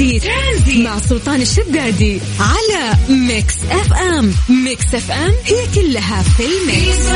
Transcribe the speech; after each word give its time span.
Tranzit. 0.00 0.24
Tranzit. 0.24 0.86
مع 0.86 0.98
سلطان 0.98 1.40
الشدادي 1.40 2.20
على 2.40 2.96
Mix 3.28 3.64
FM. 3.64 4.32
Mix 4.64 4.94
FM 4.94 5.32
هي 5.44 5.66
كلها 5.74 6.22
في 6.22 6.42
ال 6.42 6.56
mix. 6.56 7.10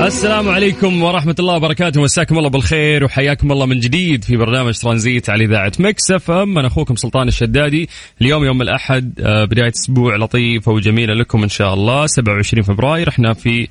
السلام 0.00 0.48
عليكم 0.48 1.02
ورحمة 1.02 1.34
الله 1.38 1.54
وبركاته. 1.56 2.02
مساكم 2.02 2.38
الله 2.38 2.48
بالخير 2.50 3.04
وحياكم 3.04 3.52
الله 3.52 3.66
من 3.66 3.80
جديد 3.80 4.24
في 4.24 4.36
برنامج 4.36 4.78
ترانزيت 4.78 5.30
على 5.30 5.44
إذاعة 5.44 5.72
Mix 5.78 6.10
FM. 6.10 6.58
أنا 6.58 6.66
أخوكم 6.66 6.96
سلطان 6.96 7.28
الشدادي. 7.28 7.88
اليوم 8.20 8.44
يوم 8.44 8.62
الأحد 8.62 9.20
آه، 9.20 9.44
بداية 9.44 9.72
أسبوع 9.76 10.16
لطيفة 10.16 10.72
وجميلة 10.72 11.14
لكم 11.14 11.42
إن 11.42 11.48
شاء 11.48 11.74
الله. 11.74 12.06
27 12.06 12.62
فبراير. 12.62 13.08
إحنا 13.08 13.34
في 13.34 13.68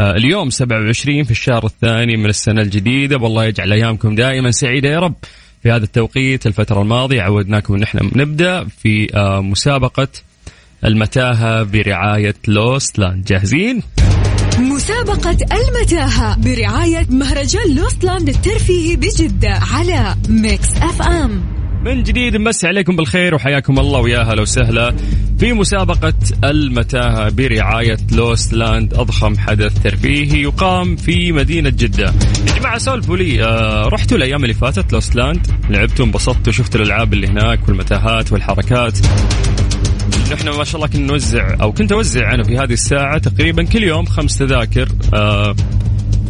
آه، 0.00 0.16
اليوم 0.16 0.50
27 0.50 1.24
في 1.24 1.30
الشهر 1.30 1.66
الثاني 1.66 2.16
من 2.16 2.26
السنة 2.26 2.62
الجديدة. 2.62 3.16
والله 3.16 3.44
يجعل 3.44 3.72
أيامكم 3.72 4.14
دائما 4.14 4.50
سعيدة 4.50 4.88
يا 4.88 4.98
رب. 4.98 5.14
في 5.62 5.70
هذا 5.70 5.84
التوقيت 5.84 6.46
الفترة 6.46 6.82
الماضية 6.82 7.22
عودناكم 7.22 7.74
أن 7.74 7.82
إحنا 7.82 8.00
نبدأ 8.16 8.64
في 8.64 9.16
آه، 9.16 9.40
مسابقة 9.40 10.08
المتاهة 10.84 11.62
برعاية 11.62 12.34
Lost 12.48 12.98
Land 12.98 13.24
جاهزين؟ 13.24 13.82
مسابقة 14.58 15.36
المتاهة 15.52 16.36
برعاية 16.36 17.06
مهرجان 17.10 17.74
Lost 17.74 18.01
Land 18.01 18.28
الترفيهي 18.28 18.96
بجدة 18.96 19.60
على 19.72 20.16
Mix 20.28 20.76
FM 20.76 21.59
من 21.84 22.02
جديد 22.02 22.36
نمسي 22.36 22.66
عليكم 22.66 22.96
بالخير 22.96 23.34
وحياكم 23.34 23.78
الله 23.78 24.00
ويا 24.00 24.22
هلا 24.22 24.42
وسهلا 24.42 24.94
في 25.38 25.52
مسابقة 25.52 26.14
المتاهة 26.44 27.30
برعاية 27.30 27.96
Lost 28.12 28.52
Land. 28.52 28.94
أضخم 28.94 29.38
حدث 29.38 29.82
ترفيهي 29.82 30.42
يقام 30.42 30.96
في 30.96 31.32
مدينة 31.32 31.70
جدة. 31.70 32.14
يا 32.46 32.58
جماعة 32.58 32.78
سولفوا 32.78 33.16
لي 33.16 33.44
آه 33.44 33.88
رحتوا 33.88 34.16
الأيام 34.16 34.42
اللي 34.42 34.54
فاتت 34.54 34.92
لوست 34.92 35.14
لاند؟ 35.16 35.46
لعبتوا 35.70 36.04
انبسطتوا 36.04 36.52
شفتوا 36.52 36.80
الألعاب 36.80 37.12
اللي 37.12 37.26
هناك 37.26 37.68
والمتاهات 37.68 38.32
والحركات؟ 38.32 38.98
نحن 40.32 40.48
ما 40.48 40.64
شاء 40.64 40.76
الله 40.76 40.86
كنا 40.86 41.06
نوزع 41.06 41.56
أو 41.60 41.72
كنت 41.72 41.92
أوزع 41.92 42.34
أنا 42.34 42.42
في 42.42 42.58
هذه 42.58 42.72
الساعة 42.72 43.18
تقريبا 43.18 43.62
كل 43.62 43.82
يوم 43.82 44.06
خمس 44.06 44.38
تذاكر. 44.38 44.88
آه 45.14 45.54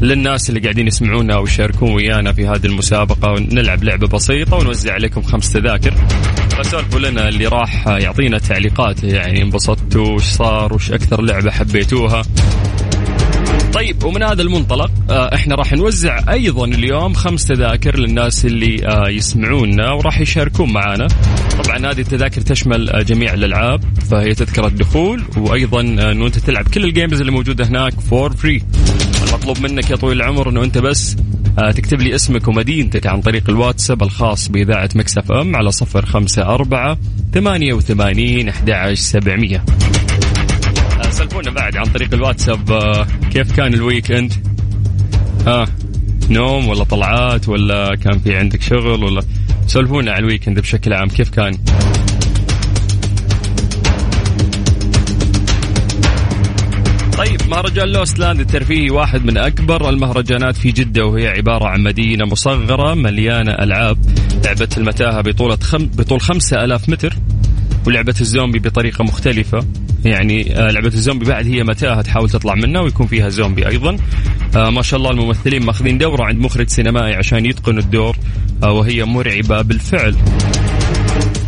للناس 0.03 0.49
اللي 0.49 0.61
قاعدين 0.61 0.87
يسمعونا 0.87 1.35
أو 1.35 1.45
يشاركون 1.45 1.93
ويانا 1.93 2.33
في 2.33 2.47
هذه 2.47 2.67
المسابقة 2.67 3.33
ونلعب 3.33 3.85
لعبة 3.85 4.07
بسيطة 4.07 4.57
ونوزع 4.57 4.93
عليكم 4.93 5.23
خمس 5.23 5.53
تذاكر. 5.53 5.95
فسولفوا 6.59 7.01
لنا 7.01 7.29
اللي 7.29 7.47
راح 7.47 7.87
يعطينا 7.87 8.39
تعليقات 8.39 9.05
يعني 9.05 9.43
انبسطتوا 9.43 10.09
وش 10.09 10.23
صار 10.23 10.75
وش 10.75 10.93
أكثر 10.93 11.23
لعبة 11.23 11.51
حبيتوها. 11.51 12.23
طيب 13.73 14.05
ومن 14.05 14.23
هذا 14.23 14.43
المنطلق 14.43 14.91
آه، 15.11 15.35
إحنا 15.35 15.55
راح 15.55 15.73
نوزع 15.73 16.33
أيضا 16.33 16.65
اليوم 16.65 17.15
خمس 17.15 17.45
تذاكر 17.47 17.99
للناس 17.99 18.45
اللي 18.45 18.87
آه، 18.87 19.09
يسمعونا 19.11 19.93
وراح 19.93 20.21
يشاركون 20.21 20.73
معنا. 20.73 21.07
طبعا 21.65 21.79
هذه 21.79 22.01
التذاكر 22.01 22.41
تشمل 22.41 22.91
آه، 22.91 23.03
جميع 23.03 23.35
الألعاب 23.35 23.85
فهي 24.11 24.35
تذكرة 24.35 24.69
دخول 24.69 25.23
وأيضا 25.37 25.81
إنه 25.81 26.27
أنت 26.27 26.39
تلعب 26.39 26.69
كل 26.69 26.85
ال 26.85 26.91
games 26.91 27.21
اللي 27.21 27.33
موجودة 27.33 27.65
هناك 27.65 28.01
for 28.01 28.33
free 28.33 28.63
المطلوب 29.31 29.61
منك 29.61 29.91
يا 29.91 29.97
طويل 29.97 30.17
العمر 30.17 30.49
إنه 30.49 30.65
أنت 30.65 30.79
بس 30.79 31.17
تكتب 31.57 32.01
لي 32.01 32.15
اسمك 32.15 32.49
ومدينتك 32.49 33.07
عن 33.07 33.21
طريق 33.21 33.51
الواتساب 33.51 34.03
الخاص 34.03 34.49
بإذاعة 34.49 34.89
Mix 34.95 35.33
FM 35.33 35.57
على 35.57 35.71
صفر 35.71 36.07
خمسة 36.07 36.43
أربعة 36.43 36.99
ثمانية 37.35 37.73
وثمانين 37.73 38.49
أحد 38.49 38.95
سبعمية. 38.95 39.65
سولفونا 41.11 41.51
بعد 41.51 41.77
عن 41.77 41.85
طريق 41.85 42.15
الواتساب 42.15 42.73
آه، 42.73 43.07
كيف 43.33 43.57
كان 43.57 43.75
ال 43.75 43.82
weekend 43.82 44.33
ها 45.47 45.63
آه 45.63 45.69
نوم 46.31 46.69
ولا 46.69 46.85
طلعات 46.85 47.49
ولا 47.49 47.95
كان 47.95 48.19
في 48.19 48.37
عندك 48.37 48.63
شغل 48.63 49.05
ولا؟ 49.05 49.23
سولفونا 49.67 50.13
على 50.13 50.21
ال 50.21 50.26
weekend 50.26 50.61
بشكل 50.61 50.93
عام 50.93 51.09
كيف 51.09 51.31
كان؟ 51.31 51.59
مهرجان 57.51 57.89
Lost 57.89 58.19
Land 58.19 58.41
الترفيهي 58.41 58.91
واحد 58.91 59.25
من 59.25 59.39
أكبر 59.39 59.89
المهرجانات 59.89 60.57
في 60.57 60.73
جدة 60.73 61.05
وهي 61.05 61.29
عبارة 61.29 61.67
عن 61.67 61.83
مدينة 61.83 62.27
مصغرة 62.27 62.95
مليانة 62.95 63.53
ألعاب. 63.53 63.99
لعبة 64.45 64.69
المتاهة 64.77 65.21
بطولة 65.21 65.57
خم... 65.57 65.87
بطول 65.87 66.21
خمسة 66.21 66.65
ألاف 66.65 66.89
متر 66.89 67.17
ولعبة 67.87 68.15
الزومبي 68.21 68.59
بطريقة 68.59 69.05
مختلفة. 69.05 69.67
يعني 70.05 70.57
آه، 70.57 70.71
لعبة 70.71 70.89
الزومبي 70.95 71.25
بعد 71.25 71.47
هي 71.47 71.63
متاهة 71.63 72.03
تحاول 72.03 72.31
تطلع 72.31 72.55
منها 72.55 72.81
ويكون 72.81 73.07
فيها 73.07 73.29
زومبي 73.29 73.69
أيضا. 73.69 73.97
آه، 74.57 74.71
ما 74.71 74.83
شاء 74.83 75.01
الله 75.01 75.11
الممثلين 75.11 75.65
ماخذين 75.65 75.99
دورة 75.99 76.25
عند 76.25 76.39
مخرج 76.45 76.69
سينمائي 76.69 77.15
عشان 77.15 77.47
يتقنوا 77.47 77.83
الدور 77.83 78.17
آه، 78.63 78.73
وهي 78.73 79.05
مرعبة 79.05 79.63
بالفعل. 79.63 80.15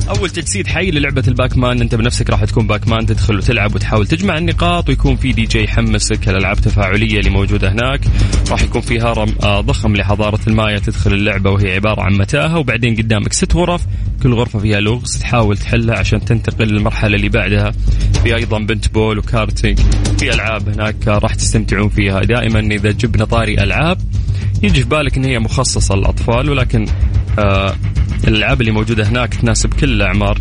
أول 0.09 0.31
تجسيد 0.31 0.67
حي 0.67 0.91
للعبة 0.91 1.23
ال 1.29 1.57
Pac-Man 1.57 1.81
أنت 1.81 1.95
بنفسك 1.95 2.31
راح 2.31 2.45
تكون 2.45 2.67
Pac-Man 2.67 3.07
تدخل 3.07 3.37
وتلعب 3.37 3.75
وتحاول 3.75 4.07
تجمع 4.07 4.39
النقاط 4.39 4.89
ويكون 4.89 5.17
في 5.17 5.33
دي 5.33 5.43
جي 5.43 5.65
يحمسك 5.65 6.29
الالعاب 6.29 6.57
التفاعليه 6.57 7.19
اللي 7.19 7.31
موجودة 7.31 7.73
هناك. 7.73 8.01
راح 8.51 8.63
يكون 8.63 8.81
في 8.81 9.01
هرم 9.01 9.35
ضخم 9.61 9.97
لحضارة 9.97 10.41
المايا 10.47 10.79
تدخل 10.79 11.13
اللعبة 11.13 11.51
وهي 11.51 11.75
عبارة 11.75 12.03
عن 12.03 12.13
متاهة. 12.13 12.59
وبعدين 12.59 12.97
قدامك 12.97 13.33
ست 13.33 13.55
غرف 13.57 13.83
كل 14.23 14.35
غرفة 14.35 14.59
فيها 14.59 14.81
لغز 14.81 15.19
تحاول 15.19 15.57
تحلها 15.57 15.99
عشان 15.99 16.25
تنتقل 16.25 16.67
للمرحلة 16.67 17.17
اللي 17.17 17.29
بعدها. 17.29 17.73
في 18.25 18.35
أيضا 18.37 18.59
بنت 18.59 18.93
بول 18.93 19.19
وكارتينج 19.19 19.79
في 20.19 20.35
ألعاب 20.35 20.69
هناك 20.69 21.09
راح 21.09 21.35
تستمتعون 21.35 21.89
فيها. 21.89 22.21
دائما 22.21 22.61
إذا 22.61 22.91
جبنا 22.91 23.25
طاري 23.25 23.55
ألعاب 23.55 23.99
يجي 24.63 24.83
في 24.83 24.89
بالك 24.89 25.17
إن 25.17 25.25
هي 25.25 25.39
مخصصة 25.39 25.95
للأطفال 25.95 26.51
ولكن 26.51 26.87
آه 27.39 27.75
الألعاب 28.29 28.61
اللي 28.61 28.73
موجودة 28.73 29.09
هناك 29.09 29.35
تناسب 29.35 29.75
كل 29.75 29.93
الأعمار. 29.93 30.39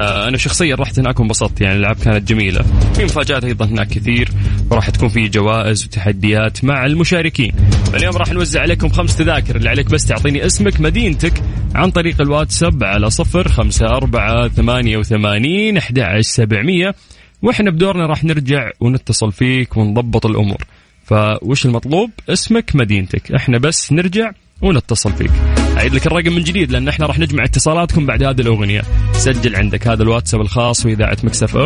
آه 0.00 0.28
أنا 0.28 0.36
شخصيا 0.36 0.74
رحت 0.74 0.98
هناك 0.98 1.20
وانبسطت 1.20 1.60
يعني 1.60 1.74
الألعاب 1.74 1.96
كانت 1.96 2.28
جميلة. 2.28 2.62
في 2.94 3.04
مفاجآت 3.04 3.44
أيضا 3.44 3.64
هناك 3.66 3.88
كثير 3.88 4.28
وراح 4.70 4.90
تكون 4.90 5.08
في 5.08 5.28
جوائز 5.28 5.84
وتحديات 5.84 6.64
مع 6.64 6.86
المشاركين. 6.86 7.52
اليوم 7.94 8.16
راح 8.16 8.32
نوزع 8.32 8.60
عليكم 8.60 8.88
خمس 8.88 9.16
تذاكر 9.16 9.56
اللي 9.56 9.68
عليك 9.68 9.90
بس 9.90 10.06
تعطيني 10.06 10.46
اسمك 10.46 10.80
مدينتك 10.80 11.42
عن 11.74 11.90
طريق 11.90 12.20
الواتساب 12.20 12.84
على 12.84 13.10
صفر 13.10 13.48
خمسة 13.48 13.86
أربعة 13.86 14.48
ثمانية 14.48 14.96
وثمانين 14.96 15.76
أحد 15.76 16.00
سبعمية. 16.20 16.94
وإحنا 17.42 17.70
بدورنا 17.70 18.06
راح 18.06 18.24
نرجع 18.24 18.70
ونتصل 18.80 19.32
فيك 19.32 19.76
ونضبط 19.76 20.26
الأمور. 20.26 20.64
فوش 21.04 21.66
المطلوب؟ 21.66 22.10
اسمك 22.28 22.70
مدينتك. 22.74 23.32
إحنا 23.32 23.58
بس 23.58 23.92
نرجع 23.92 24.30
ونتصل 24.64 25.12
فيك. 25.12 25.30
أعيد 25.76 25.94
لك 25.94 26.06
الرقم 26.06 26.32
من 26.32 26.42
جديد 26.42 26.70
لأن 26.70 26.88
إحنا 26.88 27.06
راح 27.06 27.18
نجمع 27.18 27.44
اتصالاتكم 27.44 28.06
بعد 28.06 28.22
هذه 28.22 28.40
الأغنية. 28.40 28.82
سجل 29.12 29.56
عندك 29.56 29.88
هذا 29.88 30.02
الواتساب 30.02 30.40
الخاص 30.40 30.86
وإذاعة 30.86 31.16
مكسف 31.24 31.56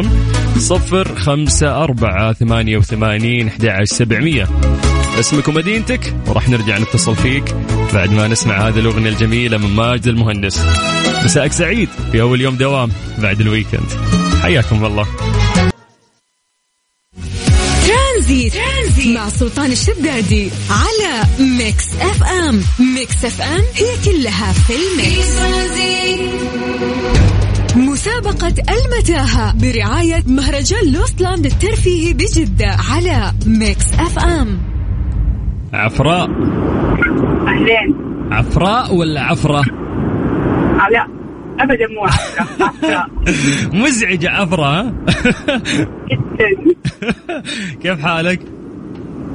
ثمانية 2.32 2.76
وثمانين 2.76 3.50
أحد 3.60 3.84
سبعمية. 3.84 4.48
اسمك 5.20 5.48
ومدينتك 5.48 6.14
وراح 6.26 6.48
نرجع 6.48 6.78
نتصل 6.78 7.16
فيك 7.16 7.54
بعد 7.94 8.12
ما 8.12 8.28
نسمع 8.28 8.68
هذه 8.68 8.78
الأغنية 8.78 9.10
الجميلة 9.10 9.58
من 9.58 9.76
ماجد 9.76 10.06
المهندس. 10.06 10.62
مساءك 11.24 11.52
سعيد 11.52 11.88
في 12.12 12.20
أول 12.20 12.40
يوم 12.40 12.56
دوام 12.56 12.90
بعد 13.18 13.40
ال 13.40 13.45
weekend. 13.45 13.88
حياكم 14.42 14.84
الله. 14.84 15.06
Tranzit. 18.28 18.54
Tranzit. 18.54 19.16
مع 19.16 19.28
سلطان 19.28 19.72
الشدادي 19.72 20.50
على 20.70 21.24
Mix 21.58 21.84
FM. 22.00 22.60
Mix 22.94 23.24
FM 23.24 23.62
هي 23.74 23.86
كلها 24.04 24.52
في 24.52 24.72
ال 24.72 24.83
mix. 24.83 25.28
مسابقة 27.76 28.54
المتاهة 28.70 29.54
برعاية 29.54 30.22
مهرجان 30.26 30.92
Lost 30.92 31.19
Land 31.19 31.46
الترفيهي 31.46 32.12
بجدة 32.12 32.76
على 32.90 33.32
Mix 33.46 33.92
FM. 33.98 34.58
عفراء. 35.72 36.30
أهلين. 37.48 37.94
عفراء 38.32 38.94
ولا 38.94 39.20
عفرة؟ 39.20 39.62
لا 40.92 41.17
ابدا 41.60 41.86
مو 41.88 42.06
مزعجة 43.84 44.30
عفرة 44.30 44.64
ها؟ 44.64 44.92
جدا 46.10 46.74
كيف 47.82 48.00
حالك؟ 48.00 48.40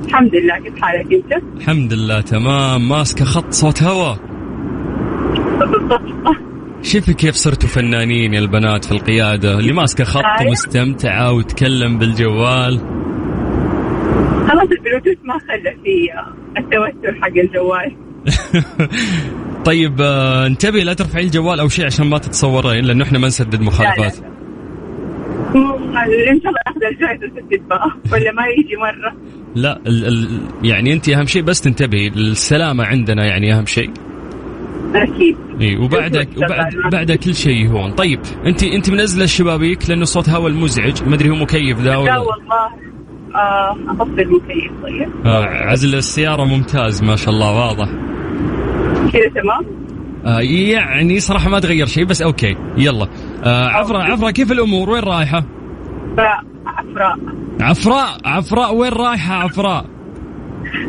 الحمد 0.05 0.35
لله 0.35 0.57
كيف 0.59 0.81
حالك 0.81 1.13
أنت؟ 1.13 1.43
الحمد 1.57 1.93
لله 1.93 2.21
تمام 2.21 2.89
ماسكة 2.89 3.25
خط 3.25 3.51
صوت 3.53 3.83
هوا 3.83 4.15
بالضبط 5.59 6.01
شوفي 6.83 7.13
كيف 7.13 7.35
صرتوا 7.35 7.69
فنانين 7.69 8.33
يا 8.33 8.39
البنات 8.39 8.85
في 8.85 8.91
القيادة 8.91 9.59
اللي 9.59 9.73
ماسكة 9.73 10.03
خط 10.03 10.23
أيوة. 10.25 10.49
ومستمتعة 10.49 11.31
وتكلم 11.33 11.97
بالجوال 11.99 12.79
خلاص 14.49 14.67
البلوتوث 14.71 15.17
ما 15.23 15.33
خلى 15.39 15.75
في 15.83 16.09
التوتر 16.57 17.21
حق 17.21 17.27
الجوال 17.37 17.95
طيب 19.65 20.01
آه، 20.01 20.47
انتبهي 20.47 20.83
لا 20.83 20.93
ترفعي 20.93 21.23
الجوال 21.23 21.59
أو 21.59 21.67
شيء 21.67 21.85
عشان 21.85 22.09
ما 22.09 22.17
تتصورين 22.17 22.85
لأنه 22.85 23.03
إحنا 23.03 23.19
ما 23.19 23.27
نسدد 23.27 23.61
مخالفات. 23.61 24.19
لا. 24.19 24.33
إن 26.31 26.41
شاء 26.41 26.49
الله 26.49 26.61
أخذ 26.67 26.83
الجائزة 26.91 27.27
سدد 27.35 27.67
بقى 27.69 27.91
ولا 28.11 28.31
ما 28.31 28.43
يجي 28.57 28.75
مرة. 28.75 29.13
لا 29.55 29.79
ال 29.87 30.05
ال 30.05 30.41
يعني 30.63 30.93
انت 30.93 31.09
أهم 31.09 31.25
شيء 31.25 31.41
بس 31.41 31.61
تنتبهي 31.61 32.07
السلامة 32.07 32.85
عندنا 32.85 33.25
يعني 33.25 33.53
أهم 33.53 33.65
شيء. 33.65 33.89
أكيد. 34.95 35.37
إي 35.61 35.77
وبعدك 35.77 36.29
وبعد 36.37 36.75
بعد 36.91 37.11
كل 37.11 37.35
شيء 37.35 37.65
يهون. 37.65 37.91
طيب 37.91 38.19
انت 38.45 38.63
انت 38.63 38.89
منزلة 38.89 39.23
الشبابيك 39.23 39.89
لأنه 39.89 40.05
صوت 40.05 40.29
هواء 40.29 40.47
المزعج 40.47 41.03
ما 41.03 41.15
أدري 41.15 41.29
هو 41.29 41.35
مكيف 41.35 41.79
ذا 41.79 41.89
لا 41.89 41.97
ولا 41.97 42.17
والله. 42.17 42.83
آه 43.35 43.77
اطفي 43.89 44.21
المكيف 44.21 44.71
طيب. 44.83 45.25
آه 45.25 45.45
عزل 45.45 45.95
السيارة 45.95 46.45
ممتاز 46.45 47.03
ما 47.03 47.15
شاء 47.15 47.33
الله 47.33 47.51
واضح. 47.51 47.89
كذا 49.11 49.41
تمام؟ 49.41 49.65
آه 50.25 50.39
يعني 50.41 51.19
صراحة 51.19 51.49
ما 51.49 51.59
تغير 51.59 51.85
شيء 51.85 52.05
بس 52.05 52.21
أوكي. 52.21 52.55
يلا. 52.77 53.07
آه 53.43 53.67
عفراء 53.67 54.11
عفراء 54.11 54.31
كيف 54.31 54.51
الأمور؟ 54.51 54.89
وين 54.89 55.03
رايحة؟ 55.03 55.45
عفراء. 56.65 57.17
عفراء. 57.61 58.17
عفراء؟ 58.25 58.75
وين 58.75 58.91
رايحة 58.91 59.35
عفراء؟ 59.35 59.85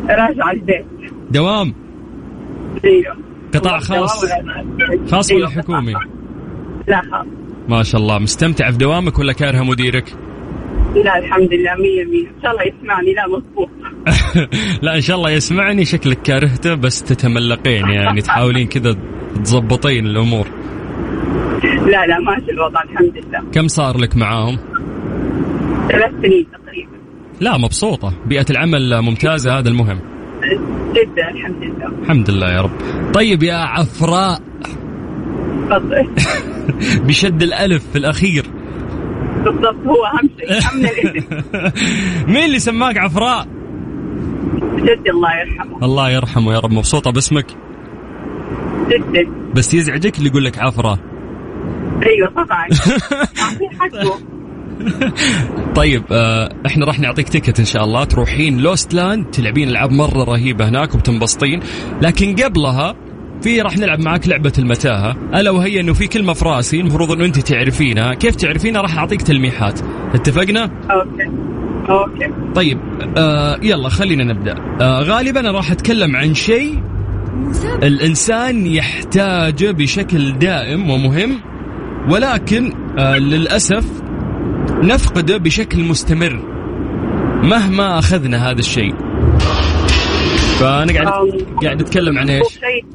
راجعة 0.09 0.51
البيت. 0.51 0.85
دوام. 1.31 1.73
أيوه. 2.85 3.15
قطاع 3.55 3.79
خاص؟ 3.79 4.25
خاص 5.11 5.31
ولا 5.31 5.49
حكومي؟ 5.49 5.93
لا. 6.87 7.01
خاص 7.11 7.25
ما 7.69 7.83
شاء 7.83 8.01
الله. 8.01 8.19
مستمتع 8.19 8.71
في 8.71 8.77
دوامك 8.77 9.19
ولا 9.19 9.33
كارهة 9.33 9.63
مديرك؟ 9.63 10.13
لا 11.03 11.17
الحمد 11.17 11.53
لله 11.53 11.75
مية 11.75 12.03
مية. 12.05 12.27
إن 12.27 12.41
شاء 12.41 12.51
الله 12.51 12.63
يسمعني. 12.63 13.13
لا 13.13 13.27
مضبوط 13.27 13.69
لا 14.83 14.95
إن 14.95 15.01
شاء 15.01 15.17
الله 15.17 15.31
يسمعني. 15.31 15.85
شكلك 15.85 16.21
كارهته 16.21 16.73
بس 16.75 17.03
تتملقين 17.03 17.89
يعني 17.89 18.21
تحاولين 18.21 18.67
كذا 18.67 18.95
تضبطين 19.45 20.05
الأمور. 20.05 20.47
لا 21.63 22.05
لا 22.05 22.19
ماشي 22.19 22.51
الوضع 22.51 22.81
الحمد 22.83 23.17
لله. 23.17 23.51
كم 23.51 23.67
صار 23.67 23.97
لك 23.97 24.17
معاهم؟ 24.17 24.57
ثلاث 25.91 26.11
سنين 26.21 26.47
تقريبا. 26.51 26.97
لا 27.41 27.57
مبسوطة. 27.57 28.13
بيئة 28.25 28.45
العمل 28.49 29.01
ممتازة 29.01 29.59
هذا 29.59 29.69
المهم. 29.69 29.99
جدا 30.95 31.29
الحمد 31.29 31.63
لله. 31.63 31.87
الحمد 32.01 32.29
لله 32.29 32.51
يا 32.51 32.61
رب. 32.61 32.71
طيب 33.13 33.43
يا 33.43 33.55
عفراء. 33.55 34.39
تفضل. 35.69 36.07
بشد 37.07 37.43
الألف 37.43 37.83
في 37.91 37.97
الأخير. 37.97 38.45
بالضبط 39.45 39.87
هو 39.87 40.05
أهم 40.05 40.29
شيء 40.39 40.51
الاسم 40.51 40.79
مين 42.33 42.43
اللي 42.45 42.59
سماك 42.59 42.97
عفراء؟ 42.97 43.47
جدي 44.75 45.09
الله 45.09 45.29
يرحمه. 45.39 45.85
الله 45.85 46.09
يرحمه 46.09 46.53
يا 46.53 46.59
رب 46.59 46.71
مبسوطة 46.71 47.11
باسمك؟ 47.11 47.45
جدا 48.89 49.31
بس 49.55 49.73
يزعجك 49.73 50.17
اللي 50.17 50.29
يقول 50.29 50.45
لك 50.45 50.59
عفرة 50.59 50.99
أيوه 52.05 52.29
طبعا. 52.29 52.67
حقه 53.79 54.19
طيب 55.75 56.03
آه 56.11 56.49
إحنا 56.65 56.85
راح 56.85 56.99
نعطيك 56.99 57.29
ticket 57.29 57.59
إن 57.59 57.65
شاء 57.65 57.83
الله 57.83 58.03
تروحين 58.03 58.57
Lost 58.57 58.93
Land 58.93 59.25
تلعبين 59.25 59.69
ألعاب 59.69 59.91
مرة 59.91 60.23
رهيبة 60.23 60.69
هناك 60.69 60.95
وبتنبسطين. 60.95 61.59
لكن 62.01 62.35
قبلها 62.35 62.95
في 63.41 63.61
راح 63.61 63.77
نلعب 63.77 63.99
معاك 63.99 64.27
لعبة 64.27 64.53
المتاهة. 64.59 65.15
ألا 65.35 65.51
وهي 65.51 65.79
أنه 65.79 65.93
في 65.93 66.07
كلمة 66.07 66.33
في 66.33 66.45
رأسي 66.45 66.79
المفروض 66.79 67.11
أنه 67.11 67.25
أنت 67.25 67.39
تعرفينها. 67.39 68.13
كيف 68.13 68.35
تعرفينها؟ 68.35 68.81
راح 68.81 68.97
أعطيك 68.97 69.21
تلميحات. 69.21 69.79
اتفقنا؟ 70.13 70.63
okay. 70.63 71.29
okay. 71.89 72.33
طيب 72.55 72.79
آه 73.17 73.59
يلا 73.63 73.89
خلينا 73.89 74.23
نبدأ. 74.23 74.55
آه 74.81 75.01
غالبا 75.01 75.39
أنا 75.39 75.51
راح 75.51 75.71
أتكلم 75.71 76.15
عن 76.15 76.33
شيء 76.33 76.83
الإنسان 77.83 78.67
يحتاجه 78.67 79.71
بشكل 79.71 80.31
دائم 80.39 80.89
ومهم 80.89 81.39
ولكن 82.09 82.73
آه 82.97 83.17
للأسف 83.17 83.85
نفقده 84.83 85.37
بشكل 85.37 85.83
مستمر 85.83 86.39
مهما 87.43 87.99
أخذنا 87.99 88.51
هذا 88.51 88.59
الشيء. 88.59 89.04
فأنا 90.59 90.93
قاعد. 90.93 91.31
قاعد 91.63 91.81
أتكلم 91.81 92.17
عن 92.19 92.29
إيش؟ 92.29 92.47
شيء 92.47 92.85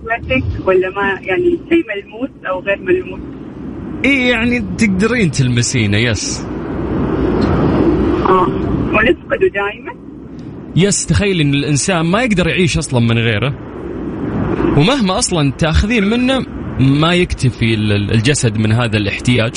ولا 0.67 0.91
ما 0.91 1.19
يعني 1.23 1.59
شيء 1.69 1.85
ملموس 1.97 2.31
أو 2.49 2.61
غير 2.61 2.79
ملموس 2.81 3.21
إيه 4.05 4.31
يعني 4.31 4.61
تقدرين 4.79 5.31
تلمسينه 5.31 5.97
يس 5.99 6.47
آه 8.29 8.47
ونفقده 8.93 9.49
دائما 9.55 9.93
يس 10.77 11.07
تخيل 11.07 11.41
إن 11.41 11.55
الإنسان 11.55 12.01
ما 12.07 12.23
يقدر 12.23 12.49
يعيش 12.49 12.79
أصلا 12.79 13.01
من 13.01 13.19
غيره 13.19 13.55
ومهما 14.79 15.19
أصلا 15.19 15.53
تأخذين 15.53 16.05
منه 16.05 16.43
ما 16.81 17.15
يكتفي 17.15 17.75
ال- 17.75 18.11
الجسد 18.15 18.59
من 18.59 18.73
هذا 18.73 18.97
الاحتياج 18.97 19.53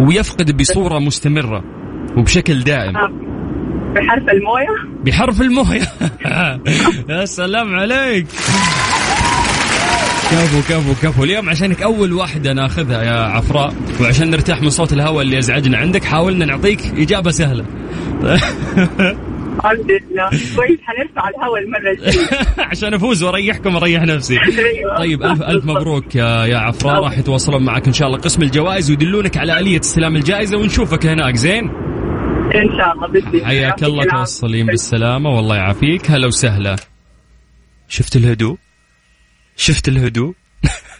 ويفقد 0.00 0.56
بصورة 0.56 0.98
مستمرة 0.98 1.64
وبشكل 2.16 2.60
دائم 2.60 2.96
آه. 2.96 3.10
بحرف 3.96 4.22
الموية؟ 4.32 5.02
بحرف 5.04 5.40
الموية. 5.40 5.88
يا 7.10 7.24
سلام 7.24 7.74
عليك. 7.74 8.26
كفو 10.30 10.60
كفو 10.74 10.94
كفو. 11.08 11.24
اليوم 11.24 11.48
عشانك 11.48 11.82
أول 11.82 12.12
واحدة 12.12 12.52
ناخذها 12.52 13.02
يا 13.02 13.20
عفراء 13.20 13.74
وعشان 14.00 14.30
نرتاح 14.30 14.62
من 14.62 14.70
صوت 14.70 14.92
الهواء 14.92 15.22
اللي 15.22 15.38
ازعجنا 15.38 15.78
عندك 15.78 16.04
حاولنا 16.04 16.44
نعطيك 16.44 16.80
إجابة 16.96 17.30
سهلة. 17.30 17.64
الحمد 19.56 19.90
لله. 19.90 20.28
كويس 20.30 20.78
حنرفع 20.82 21.28
الهواء 21.28 21.62
المرة 21.62 21.90
الجاية. 21.90 22.26
عشان 22.70 22.94
أفوز 22.94 23.22
وأريحكم 23.22 23.74
واريح 23.74 24.02
نفسي. 24.02 24.38
أيوة. 24.40 24.98
طيب 24.98 25.22
ألف 25.22 25.42
ألف 25.42 25.64
مبروك 25.64 26.14
يا 26.14 26.44
يا 26.44 26.56
عفراء. 26.58 27.02
راح 27.02 27.18
يتواصلون 27.18 27.64
معك 27.64 27.86
إن 27.86 27.92
شاء 27.92 28.08
الله 28.08 28.18
قسم 28.18 28.42
الجوائز 28.42 28.90
ويدلونك 28.90 29.36
على 29.36 29.58
آلية 29.58 29.80
استلام 29.80 30.16
الجائزة 30.16 30.58
ونشوفك 30.58 31.06
هناك. 31.06 31.36
زين؟ 31.36 31.70
إن 32.56 32.78
شاء 32.78 32.92
الله 32.94 33.06
بإذن 33.08 33.28
الله. 33.28 33.46
حياك 33.46 33.84
الله 33.84 34.04
يعطيك 34.04 34.18
توصلين. 34.18 34.66
بالسلامة. 34.66 35.30
والله 35.30 35.56
يعافيك. 35.56 36.10
هلا 36.10 36.26
وسهلا. 36.26 36.76
شفت 37.88 38.16
الهدوء؟ 38.16 38.58
شفت 39.56 39.88
الهدوء؟ 39.88 40.34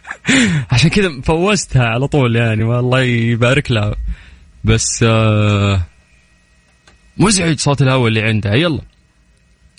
عشان 0.73 0.91
كذا 0.91 1.21
فوزتها 1.21 1.85
على 1.85 2.07
طول 2.09 2.37
يعني 2.37 2.65
والله 2.65 3.01
يبارك 3.03 3.71
لها. 3.71 3.95
بس 4.65 5.03
آه 5.09 5.81
مزعج 7.19 7.59
صوت 7.59 7.83
الهواء 7.83 8.09
اللي 8.09 8.23
عندها. 8.23 8.55
يلا. 8.55 8.81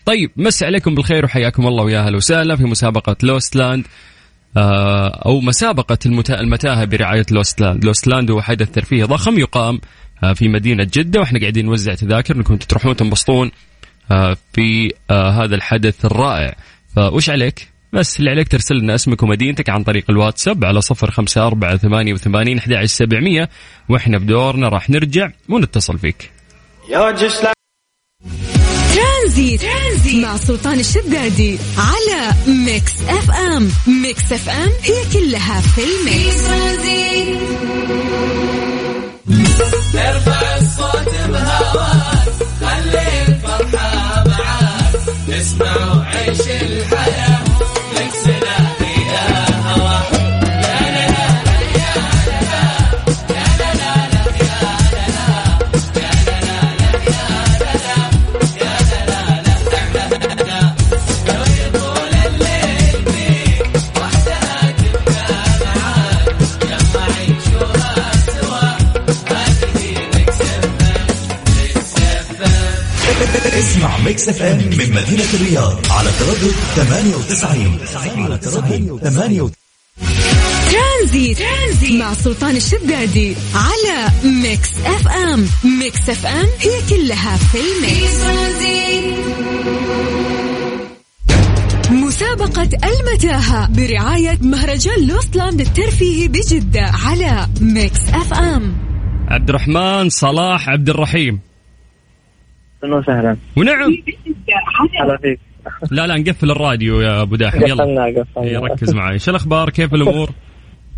طيب 0.05 0.31
مسيكم 0.37 0.95
بالخير 0.95 1.25
وحياكم 1.25 1.67
الله 1.67 1.83
ويا 1.83 1.99
أهلا 1.99 2.17
وسهلا 2.17 2.55
في 2.55 2.63
مسابقة 2.63 3.15
Lost 3.23 3.55
Land 3.55 3.87
آه، 4.57 5.07
أو 5.25 5.39
مسابقة 5.41 5.97
المتا- 6.05 6.39
المتاهة 6.39 6.85
برعاية 6.85 7.25
Lost 7.31 7.61
Land 7.61 7.85
Lost 7.85 8.07
Land 8.07 8.31
هو 8.31 8.41
حدث 8.41 8.71
ترفيهي 8.71 9.03
ضخم 9.03 9.39
يقام 9.39 9.81
في 10.33 10.47
مدينة 10.47 10.87
جدة 10.93 11.19
وإحنا 11.19 11.39
قاعدين 11.39 11.65
نوزع 11.65 11.93
تذاكر 11.93 12.35
أنكم 12.35 12.55
تروحون 12.55 12.95
تنبسطون 12.95 13.51
آه، 14.11 14.37
في 14.53 14.93
آه، 15.09 15.29
هذا 15.29 15.55
الحدث 15.55 16.05
الرائع 16.05 16.55
فوش 16.95 17.29
عليك؟ 17.29 17.67
بس 17.93 18.19
اللي 18.19 18.31
عليك 18.31 18.47
ترسل 18.47 18.75
لنا 18.75 18.95
اسمك 18.95 19.23
ومدينتك 19.23 19.69
عن 19.69 19.83
طريق 19.83 20.05
الواتساب 20.09 20.65
على 20.65 20.81
صفر 20.81 21.11
خمسة 21.11 21.47
أربعة 21.47 21.77
ثمانية 21.77 22.13
وثمانين 22.13 22.57
أحد 22.57 22.85
سبعمية 22.85 23.49
وإحنا 23.89 24.17
بدورنا 24.17 24.69
راح 24.69 24.89
نرجع 24.89 25.31
ونتصل 25.49 25.97
فيك 25.99 26.31
Tranzit. 28.95 29.61
Tranzit 29.61 30.23
مع 30.25 30.37
سلطان 30.37 30.79
الشدادي 30.79 31.57
على 31.77 32.33
Mix 32.47 33.01
FM 33.01 33.71
Mix 34.01 34.31
FM 34.33 34.69
هي 34.83 35.13
كلها 35.13 35.61
في 35.61 35.81
ال 35.83 35.99
mix 35.99 36.47
ارفع 39.61 40.57
الصوت 40.57 41.09
بهواك 41.29 42.36
Mix 74.27 74.41
FM 74.41 74.57
من 74.57 74.95
مدينة 74.95 75.25
الرياض 75.33 75.79
على 75.91 76.09
تردد 76.19 76.55
98 76.75 77.79
على 78.23 78.37
تردد 78.37 78.99
98 79.03 79.51
Tranzit. 80.71 81.37
Tranzit 81.37 81.99
مع 82.01 82.13
سلطان 82.13 82.55
الشدادي 82.55 83.35
على 83.55 84.11
Mix 84.23 84.69
FM. 84.85 85.47
Mix 85.79 86.09
FM 86.09 86.47
هي 86.59 86.81
كلها 86.89 87.37
في 87.37 87.57
ال 87.57 87.69
mix. 87.69 88.17
مسابقة 91.91 92.69
المتاهة 92.83 93.67
برعاية 93.67 94.37
مهرجان 94.41 95.07
Lost 95.07 95.34
Land 95.34 95.61
الترفيهي 95.61 96.27
بجدة 96.27 96.91
على 97.05 97.47
Mix 97.61 97.99
FM. 98.13 98.77
عبد 99.27 99.49
الرحمن 99.49 100.09
صلاح 100.09 100.69
عبد 100.69 100.89
الرحيم. 100.89 101.46
أهلا 102.83 102.95
وسهلا. 102.95 103.37
ونعم. 103.57 103.97
هلا 105.01 105.17
فيك. 105.17 105.39
لا 105.91 106.07
لا 106.07 106.17
نقفل 106.17 106.51
الراديو 106.51 107.01
يا 107.01 107.21
أبو 107.21 107.35
داحم 107.35 107.61
يلا. 107.61 107.83
قفلنا 107.83 108.05
إيه، 108.05 108.21
قفلنا 108.21 108.59
ركز 108.59 108.93
معي. 108.93 109.19
شو 109.19 109.31
الأخبار؟ 109.31 109.69
كيف 109.69 109.93
الأمور؟ 109.93 110.29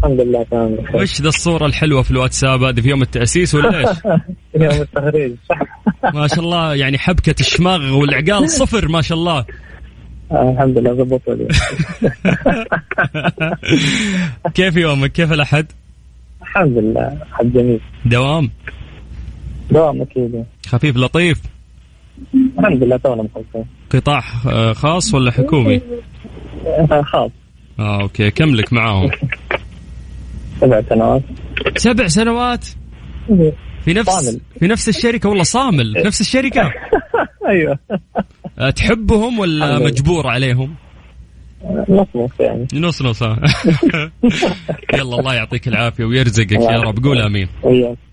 الحمد 0.04 0.22
لله 0.22 0.44
تمام. 0.44 0.78
وش 0.94 1.22
ذا 1.22 1.28
الصورة 1.28 1.66
الحلوة 1.66 2.02
في 2.02 2.12
الواتساب 2.12 2.64
هذه 2.64 2.82
في 2.82 2.90
يوم 2.90 3.02
التأسيس 3.02 3.56
ولا 3.56 3.80
إيش؟ 3.80 3.98
يوم 4.56 4.82
التخريج. 4.82 5.32
ما 6.14 6.28
شاء 6.28 6.40
الله 6.40 6.76
يعني 6.76 6.98
حبكة 6.98 7.36
الشماغ 7.40 7.98
والعقال 7.98 8.50
صفر 8.50 8.88
ما 8.88 9.02
شاء 9.02 9.18
الله. 9.18 9.46
الحمد 10.32 10.78
لله 10.78 11.20
لي 11.28 11.48
كيف 14.54 14.76
يومك؟ 14.76 15.12
كيف 15.12 15.34
الأحد؟ 15.34 15.66
الحمد 16.42 16.78
لله 16.78 17.18
حد 17.32 17.54
جميل. 17.54 17.80
دوام؟ 18.06 18.50
دوام 19.72 20.02
أكيد. 20.02 20.46
خفيف 20.68 20.98
لطيف. 20.98 21.42
الحمد 22.60 22.84
لله 22.84 22.98
تونا 22.98 23.24
مخلصين 23.24 23.66
قطاع 23.90 24.24
آه، 24.48 24.74
خاص 24.74 25.14
ولا 25.14 25.32
حكومي؟ 25.32 25.82
آه، 26.68 27.02
خاص. 27.02 27.32
آه 27.80 28.02
أوكي 28.02 28.32
كم 28.32 28.50
لك 28.56 28.74
معاهم 28.74 29.10
سبع 30.62 30.82
سنوات. 30.90 31.22
سبع 31.76 32.08
سنوات؟ 32.08 32.66
في 33.86 33.94
نفس 33.94 34.10
صامل. 34.10 34.40
في 34.60 34.68
نفس 34.68 34.90
الشركة؟ 34.90 35.30
والله 35.30 35.44
صامل. 35.44 35.94
في 35.94 36.08
نفس 36.08 36.22
الشركة؟ 36.22 36.62
أيوه. 37.50 37.80
آه، 38.60 38.70
تحبهم 38.70 39.40
ولا. 39.40 39.80
مجبور 39.80 40.28
عليهم؟ 40.28 40.76
نص 41.90 42.08
نص 42.16 42.30
يعني. 42.40 42.68
نص 42.74 43.02
نص. 43.02 43.22
يلا 44.94 45.20
الله 45.20 45.34
يعطيك 45.34 45.68
العافية 45.68 46.06
ويرزقك 46.06 46.52
يا 46.52 46.80
رب. 46.82 47.04
قول 47.04 47.22
آمين. 47.22 47.48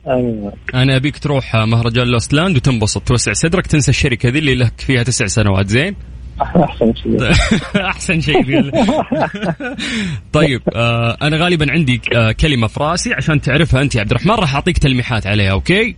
آمين. 0.07 0.51
أنا 0.75 0.97
أبيك 0.97 1.19
تروح 1.19 1.57
مهرجان 1.57 2.07
Lost 2.07 2.32
Land 2.32 2.57
وتنبسط. 2.57 3.03
توسع 3.03 3.33
صدرك 3.33 3.67
تنسى 3.67 3.91
الشركة 3.91 4.29
ذي 4.29 4.39
اللي 4.39 4.55
لك 4.55 4.73
فيها 4.79 5.03
تسع 5.03 5.27
سنوات. 5.27 5.69
زين؟ 5.69 5.97
أحسن 6.43 6.95
شيء. 6.95 7.31
أحسن 7.91 8.21
شيء. 8.21 8.45
طيب 10.33 10.63
آه 10.75 11.17
أنا 11.23 11.37
غالبا 11.37 11.73
عندي 11.73 12.01
آه 12.17 12.33
كلمة 12.33 12.67
في 12.67 12.81
راسي 12.81 13.15
عشان 13.15 13.41
تعرفها 13.41 13.83
أنت 13.83 13.95
يا 13.95 14.01
عبد 14.01 14.11
الرحمن. 14.11 14.35
راح 14.35 14.55
أعطيك 14.55 14.79
تلميحات 14.79 15.27
عليها 15.27 15.53
okay؟ 15.53 15.97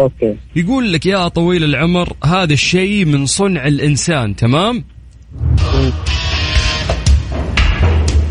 okay. 0.00 0.36
يقول 0.56 0.92
لك 0.92 1.06
يا 1.06 1.28
طويل 1.28 1.64
العمر 1.64 2.12
هذا 2.24 2.52
الشيء 2.52 3.04
من 3.04 3.26
صنع 3.26 3.66
الإنسان 3.66 4.36
تمام؟ 4.36 4.84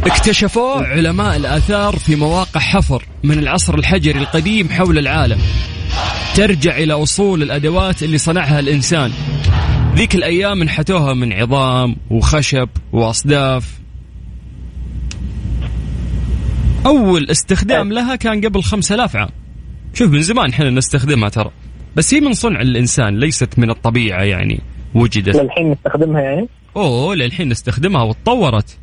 اكتشفوه 0.08 0.88
علماء 0.88 1.36
الآثار 1.36 1.96
في 1.96 2.16
مواقع 2.16 2.60
حفر 2.60 3.04
من 3.24 3.40
العصر 3.40 3.76
الحجري 3.76 4.20
القديم 4.20 4.70
حول 4.70 4.98
العالم. 4.98 5.40
ترجع 6.36 6.78
إلى 6.78 6.94
أصول 6.94 7.42
الأدوات 7.42 8.04
اللي 8.04 8.18
صنعها 8.18 8.60
الإنسان. 8.60 9.12
ذيك 9.96 10.16
الأيام 10.16 10.62
انحتوها 10.62 11.14
من 11.14 11.34
عظام 11.34 11.96
وخشب 12.10 12.70
وأصداف. 12.94 13.80
أول 16.86 17.30
استخدام 17.30 17.94
لها 17.94 18.16
كان 18.16 18.42
قبل 18.42 18.64
5000 18.64 19.16
عام. 19.16 19.30
شوف 19.94 20.12
من 20.12 20.22
زمان 20.22 20.50
إحنا 20.50 20.70
نستخدمها 20.70 21.30
ترى. 21.30 21.52
بس 21.96 22.14
هي 22.14 22.20
من 22.20 22.34
صنع 22.34 22.62
الإنسان 22.62 23.20
ليست 23.20 23.60
من 23.60 23.70
الطبيعة 23.70 24.24
يعني 24.24 24.60
وجدت. 24.96 25.36
للحين 25.36 25.72
نستخدمها 25.72 26.22
يعني؟ 26.22 26.48
أوه 26.76 27.16
للحين 27.16 27.50
نستخدمها 27.50 28.04
وتطورت. 28.04 28.78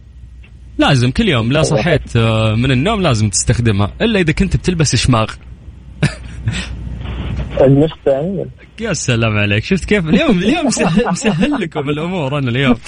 لازم 0.79 1.11
كل 1.11 1.29
يوم 1.29 1.53
لا 1.53 1.63
صحيت 1.63 2.17
آه، 2.17 2.55
من 2.55 2.71
النوم 2.71 3.03
لازم 3.03 3.29
تستخدمها 3.29 3.93
إلا 4.01 4.21
إذا 4.21 4.33
كنت 4.33 4.57
بتلبس 4.57 4.97
شماغ. 4.97 5.31
المشط 7.61 7.99
يعني؟ 8.07 8.47
يا 8.81 8.93
سلام 8.93 9.39
عليك. 9.39 9.65
شفت 9.65 9.85
كيف؟ 9.85 10.09
اليوم 10.09 10.39
اليوم 10.39 10.67
مسهل, 10.67 11.09
مسهل 11.13 11.53
لكم 11.61 11.89
الأمور 11.91 12.39
أنا 12.39 12.51
اليوم. 12.51 12.75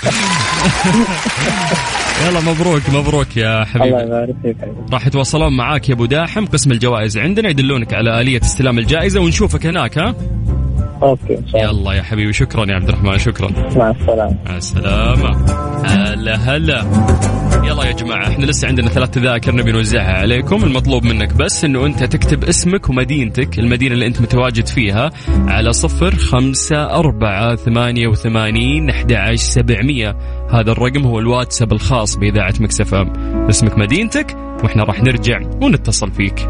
يلا 2.26 2.40
مبروك 2.40 2.83
مبروك 2.90 3.37
يا 3.37 3.52
الله 3.62 3.64
حبيبي 3.64 3.97
يبارك 4.02 4.35
فيك. 4.43 4.57
راح 4.93 5.07
يتواصلون 5.07 5.57
معاك 5.57 5.88
يا 5.88 5.95
أبو 5.95 6.07
داحم. 6.07 6.47
قسم 6.47 6.73
الجوائز 6.73 7.19
عندنا 7.19 7.49
يدلونك 7.49 7.95
على 7.95 8.21
آلية 8.21 8.40
استلام 8.40 8.78
الجائزة 8.78 9.21
ونشوفك 9.21 9.66
هناك 9.66 9.99
ها؟ 9.99 10.14
okay. 11.02 11.38
ان 11.38 11.49
شاء 11.49 11.71
الله 11.71 11.93
يلا 11.93 11.93
يا 11.93 12.03
حبيبي 12.03 12.33
شكرا 12.33 12.67
يا 12.71 12.75
عبد 12.75 12.88
الرحمن 12.88 13.19
شكرا. 13.19 13.50
مع 13.76 13.91
السلامة. 13.91 14.37
مع 14.47 14.57
السلامة. 14.57 15.47
هلا 15.87 16.37
هلا. 16.37 16.85
يلا 17.65 17.85
يا 17.85 17.93
جماعة 17.93 18.29
إحنا 18.29 18.45
لسه 18.45 18.69
عندنا 18.69 18.88
ثلاث 18.88 19.11
تذاكر 19.11 19.55
نبي 19.55 19.73
نوزعها 19.73 20.12
عليكم. 20.12 20.65
المطلوب 20.65 21.05
منك 21.05 21.33
بس 21.33 21.65
إنه 21.65 21.87
أنت 21.87 22.05
تكتب 22.05 22.45
اسمك 22.45 22.88
ومدينتك 22.88 23.59
المدينة 23.59 23.95
اللي 23.95 24.07
أنت 24.07 24.21
متواجد 24.21 24.67
فيها 24.67 25.11
على 25.29 25.73
صفر 25.73 26.17
خمسة 26.17 26.85
أربعة 26.85 27.57
ثمانية 27.57 28.07
وثمانين 28.07 28.91
أحد 28.91 29.35
سبعمية. 29.35 30.17
هذا 30.50 30.73
الرقم 30.73 31.05
هو 31.05 31.19
الواتساب 31.19 31.73
الخاص 31.73 32.17
بإذاعة 32.17 32.55
Mix 32.61 32.92
FM 32.92 33.12
اسمك 33.49 33.79
مدينتك 33.79 34.37
وإحنا 34.65 34.85
راح 34.85 35.03
نرجع 35.03 35.41
ونتصل 35.62 36.12
فيك. 36.12 36.49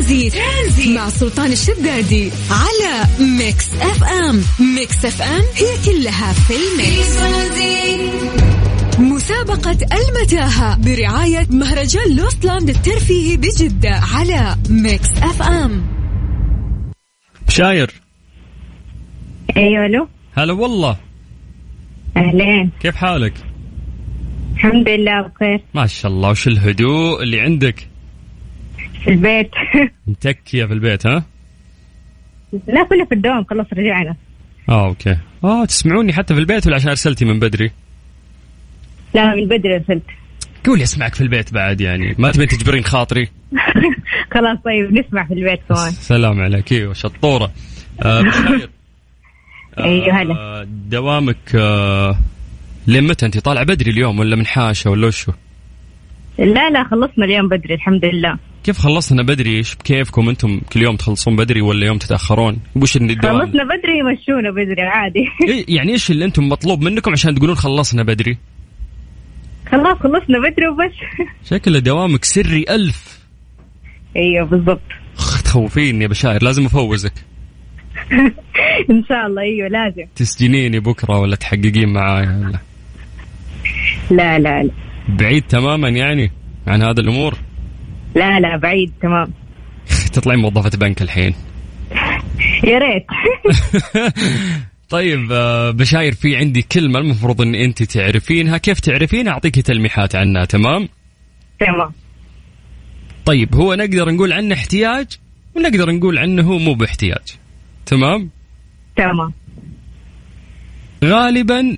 Tranzit. 0.00 0.34
Tranzit. 0.34 0.96
مع 0.96 1.08
سلطان 1.08 1.52
الشدادي 1.52 2.30
على 2.50 3.06
Mix 3.38 3.74
FM. 3.74 4.42
Mix 4.76 5.04
FM 5.04 5.42
هي 5.54 5.84
كلها 5.86 6.32
في 6.32 6.54
ال 6.54 6.66
mix. 6.66 7.16
مسابقة 8.98 9.78
المتاهة 9.92 10.76
برعاية 10.76 11.46
مهرجان 11.50 12.16
Lost 12.16 12.42
Land 12.42 12.68
الترفيهي 12.68 13.36
بجدة 13.36 13.90
على 13.90 14.56
Mix 14.70 15.08
FM. 15.22 15.82
شاير. 17.48 17.90
أيوه 19.56 19.86
ألو. 19.86 20.08
هلا 20.34 20.52
والله. 20.52 20.96
أهلين. 22.16 22.70
كيف 22.80 22.96
حالك؟ 22.96 23.34
الحمد 24.54 24.88
لله 24.88 25.22
بخير. 25.22 25.60
ما 25.74 25.86
شاء 25.86 26.10
الله 26.10 26.30
وش 26.30 26.46
الهدوء 26.48 27.22
اللي 27.22 27.40
عندك؟ 27.40 27.89
في 29.04 29.10
البيت. 29.10 29.50
متكية 30.06 30.64
في 30.64 30.72
البيت 30.72 31.06
ها؟ 31.06 31.24
لا 32.66 32.84
كله 32.84 33.04
في 33.04 33.14
الدوام 33.14 33.44
خلاص 33.44 33.66
رجعنا. 33.72 34.16
آه 34.68 34.86
أوكي. 34.86 35.16
آه 35.44 35.64
تسمعوني 35.64 36.12
حتى 36.12 36.34
في 36.34 36.40
البيت 36.40 36.66
ولا 36.66 36.76
عشان 36.76 36.88
أرسلتي 36.88 37.24
من 37.24 37.38
بدري؟ 37.40 37.70
لا 39.14 39.34
من 39.34 39.44
بدري 39.48 39.74
أرسلت. 39.76 40.02
قولي 40.66 40.82
اسمعك 40.82 41.14
في 41.14 41.20
البيت 41.20 41.54
بعد 41.54 41.80
يعني 41.80 42.14
ما 42.18 42.32
تبين 42.32 42.48
تجبرين 42.48 42.84
خاطري. 42.84 43.28
خلاص 44.34 44.58
طيب 44.64 44.92
نسمع 44.92 45.24
في 45.24 45.34
البيت 45.34 45.60
كمان. 45.68 45.90
سلام 45.90 46.40
عليك. 46.40 46.72
أيوه 46.72 46.92
شطورة. 46.92 47.50
آه. 48.02 48.24
آه، 49.78 49.84
أيوة، 49.84 50.22
هلا. 50.22 50.66
دوامك 50.88 51.54
آه 51.54 52.16
لين 52.86 53.04
متى؟ 53.04 53.26
أنت 53.26 53.38
طالعة 53.38 53.64
بدري 53.64 53.90
اليوم 53.90 54.18
ولا 54.18 54.36
من 54.36 54.46
حاشه 54.46 54.90
ولا 54.90 55.06
وشو؟ 55.06 55.32
لا 56.38 56.70
لا 56.70 56.84
خلصنا 56.84 57.24
اليوم 57.24 57.48
بدري 57.48 57.74
الحمد 57.74 58.04
لله. 58.04 58.38
كيف 58.64 58.78
خلصنا 58.78 59.22
بدري؟ 59.22 59.56
إيش 59.56 59.74
بكيفكم 59.74 60.28
أنتم 60.28 60.60
كل 60.72 60.82
يوم 60.82 60.96
تخلصون 60.96 61.36
بدري 61.36 61.60
ولا 61.60 61.86
يوم 61.86 61.98
تتأخرون؟ 61.98 62.58
وش 62.76 62.96
اللي 62.96 63.12
الدوام؟ 63.12 63.40
خلصنا 63.40 63.64
بدري 63.64 63.98
يمشونا 63.98 64.50
بدري 64.50 64.82
عادي. 64.82 65.24
إيه 65.48 65.64
يعني 65.68 65.92
إيش 65.92 66.10
اللي 66.10 66.24
أنتم 66.24 66.48
مطلوب 66.48 66.82
منكم 66.82 67.12
عشان 67.12 67.34
تقولون 67.34 67.54
خلصنا 67.54 68.02
بدري؟ 68.02 68.38
خلاص 69.70 69.98
خلصنا 69.98 70.38
بدري 70.38 70.68
وبس. 70.68 70.92
شكل 71.50 71.80
دوامك 71.80 72.24
سري 72.24 72.64
ألف. 72.70 73.20
أيوه 74.16 74.46
بالضبط. 74.46 74.80
تخوفيني 75.44 76.02
يا 76.02 76.08
بشاير 76.08 76.42
لازم 76.42 76.64
أفوزك. 76.64 77.12
إن 78.90 79.04
شاء 79.08 79.26
الله 79.26 79.42
أيوه 79.42 79.68
لازم. 79.68 80.04
تسجنيني 80.16 80.80
بكرة 80.80 81.18
ولا 81.18 81.36
تحققين 81.36 81.92
معايا 81.92 82.40
ولا؟ 82.46 82.58
لا 84.10 84.38
لا 84.38 84.62
لا. 84.62 84.70
بعيد 85.08 85.42
تماما 85.42 85.88
يعني 85.88 86.30
عن 86.66 86.82
هذا 86.82 87.00
الأمور. 87.00 87.34
لا 88.14 88.40
لا 88.40 88.56
بعيد 88.56 88.92
تمام. 89.02 89.32
تطلعين 90.12 90.40
موظفة 90.40 90.78
بنك 90.78 91.02
الحين. 91.02 91.34
يا 92.64 92.78
ريت. 92.78 93.06
طيب 94.90 95.32
آه، 95.32 95.70
بشاير 95.70 96.12
في 96.12 96.36
عندي 96.36 96.62
كلمة 96.62 96.98
المفروض 96.98 97.40
إن 97.42 97.54
أنت 97.54 97.82
تعرفينها. 97.82 98.58
كيف 98.58 98.80
تعرفينها 98.80 99.32
اعطيكي 99.32 99.62
تلميحات 99.62 100.16
عنها 100.16 100.44
تمام؟ 100.44 100.88
تمام. 101.60 101.92
طيب 103.24 103.54
هو 103.54 103.74
نقدر 103.74 104.10
نقول 104.10 104.32
عنه 104.32 104.54
احتياج 104.54 105.06
ونقدر 105.56 105.90
نقول 105.90 106.18
عنه 106.18 106.42
هو 106.42 106.58
مو 106.58 106.74
باحتياج 106.74 107.36
تمام؟ 107.86 108.30
تمام. 108.96 109.32
غالبا 111.04 111.76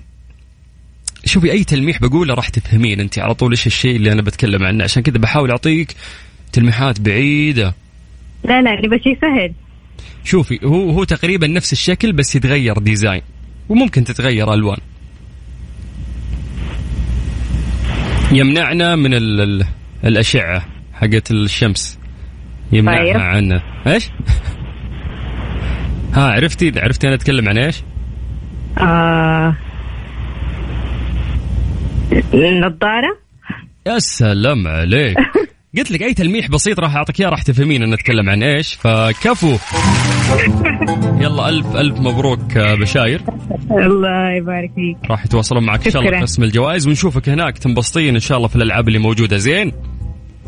شوفي 1.25 1.51
أي 1.51 1.63
تلميح 1.63 2.01
بقوله 2.01 2.33
راح 2.33 2.49
تفهمين 2.49 2.99
انت 2.99 3.19
على 3.19 3.33
طول 3.33 3.51
إيش 3.51 3.67
الشيء 3.67 3.95
اللي 3.95 4.11
أنا 4.11 4.21
بتكلم 4.21 4.63
عنه. 4.63 4.83
عشان 4.83 5.03
كذا 5.03 5.17
بحاول 5.17 5.51
أعطيك 5.51 5.95
تلميحات 6.51 7.01
بعيدة. 7.01 7.75
لا 8.43 8.61
لا 8.61 8.81
نبغى 8.81 8.99
شيء 8.99 9.17
سهل. 9.21 9.53
شوفي 10.23 10.59
هو 10.63 10.89
هو 10.89 11.03
تقريبا 11.03 11.47
نفس 11.47 11.73
الشكل 11.73 12.13
بس 12.13 12.35
يتغير 12.35 12.79
ديزاين. 12.79 13.21
وممكن 13.69 14.03
تتغير 14.03 14.53
ألوان. 14.53 14.77
يمنعنا 18.31 18.95
من 18.95 19.13
ال 19.13 19.41
ال 19.41 19.65
الأشعة 20.05 20.65
حقت 20.93 21.31
الشمس. 21.31 21.99
يمنعها 22.71 23.13
طيب. 23.13 23.17
عنا 23.17 23.61
إيش؟ 23.87 24.09
ها 26.15 26.31
عرفتي؟ 26.31 26.79
عرفتي 26.79 27.07
أنا 27.07 27.15
أتكلم 27.15 27.49
عن 27.49 27.57
إيش؟ 27.57 27.81
آه. 28.77 29.57
النظارة 32.33 33.17
يا 33.87 33.99
سلام 33.99 34.67
عليك. 34.67 35.17
قلت 35.77 35.91
لك 35.91 36.03
أي 36.03 36.13
تلميح 36.13 36.49
بسيط 36.49 36.79
راح 36.79 36.95
أعطيك 36.95 37.19
إياه 37.19 37.29
راح 37.29 37.41
تفهمين 37.41 37.83
ان 37.83 37.93
نتكلم 37.93 38.29
عن 38.29 38.43
إيش. 38.43 38.73
فكفو. 38.73 39.57
يلا 41.21 41.49
ألف 41.49 41.75
ألف 41.75 41.99
مبروك 41.99 42.57
بشاير. 42.57 43.21
الله 43.71 44.31
يبارك 44.37 44.71
فيك. 44.75 45.11
راح 45.11 45.25
يتواصلون 45.25 45.65
معك 45.65 45.85
إن 45.85 45.91
شاء 45.91 46.01
الله. 46.01 46.21
قسم 46.21 46.43
الجوائز 46.43 46.87
ونشوفك 46.87 47.29
هناك 47.29 47.57
تنبسطين 47.57 48.13
إن 48.13 48.19
شاء 48.19 48.37
الله 48.37 48.47
في 48.47 48.55
الألعاب 48.55 48.87
اللي 48.87 48.99
موجودة. 48.99 49.37
زين؟ 49.37 49.71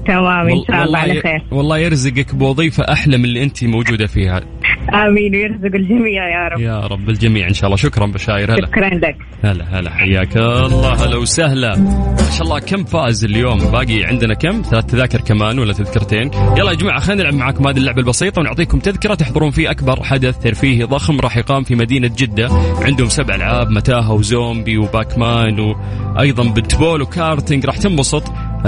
تمام 0.07 0.50
إن 0.50 0.63
شاء 0.67 0.83
الله 0.83 1.00
على 1.00 1.21
خير. 1.21 1.43
والله 1.51 1.77
يرزقك 1.77 2.35
بوظيفة 2.35 2.83
أحلى 2.83 3.17
من 3.17 3.25
اللي 3.25 3.43
انت 3.43 3.63
موجودة 3.63 4.07
فيها. 4.07 4.41
آمين 4.93 5.35
ويرزق 5.35 5.75
الجميع 5.75 6.29
يا 6.29 6.47
رب. 6.47 6.59
يا 6.59 6.79
رب 6.79 7.09
الجميع 7.09 7.47
إن 7.47 7.53
شاء 7.53 7.65
الله. 7.65 7.77
شكرا 7.77 8.05
بشاير. 8.05 8.53
هلا. 8.53 8.67
شكرا 8.67 8.89
لك. 8.89 9.17
هلا 9.43 9.79
هلا. 9.79 9.89
حياك 9.89 10.38
الله. 10.38 11.05
هلا 11.05 11.17
وسهلا. 11.17 11.75
ما 11.75 12.31
شاء 12.31 12.43
الله 12.43 12.59
كم 12.59 12.83
فاز 12.83 13.25
اليوم؟ 13.25 13.57
باقي 13.57 14.03
عندنا 14.03 14.33
كم؟ 14.33 14.62
ثلاث 14.62 14.85
تذاكر 14.85 15.21
كمان 15.21 15.59
ولا 15.59 15.74
تذكرتين؟ 15.74 16.31
يلا 16.57 16.71
يا 16.71 16.75
جماعة 16.75 17.00
خلينا 17.00 17.24
نلعب 17.24 17.33
معاكم 17.33 17.67
هذه 17.67 17.77
اللعبة 17.77 18.00
البسيطة 18.00 18.39
ونعطيكم 18.39 18.79
تذكرة 18.79 19.13
تحضرون 19.13 19.51
فيه 19.51 19.71
أكبر 19.71 20.03
حدث 20.03 20.38
ترفيهي 20.38 20.83
ضخم 20.83 21.19
راح 21.19 21.38
يقام 21.38 21.63
في 21.63 21.75
مدينة 21.75 22.12
جدة. 22.17 22.50
عندهم 22.81 23.09
سبع 23.09 23.35
ألعاب 23.35 23.69
متاهة 23.69 24.12
و 24.13 24.23
zombie 24.23 24.77
و 24.77 24.88
Pac-Man 24.88 25.60
وأيضا 25.59 26.43
paintball 26.44 27.01
و 27.01 27.10
karting 27.10 27.65
راح 27.65 27.77
تنبسط 27.77 28.24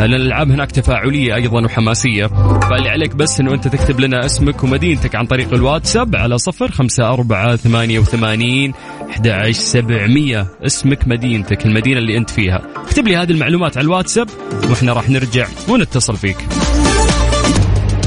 الالعاب 0.06 0.52
هناك 0.52 0.72
تفاعلية 0.72 1.36
أيضا 1.36 1.66
وحماسية. 1.66 2.26
فاللي 2.60 2.90
عليك 2.90 3.16
بس 3.16 3.40
إنه 3.40 3.54
أنت 3.54 3.68
تكتب 3.68 4.00
لنا 4.00 4.26
اسمك 4.26 4.64
ومدينتك 4.64 5.16
عن 5.16 5.26
طريق 5.26 5.54
الواتساب 5.54 6.16
على 6.16 6.38
صفر 6.38 6.72
خمسة 6.72 7.14
أربعة 7.14 7.56
ثمانية 7.56 8.00
وثمانين 8.00 8.74
أحد 9.10 9.28
عشر 9.28 9.52
سبعمية. 9.52 10.48
اسمك 10.66 11.08
مدينتك 11.08 11.66
المدينة 11.66 11.98
اللي 11.98 12.18
أنت 12.18 12.30
فيها. 12.30 12.62
اكتب 12.76 13.08
لي 13.08 13.16
هذه 13.16 13.32
المعلومات 13.32 13.78
على 13.78 13.86
الواتساب 13.86 14.28
وإحنا 14.70 14.94
راح 14.94 15.10
نرجع 15.10 15.48
ونتصل 15.70 16.16
فيك. 16.16 16.38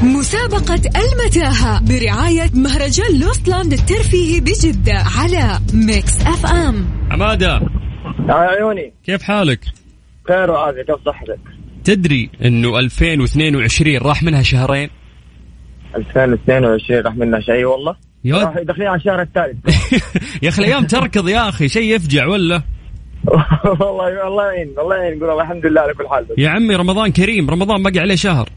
مسابقة 0.03 0.75
المتاهة 0.75 1.81
برعاية 1.81 2.51
مهرجان 2.55 3.21
Lost 3.21 3.47
Land 3.47 3.73
الترفيهي 3.73 4.41
بجدة 4.41 5.05
على 5.21 5.59
Mix 5.75 6.21
FM 6.21 6.87
عمادة. 7.11 7.61
يا 8.29 8.35
عيوني. 8.35 8.93
كيف 9.07 9.23
حالك؟ 9.23 9.61
خير 10.29 10.51
وعافية 10.51 10.83
كيف 10.83 10.97
صحتك؟ 11.07 11.60
تدري 11.95 12.31
أنه 12.45 12.79
2022 12.79 13.97
راح 13.97 14.23
منها 14.23 14.43
شهرين؟ 14.43 14.91
2022 15.97 17.01
راح 17.01 17.15
منا 17.15 17.41
شيء 17.41 17.65
والله. 17.65 17.97
راح 18.27 18.59
داخلين 18.59 18.89
على 18.89 18.97
الشهر 18.97 19.23
الثالث. 19.23 19.57
يا 20.43 20.49
أخي 20.49 20.63
الأيام 20.63 20.87
تركض 20.87 21.29
يا 21.29 21.49
أخي 21.49 21.69
شيء 21.69 21.95
يفجع 21.95 22.27
ولا؟ 22.27 22.63
والله 23.81 24.27
الله 24.27 24.45
يعين 24.53 24.75
الله 24.79 24.97
يعين 24.97 25.19
نقول 25.19 25.41
الحمد 25.41 25.67
لله 25.67 25.81
على 25.81 25.95
كل 25.95 26.09
حال. 26.09 26.25
بس 26.25 26.39
يا 26.39 26.49
عمي 26.49 26.75
رمضان 26.75 27.13
كريم 27.13 27.51
رمضان 27.51 27.83
باقي 27.83 27.99
عليه 27.99 28.15
شهر. 28.15 28.49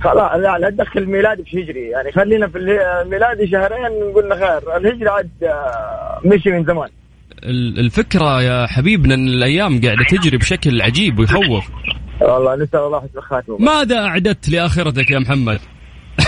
خلاص 0.00 0.32
لا 0.36 0.58
لا 0.58 0.70
تدخل 0.70 1.00
الميلادي 1.00 1.42
في 1.44 1.62
هجري 1.62 1.88
يعني 1.88 2.12
خلينا 2.12 2.48
في 2.48 2.58
الميلادي 2.58 3.46
شهرين 3.46 4.12
قلنا 4.14 4.34
خير. 4.34 4.76
الهجري 4.76 5.08
عاد 5.08 5.30
آه، 5.42 6.20
مشي 6.24 6.50
من 6.50 6.64
زمان. 6.64 6.88
ال- 7.44 7.78
الفكرة 7.80 8.42
يا 8.42 8.66
حبيبنا 8.66 9.14
أن 9.14 9.28
الأيام 9.28 9.80
قاعدة 9.80 10.04
تجري 10.10 10.36
بشكل 10.38 10.82
عجيب 10.82 11.18
ويخوف. 11.18 11.64
والله 12.20 12.56
نسأل 12.56 12.80
الله 12.80 13.00
حسن 13.00 13.18
الخاتمه 13.18 13.58
ماذا 13.58 13.98
أعددت 13.98 14.48
لآخرتك 14.48 15.10
يا 15.10 15.18
محمد؟ 15.18 15.58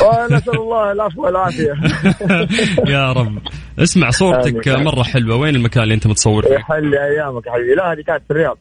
ونسال 0.03 0.55
الله 0.61 0.93
العفو 0.93 1.25
والعافية. 1.25 1.73
يا 2.95 3.13
رب. 3.13 3.39
اسمع 3.79 4.11
صورتك. 4.11 4.69
مرة 4.69 5.03
حلوة. 5.03 5.37
وين 5.37 5.57
المكان 5.57 5.83
اللي 5.83 5.95
أنت 5.95 6.07
متصور 6.07 6.43
فيه؟ 6.43 6.55
يحل 6.55 6.95
أيامك 6.95 7.47
يا 7.47 7.53
حبيبي. 7.53 7.75
لا 7.75 7.93
هذه 7.93 8.01
كانت 8.07 8.23
في 8.29 8.31
الرياض. 8.31 8.59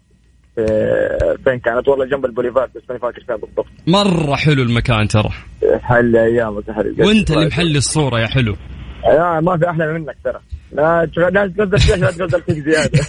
في- 0.55 1.37
فين 1.43 1.59
كانت؟ 1.59 1.87
والله 1.87 2.05
جنب 2.05 2.25
البوليفار 2.25 2.69
بس 2.75 2.81
ماني 2.89 3.01
فاكر 3.01 3.23
فين 3.27 3.35
بالضبط. 3.35 3.65
مرة 3.87 4.35
حلو 4.35 4.63
المكان 4.63 5.07
ترى. 5.07 5.29
حل 5.81 6.15
أيامك 6.17 6.67
يا 6.67 6.73
حبيبي. 6.73 7.03
وأنت 7.03 7.31
اللي 7.31 7.47
محلي 7.47 7.77
الصورة 7.77 8.19
يا 8.19 8.27
حلو. 8.27 8.55
لا 9.05 9.41
ما 9.41 9.57
في 9.57 9.69
أحلى 9.69 9.93
منك 9.93 10.15
ترى. 10.23 10.39
لا 10.71 11.09
تغزل 11.15 11.79
فيها 11.79 11.95
لا 11.95 12.11
تغزل 12.11 12.41
فيك 12.41 12.59
زيادة. 12.59 12.99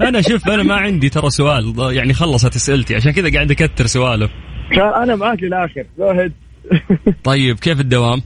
أنا 0.08 0.20
شوف 0.20 0.48
أنا 0.48 0.62
ما 0.62 0.74
عندي 0.74 1.08
ترى 1.08 1.30
سؤال 1.30 1.74
يعني 1.92 2.12
خلصت 2.12 2.56
اسئلتي 2.56 2.94
عشان 2.94 3.12
كذا 3.12 3.32
قاعد 3.32 3.50
أكثر 3.50 3.86
سوالف 3.86 4.30
كان 4.70 5.02
أنا 5.02 5.16
معاك 5.16 5.42
للآخر. 5.42 5.84
جو 5.98 6.28
طيب 7.24 7.58
كيف 7.58 7.80
الدوام؟ 7.80 8.22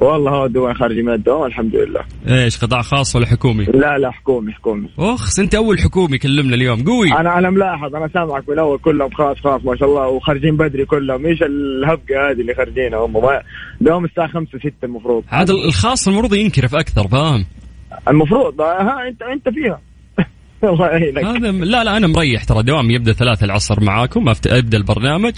والله 0.00 0.30
هو 0.30 0.44
الدوام 0.44 0.74
خارجي 0.74 1.02
من 1.02 1.12
الدوام 1.12 1.44
الحمد 1.46 1.76
لله. 1.76 2.00
إيش 2.28 2.58
قطاع 2.58 2.82
خاص 2.82 3.16
ولا 3.16 3.26
حكومي؟ 3.26 3.64
لا 3.64 3.98
لا 3.98 4.10
حكومي 4.10 4.52
حكومي. 4.52 4.88
اخس 4.98 5.38
أنت 5.38 5.54
أول 5.54 5.78
حكومي 5.78 6.18
كلمنا 6.18 6.54
اليوم 6.54 6.84
قوي. 6.84 7.12
أنا 7.12 7.38
أنا 7.38 7.50
ملاحظ 7.50 7.94
أنا 7.94 8.08
سامعك 8.14 8.48
من 8.48 8.58
اول 8.58 8.78
كلهم 8.78 9.10
خاص 9.10 9.36
خاص 9.36 9.64
ما 9.64 9.76
شاء 9.76 9.88
الله 9.88 10.08
وخارجين 10.08 10.56
بدري 10.56 10.84
كلهم. 10.84 11.26
إيش 11.26 11.42
الهبقة 11.42 12.30
هذه 12.30 12.40
اللي 12.40 12.54
خارجينها 12.54 12.98
هم؟ 12.98 13.12
دوام 13.80 14.04
الساعة 14.04 14.28
5 14.28 14.58
6 14.58 14.72
المفروض. 14.84 15.24
عاد 15.30 15.50
الخاص 15.50 16.08
المفروض 16.08 16.34
ينكرف 16.34 16.74
أكثر 16.74 17.08
فاهم؟ 17.08 17.44
المفروض 18.08 18.60
ها 18.60 19.08
أنت 19.08 19.22
أنت 19.22 19.48
فيها. 19.48 19.80
الله 20.72 20.86
يعينك. 20.86 21.24
هذا 21.24 21.50
لا 21.50 21.84
لا 21.84 21.96
أنا 21.96 22.06
مريح 22.06 22.44
ترى 22.44 22.62
دوامي 22.62 22.94
يبدأ 22.94 23.12
ثلاثة 23.12 23.44
العصر 23.44 23.84
معاكم 23.84 24.28
أبدأ 24.28 24.78
البرنامج. 24.78 25.34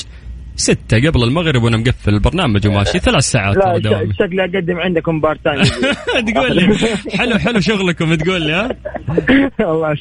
ستة 0.60 1.08
قبل 1.08 1.22
المغرب 1.24 1.62
وأنا 1.62 1.76
مقفل 1.76 2.14
البرنامج 2.14 2.66
وماشي 2.66 2.98
ثلاث 3.08 3.24
ساعات 3.24 3.56
لا 3.56 4.08
شكلي 4.18 4.44
أقدم 4.44 4.76
عندكم 4.76 5.20
part 5.20 5.40
time 5.44 5.62
تقول 6.34 6.56
لي. 6.56 6.76
حلو 7.18 7.38
حلو 7.38 7.60
شغلكم 7.60 8.14
تقول 8.14 8.42
لي 8.42 8.52
ها؟ 8.52 8.68
الله 9.60 9.96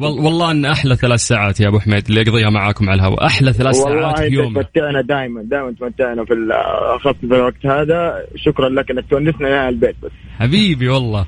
والله 0.00 0.50
إن 0.50 0.64
أحلى 0.64 0.96
ثلاث 0.96 1.20
ساعات 1.20 1.60
يا 1.60 1.68
أبو 1.68 1.78
حميد 1.78 2.06
اللي 2.08 2.20
اقضيها 2.20 2.50
معاكم 2.50 2.88
على 2.90 3.00
الهواء. 3.00 3.26
أحلى 3.26 3.52
ثلاث 3.52 3.74
ساعات 3.74 3.90
والله 3.96 4.14
في 4.14 4.24
يومي 4.34 4.54
تمتعنا 4.64 5.00
دائما 5.00 5.42
دائما 5.42 5.74
تمتعنا 5.80 6.24
في 6.24 6.34
خاصة 7.04 7.18
في 7.18 7.26
الوقت 7.34 7.66
هذا. 7.66 8.24
شكرا 8.36 8.68
لك 8.68 8.90
إنك 8.90 9.04
تونسنا 9.10 9.48
يا 9.48 9.68
البيت 9.68 9.96
بس. 10.02 10.10
حبيبي 10.38 10.88
والله. 10.88 11.26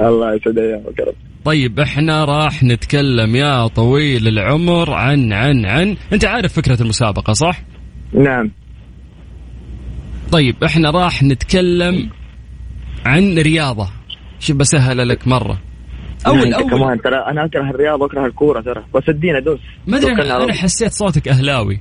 الله 0.00 0.34
يسعد 0.34 0.58
ايامك 0.58 0.98
يا 0.98 1.04
رب 1.04 1.14
طيب 1.44 1.80
إحنا 1.80 2.24
راح 2.24 2.62
نتكلم 2.62 3.36
يا 3.36 3.66
طويل 3.66 4.28
العمر 4.28 4.90
عن 4.94 5.32
عن 5.32 5.66
عن. 5.66 5.96
أنت 6.12 6.24
عارف 6.24 6.52
فكرة 6.52 6.82
المسابقة 6.82 7.32
صح؟ 7.32 7.60
نعم. 8.12 8.50
طيب 10.32 10.64
إحنا 10.64 10.90
راح 10.90 11.22
نتكلم 11.22 12.10
عن 13.06 13.38
رياضة. 13.38 13.88
شوف 14.40 14.56
بسهل 14.56 15.08
لك 15.08 15.28
مرة؟ 15.28 15.58
اول 16.26 16.40
أنت 16.46 16.54
اول 16.54 16.70
كمان 16.70 17.02
ترى 17.02 17.16
أنا 17.16 17.44
أكره 17.44 17.70
الرياضة 17.70 18.02
واكره 18.02 18.26
الكورة 18.26 18.60
ترى. 18.60 18.84
بس 18.94 19.02
ادينا 19.08 19.40
دوس 19.40 19.60
ما 19.86 19.96
على 19.96 20.12
أنا 20.22 20.36
الله. 20.36 20.52
حسيت 20.54 20.92
صوتك 20.92 21.28
أهلاوي. 21.28 21.80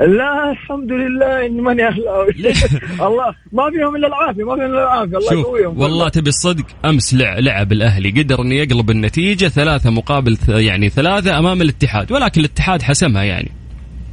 لا 0.00 0.50
الحمد 0.50 0.92
لله 0.92 1.46
إني 1.46 1.60
ماني 1.60 1.86
أهلاوي؟ 1.88 2.28
الله 3.08 3.34
ما 3.52 3.70
فيهم 3.70 3.96
إلا 3.96 4.06
العافية 4.06 4.44
ما 4.44 4.54
فيهم 4.56 4.64
إلا 4.66 4.82
العافية. 4.82 5.16
الله 5.16 5.30
شوف 5.30 5.38
يقويهم. 5.46 5.80
والله 5.80 6.08
تبي 6.08 6.28
الصدق 6.28 6.64
أمس 6.84 7.14
لع- 7.14 7.38
لعب 7.38 7.72
الأهلي 7.72 8.10
قدر 8.10 8.42
إنه 8.42 8.54
يقلب 8.54 8.90
النتيجة 8.90 9.48
ثلاثة 9.48 9.90
مقابل 9.90 10.36
يعني 10.48 10.88
ثلاثة 10.88 11.38
أمام 11.38 11.62
الاتحاد 11.62 12.12
ولكن 12.12 12.40
الاتحاد 12.40 12.82
حسمها 12.82 13.22
يعني. 13.22 13.50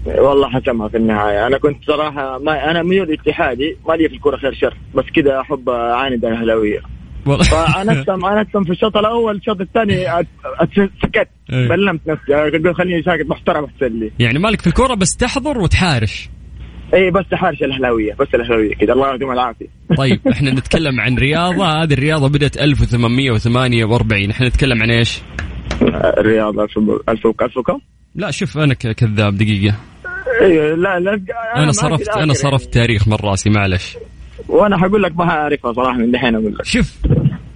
والله 0.05 0.49
حسمها 0.49 0.87
في 0.87 0.97
النهاية. 0.97 1.47
أنا 1.47 1.57
كنت 1.57 1.83
صراحة 1.83 2.37
ما 2.39 2.71
أنا 2.71 2.83
ميول 2.83 3.11
اتحادي 3.11 3.77
ما 3.87 3.93
لي 3.93 4.09
في 4.09 4.15
الكوره 4.15 4.37
خير 4.37 4.53
شر 4.53 4.77
بس 4.95 5.05
كذا 5.15 5.39
أحب 5.39 5.69
أعاند 5.69 6.25
الاهلاويه 6.25 6.79
والله. 7.25 7.43
فانسم 7.43 8.25
انسم 8.25 8.63
في 8.63 8.71
الشوط 8.71 8.97
الأول 8.97 9.35
الشوط 9.35 9.61
الثاني 9.61 10.05
سكت. 11.01 11.29
إيه. 11.53 11.67
بلمت 11.67 12.01
نفسي. 12.07 12.33
قلت 12.33 12.75
خليني 12.75 13.03
ساكت 13.03 13.29
محترم 13.29 13.63
أحسن 13.63 13.99
لي. 13.99 14.11
يعني 14.19 14.39
مالك 14.39 14.61
في 14.61 14.67
الكورة 14.67 14.95
بس 14.95 15.17
تحضر 15.17 15.57
وتحارش. 15.57 16.29
اي 16.93 17.11
بس 17.11 17.25
حارش 17.33 17.63
الأهلاوية 17.63 18.13
بس 18.19 18.27
الأهلاوية 18.33 18.75
كذا. 18.75 18.93
الله 18.93 19.07
يعطيهم 19.07 19.31
العافية. 19.31 19.67
طيب 19.97 20.19
إحنا 20.33 20.51
نتكلم 20.51 20.99
عن 20.99 21.15
رياضة. 21.15 21.65
هذه 21.65 21.93
الرياضة 21.93 22.29
بدأت 22.29 22.57
1848 22.57 24.29
إحنا 24.29 24.47
نتكلم 24.47 24.81
عن 24.81 24.91
إيش؟ 24.91 25.21
الرياضه 26.17 26.63
ألف 26.63 26.77
الف 27.09 27.27
ألف 27.41 27.57
وكم؟ 27.57 27.79
لا 28.15 28.31
شوف 28.31 28.57
أنا 28.57 28.73
كذاب 28.73 29.37
دقيقة. 29.37 29.75
أيوه 30.41 30.75
لا 30.75 30.99
لا 30.99 31.21
أنا 31.55 31.65
ما 31.65 31.71
صرفت 31.71 32.09
أنا 32.09 32.33
صرفت 32.33 32.73
تاريخ 32.73 33.07
من 33.07 33.13
رأسي 33.13 33.49
معلش. 33.49 33.97
وأنا 34.47 34.77
حقول 34.77 35.03
لك 35.03 35.17
ما 35.17 35.23
أعرفها 35.23 35.73
صراحة 35.73 35.97
من 35.97 36.11
دحين 36.11 36.35
أقول 36.35 36.53
لك. 36.53 36.65
شوف. 36.65 36.95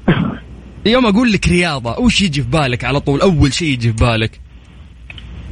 يوم 0.85 1.05
أقول 1.05 1.31
لك 1.31 1.47
رياضة 1.47 1.99
وش 1.99 2.21
يجي 2.21 2.41
في 2.41 2.49
بالك 2.49 2.83
على 2.83 2.99
طول؟ 2.99 3.21
أول 3.21 3.53
شيء 3.53 3.67
يجي 3.67 3.91
في 3.91 3.95
بالك؟ 4.05 4.39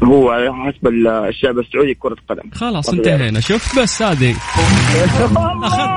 هو 0.04 0.34
حسب 0.54 0.88
الشعب 0.88 1.60
السعودي 1.60 1.94
كرة 1.94 2.16
قدم 2.30 2.50
خلاص 2.54 2.90
انتهينا. 2.90 3.40
شوف 3.40 3.80
بس 3.80 4.02
هذه. 4.02 4.36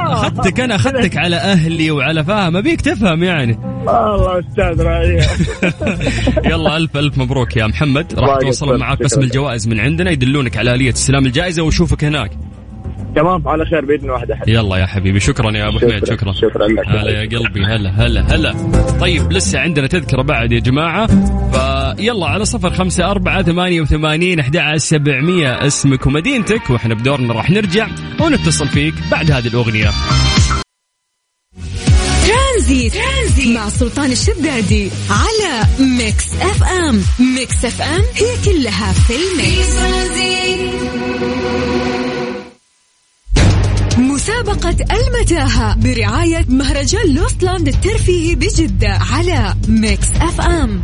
أخذتك 0.06 0.60
أنا 0.60 0.74
أخذتك 0.74 1.16
على 1.16 1.36
أهلي 1.36 1.90
وعلى 1.90 2.24
فاهم 2.24 2.56
أبيك 2.56 2.80
تفهم 2.80 3.22
يعني. 3.22 3.58
الله 3.80 4.38
أستاذ 4.38 4.82
راعي 4.82 5.16
يلا 6.50 6.76
ألف 6.76 6.96
ألف 6.96 7.18
مبروك 7.18 7.56
يا 7.56 7.66
محمد. 7.66 8.14
راح 8.18 8.38
يقبل. 8.42 8.78
معاك 8.78 9.02
قسم. 9.02 9.20
الجوائز 9.20 9.68
من 9.68 9.80
عندنا 9.80 10.10
يدلونك 10.10 10.56
على 10.56 10.74
آلية 10.74 10.90
استلام 10.92 11.26
الجائزة 11.26 11.62
واشوفك 11.62 12.04
هناك. 12.04 12.30
تمام؟ 13.16 13.48
على 13.48 13.64
خير 13.64 13.84
بإذن 13.84 14.10
واحد 14.10 14.30
احد 14.30 14.48
يلا 14.48 14.76
يا 14.76 14.86
حبيبي 14.86 15.20
شكرا 15.20 15.56
يا 15.56 15.68
أبو 15.68 15.78
حميد 15.78 16.04
شكرا 16.06 16.32
شكرا. 16.32 16.68
لك. 16.68 16.88
هلا 16.88 17.10
يا 17.10 17.38
قلبي 17.38 17.64
هلا 17.64 17.90
هلا 17.90 18.20
هلا. 18.20 18.54
طيب 19.00 19.32
لسه 19.32 19.58
عندنا 19.58 19.86
تذكرة 19.86 20.22
بعد 20.22 20.52
يا 20.52 20.60
جماعة. 20.60 21.06
فيلا 21.96 22.26
على 22.26 22.44
صفر 22.44 22.70
خمسة 22.70 23.10
أربعة 23.10 23.42
ثمانية 23.42 23.80
وثمانين 23.80 24.40
أحد 24.40 24.76
سبعمية 24.76 25.66
اسمك 25.66 26.06
ومدينتك 26.06 26.70
وإحنا 26.70 26.94
بدورنا 26.94 27.34
راح 27.34 27.50
نرجع 27.50 27.88
ونتصل 28.20 28.68
فيك 28.68 28.94
بعد 29.10 29.30
هذه 29.30 29.46
الأغنية. 29.46 29.90
Tranzit. 32.26 32.94
Tranzit 32.94 33.56
مع 33.56 33.68
سلطان 33.68 34.12
الشدادي 34.12 34.90
على 35.10 35.66
Mix 35.98 36.34
FM. 36.34 37.02
Mix 37.36 37.64
FM 37.64 38.02
هي 38.14 38.36
كلها 38.44 38.92
في 38.92 39.14
ال 39.14 39.26
mix. 39.26 39.74
مسابقة 44.24 44.76
المتاهة 44.96 45.74
برعاية 45.74 46.44
مهرجان 46.48 47.14
Lost 47.14 47.41
Land 47.41 47.68
الترفيهي 47.68 48.34
بجدة 48.34 48.88
على 48.88 49.54
Mix 49.68 50.08
FM 50.20 50.82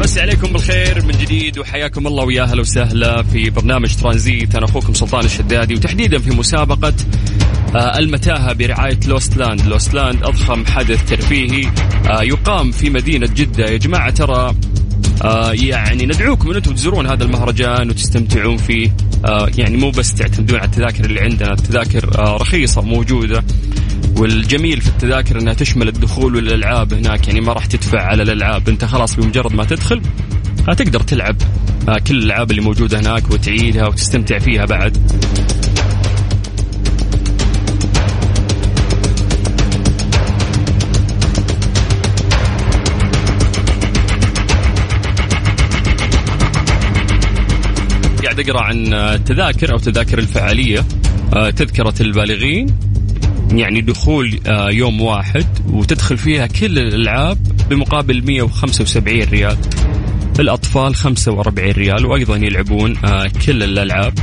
مسى 0.00 0.18
عليكم 0.18 0.52
بالخير 0.52 1.04
من 1.04 1.12
جديد 1.12 1.58
وحياكم 1.58 2.06
الله 2.06 2.24
ويا 2.24 2.42
أهلا 2.42 2.60
وسهلا 2.60 3.22
في 3.22 3.50
برنامج 3.50 3.96
ترانزيت. 3.96 4.54
أنا 4.54 4.64
أخوكم 4.64 4.94
سلطان 4.94 5.24
الشدادي 5.24 5.74
وتحديدا 5.74 6.18
في 6.18 6.30
مسابقة 6.30 6.94
آه، 7.76 7.98
المتاهة 7.98 8.52
برعاية 8.52 9.00
Lost 9.06 9.36
Land، 9.36 9.66
Lost 9.66 9.94
Land 9.94 10.22
أضخم 10.22 10.66
حدث 10.66 11.08
ترفيهي 11.08 11.72
آه، 12.06 12.22
يقام 12.22 12.70
في 12.70 12.90
مدينة 12.90 13.26
جدة. 13.26 13.64
يا 13.64 13.76
جماعة 13.76 14.10
ترى 14.10 14.54
آه 15.24 15.52
يعني 15.52 16.06
ندعوكم 16.06 16.50
ان 16.50 16.56
أنتم 16.56 16.74
تزورون 16.74 17.06
هذا 17.06 17.24
المهرجان 17.24 17.90
وتستمتعون 17.90 18.56
فيه. 18.56 18.90
يعني 19.58 19.76
مو 19.76 19.90
بس 19.90 20.14
تعتمدون 20.14 20.58
على 20.58 20.66
التذاكر 20.66 21.04
اللي 21.04 21.20
عندنا 21.20 21.52
التذاكر 21.52 22.18
آه 22.18 22.36
رخيصة 22.36 22.82
موجودة 22.82 23.44
والجميل 24.16 24.80
في 24.80 24.88
التذاكر 24.88 25.40
إنها 25.40 25.54
تشمل 25.54 25.88
الدخول 25.88 26.36
والألعاب 26.36 26.94
هناك. 26.94 27.28
يعني 27.28 27.40
ما 27.40 27.52
راح 27.52 27.66
تدفع 27.66 28.02
على 28.02 28.22
الألعاب. 28.22 28.68
أنت 28.68 28.84
خلاص 28.84 29.14
بمجرد 29.16 29.52
ما 29.54 29.64
تدخل 29.64 30.02
آه 30.68 30.72
تقدر 30.72 31.00
تلعب 31.00 31.36
آه 31.88 31.98
كل 32.06 32.16
الألعاب 32.18 32.50
اللي 32.50 32.62
موجودة 32.62 33.00
هناك 33.00 33.30
وتعيدها 33.30 33.86
وتستمتع 33.86 34.38
فيها 34.38 34.64
بعد. 34.64 34.96
قاعد 48.30 48.48
أقرأ 48.48 48.60
عن 48.60 48.94
التذاكر 48.94 49.72
أو 49.72 49.78
تذاكر 49.78 50.18
الفعالية 50.18 50.84
آه، 51.36 51.50
تذكرة 51.50 51.94
البالغين 52.00 52.66
يعني 53.52 53.80
دخول 53.80 54.40
آه، 54.46 54.70
يوم 54.70 55.00
واحد 55.00 55.46
وتدخل 55.66 56.18
فيها 56.18 56.46
كل 56.46 56.78
الألعاب 56.78 57.38
بمقابل 57.70 58.22
175 58.26 59.22
ريال. 59.22 59.56
الأطفال 60.40 60.94
45 60.94 61.70
ريال 61.70 62.06
وأيضا 62.06 62.36
يلعبون 62.36 62.96
آه، 63.04 63.30
كل 63.46 63.62
الألعاب. 63.62 64.18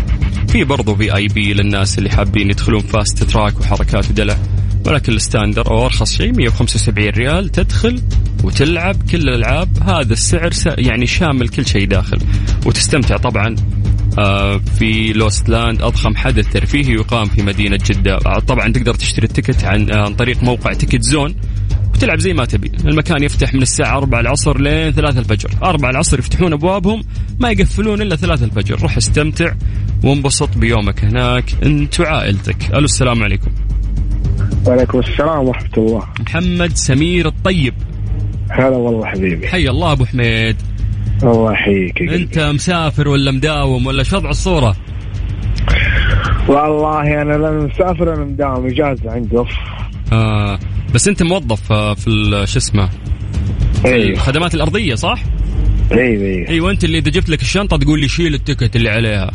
في 0.48 0.64
برضو 0.64 0.96
VIP 0.96 1.54
للناس 1.54 1.98
اللي 1.98 2.10
حابين 2.10 2.50
يدخلون 2.50 2.82
fast 2.82 3.24
track 3.24 3.60
وحركات 3.60 4.10
ودلع. 4.10 4.38
ولكن 4.86 5.14
ال 5.14 5.20
standard 5.20 5.72
أو 5.72 5.86
أرخص 5.86 6.18
شيء 6.18 6.34
175 6.34 7.10
ريال 7.10 7.50
تدخل 7.50 8.02
وتلعب 8.44 8.96
كل 9.12 9.18
الألعاب. 9.18 9.70
هذا 9.84 10.14
السعر 10.14 10.52
يعني 10.78 11.06
شامل 11.06 11.50
كل 11.50 11.66
شيء 11.66 11.88
داخل. 11.88 12.18
وتستمتع 12.66 13.18
طبعا 13.18 13.48
آه، 13.48 13.77
في 14.78 15.14
Lost 15.14 15.50
Land 15.50 15.82
أضخم 15.82 16.16
حدث 16.16 16.54
ترفيهي 16.54 16.94
يقام 16.94 17.26
في 17.26 17.44
مدينة 17.44 17.78
جدة. 17.86 18.16
آه، 18.16 18.40
طبعا 18.40 18.72
تقدر 18.72 18.94
تشتري 18.94 19.26
ال 19.26 19.31
ticket 19.31 19.64
عن 19.64 19.92
آه، 19.92 20.06
عن 20.06 20.14
طريق 20.14 20.44
موقع 20.44 20.74
Ticket 20.74 21.02
Zone 21.02 21.36
وتلعب 21.94 22.20
زي 22.20 22.34
ما 22.34 22.46
تبي. 22.46 22.72
المكان 22.86 23.24
يفتح 23.24 23.54
من 23.54 23.62
الساعة 23.62 23.98
4 23.98 24.20
العصر 24.20 24.62
لين 24.62 24.92
3 24.92 25.20
الفجر. 25.20 25.50
4 25.64 25.90
العصر 25.90 26.20
يفتحون 26.20 26.54
أبوابهم 26.54 27.04
ما 27.40 27.50
يقفلون 27.50 28.02
إلا 28.02 28.16
3 28.16 28.46
الفجر. 28.46 28.82
روح 28.82 28.98
استمتع 28.98 29.54
وانبسط 30.04 30.58
بيومك 30.58 31.06
هناك. 31.06 31.64
أنت 31.64 32.00
وعائلتك. 32.00 32.72
ألو 32.74 32.86
السلام 32.86 33.24
عليكم. 33.24 33.52
وعليكم 34.68 35.00
السلام 35.00 35.48
ورحمة 35.48 35.72
الله. 35.78 36.04
محمد 36.20 36.78
سمير 36.78 37.28
الطيب. 37.28 37.74
هلا 38.50 38.78
والله 38.78 39.06
حبيبي. 39.06 39.48
حي 39.48 39.70
الله 39.70 39.92
أبو 39.92 40.06
حميد. 40.06 40.56
الله 41.24 41.52
يحييك. 41.52 42.02
أنت 42.02 42.40
مسافر 42.40 43.08
ولا 43.08 43.32
مداوم 43.32 43.86
ولا 43.86 44.04
شو 44.04 44.18
وضع 44.18 44.30
الصورة؟ 44.30 44.76
والله 46.48 47.22
أنا 47.22 47.34
لما 47.34 47.66
مسافر 47.66 48.14
أنا 48.14 48.26
مداوم 48.26 48.66
إجازة 48.66 49.12
عندي 49.12 49.38
أوف. 49.38 49.50
آه 50.14 50.60
بس 50.94 51.08
أنت 51.08 51.24
موظف 51.24 51.72
آه، 51.72 51.94
في 51.94 52.44
شو 52.48 52.58
اسمه؟ 52.58 52.90
في 53.82 53.88
أيوه. 53.88 54.10
الخدمات 54.10 54.56
الأرضية 54.56 54.96
صح؟ 54.96 55.24
أيوه 55.92 56.26
أيوه. 56.26 56.50
أيوه 56.50 56.72
أنت 56.72 56.84
اللي 56.84 56.98
إذا 56.98 57.12
جبت 57.12 57.30
لك 57.30 57.42
الشنطة 57.42 57.78
تقول 57.78 58.00
لي 58.00 58.08
شيل 58.08 58.34
التكت 58.34 58.76
اللي 58.76 58.90
عليها. 58.90 59.32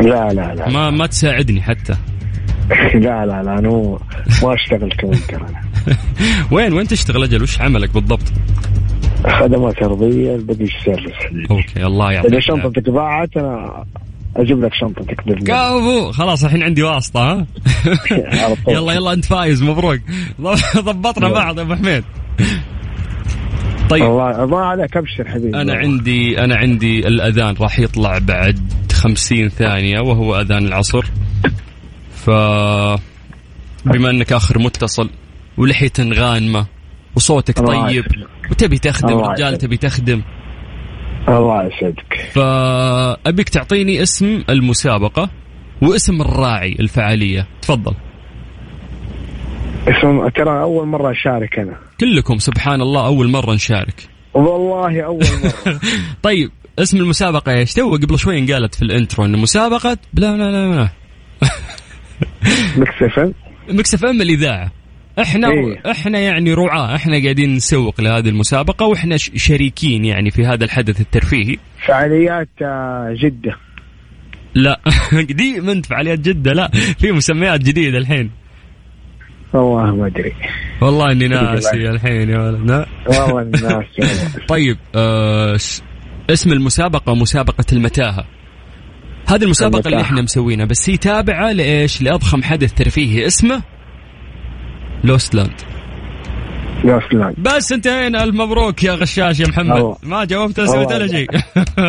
لا 0.00 0.32
لا 0.32 0.54
لا 0.54 0.68
ما 0.68 0.90
ما 0.90 1.06
تساعدني 1.06 1.62
حتى. 1.62 1.96
لا 2.94 3.26
لا 3.26 3.42
لا 3.42 3.58
أنا 3.58 3.98
ما 4.42 4.54
أشتغل 4.54 4.92
أنا 5.32 5.62
وين 6.52 6.72
وين 6.72 6.86
تشتغل 6.86 7.22
أجل؟ 7.22 7.42
وش 7.42 7.60
عملك 7.60 7.94
بالضبط؟ 7.94 8.32
خدمات 9.28 9.82
ارضيه 9.82 10.34
البديش 10.34 10.70
service 10.84 11.48
okay 11.50 11.86
الله 11.86 12.12
يعطيك 12.12 12.32
إذا. 12.32 12.40
شنطتك 12.40 12.90
ضاعت 12.90 13.36
أنا 13.36 13.84
أجيب 14.36 14.64
لك 14.64 14.74
شنطتك 14.74 15.26
باذن 15.26 15.38
كفو 15.44 16.12
خلاص 16.12 16.44
الحين 16.44 16.62
عندي 16.62 16.82
واسطة 16.82 17.20
ها. 17.20 17.46
يلا 18.68 18.92
يلا 18.92 19.12
أنت 19.12 19.24
فايز 19.24 19.62
مبروك. 19.62 20.00
ضبطنا. 20.76 21.28
بعض 21.28 21.58
يا 21.58 21.62
أبو 21.62 21.74
حميد. 21.74 22.04
طيب. 23.90 24.02
الله 24.04 24.44
الله 24.44 24.58
عليك 24.58 24.96
أبشر 24.96 25.28
حبيبي. 25.28 25.56
أنا 25.60 25.74
عندي 25.74 26.44
أنا 26.44 26.56
عندي 26.56 27.08
الأذان 27.08 27.54
راح 27.60 27.78
يطلع 27.78 28.18
بعد 28.18 28.72
خمسين 28.92 29.48
ثانية 29.48 30.00
وهو 30.00 30.40
أذان 30.40 30.66
العصر. 30.66 31.04
ف 32.14 32.30
بما 33.84 34.10
أنك 34.10 34.32
آخر 34.32 34.58
متصل 34.58 35.10
ولحية 35.58 35.92
غانمة. 35.98 36.66
وصوتك 37.16 37.58
طيب. 37.58 38.04
وتبي 38.50 38.78
تخدم 38.78 39.18
رجال. 39.18 39.58
تبي 39.58 39.76
تخدم. 39.76 40.22
الله 41.28 41.64
يسعدك. 41.64 42.30
فأبيك 42.32 43.48
تعطيني 43.48 44.02
اسم 44.02 44.44
المسابقة 44.48 45.30
واسم 45.82 46.20
الراعي 46.20 46.76
الفعالية. 46.80 47.46
تفضل. 47.62 47.94
اسم 49.88 50.28
ترى 50.28 50.60
أول 50.60 50.86
مرة 50.86 51.10
أشارك 51.10 51.58
أنا. 51.58 51.76
كلكم 52.00 52.38
سبحان 52.38 52.80
الله 52.80 53.06
أول 53.06 53.30
مرة 53.30 53.54
نشارك. 53.54 54.08
والله 54.34 55.00
أول 55.00 55.24
مرة. 55.44 55.80
طيب 56.22 56.50
اسم 56.78 56.96
المسابقة 56.96 57.52
إيش؟ 57.52 57.74
تو 57.74 57.96
قبل 57.96 58.18
شوي 58.18 58.52
قالت 58.52 58.74
في 58.74 58.82
ال 58.82 58.89
intro 58.89 59.24
إن 59.24 59.38
مسابقة 59.38 59.98
لا 60.14 60.36
لا 60.36 60.50
لا 60.50 60.74
لا 60.74 60.88
Mix 62.76 63.02
FM. 63.02 63.34
Mix 63.68 63.94
FM 63.94 64.22
الإذاعة. 64.22 64.72
إحنا 65.20 65.48
إيه. 65.50 65.90
إحنا 65.90 66.18
يعني 66.18 66.54
رعاة 66.54 66.94
إحنا 66.94 67.22
قاعدين 67.22 67.54
نسوق 67.54 68.00
لهذه 68.00 68.28
المسابقة 68.28 68.86
وإحنا 68.86 69.16
شريكين 69.16 70.04
يعني 70.04 70.30
في 70.30 70.46
هذا 70.46 70.64
الحدث 70.64 71.00
الترفيهي. 71.00 71.56
فعاليات 71.86 72.48
آه، 72.62 73.14
جدة. 73.22 73.56
لا 74.54 74.80
قديم 75.30 75.70
أنت 75.70 75.86
فعاليات 75.86 76.18
جدة 76.18 76.52
لا 76.52 76.70
في 76.98 77.12
مسميات 77.12 77.60
جديدة 77.60 77.98
الحين. 77.98 78.30
والله 79.52 79.96
ما 79.96 80.06
أدري. 80.06 80.32
والله 80.82 81.12
إني 81.12 81.28
ناسي 81.34 81.90
الحين 81.90 82.30
يا 82.30 82.38
ولد. 82.38 82.70
لا. 82.70 82.86
والله 83.06 83.34
والله. 83.34 83.86
طيب 84.48 84.76
آه 84.94 85.58
اسم 86.30 86.52
المسابقة 86.52 87.14
مسابقة 87.14 87.64
المتاهة. 87.72 88.24
هذه 89.28 89.44
المسابقة 89.44 89.78
اللي 89.78 89.88
المتاهة. 89.88 90.02
إحنا 90.02 90.22
مسوينها 90.22 90.66
بس 90.66 90.90
هي 90.90 90.96
تابعة 90.96 91.52
لإيش؟ 91.52 92.02
لأضخم 92.02 92.42
حدث 92.42 92.74
ترفيهي. 92.74 93.26
اسمه 93.26 93.62
Lostland 95.04 95.52
يا 96.84 97.00
سلام 97.10 97.34
بس 97.38 97.72
انتهينا 97.72 98.24
ألف 98.24 98.34
مبروك 98.34 98.84
يا 98.84 98.92
غشاش 98.92 99.40
يا 99.40 99.46
محمد. 99.48 99.76
الله. 99.76 99.96
ما 100.02 100.24
جاوبت 100.24 100.60
سويت 100.60 100.92
ولا 100.92 101.06
شيء. 101.06 101.26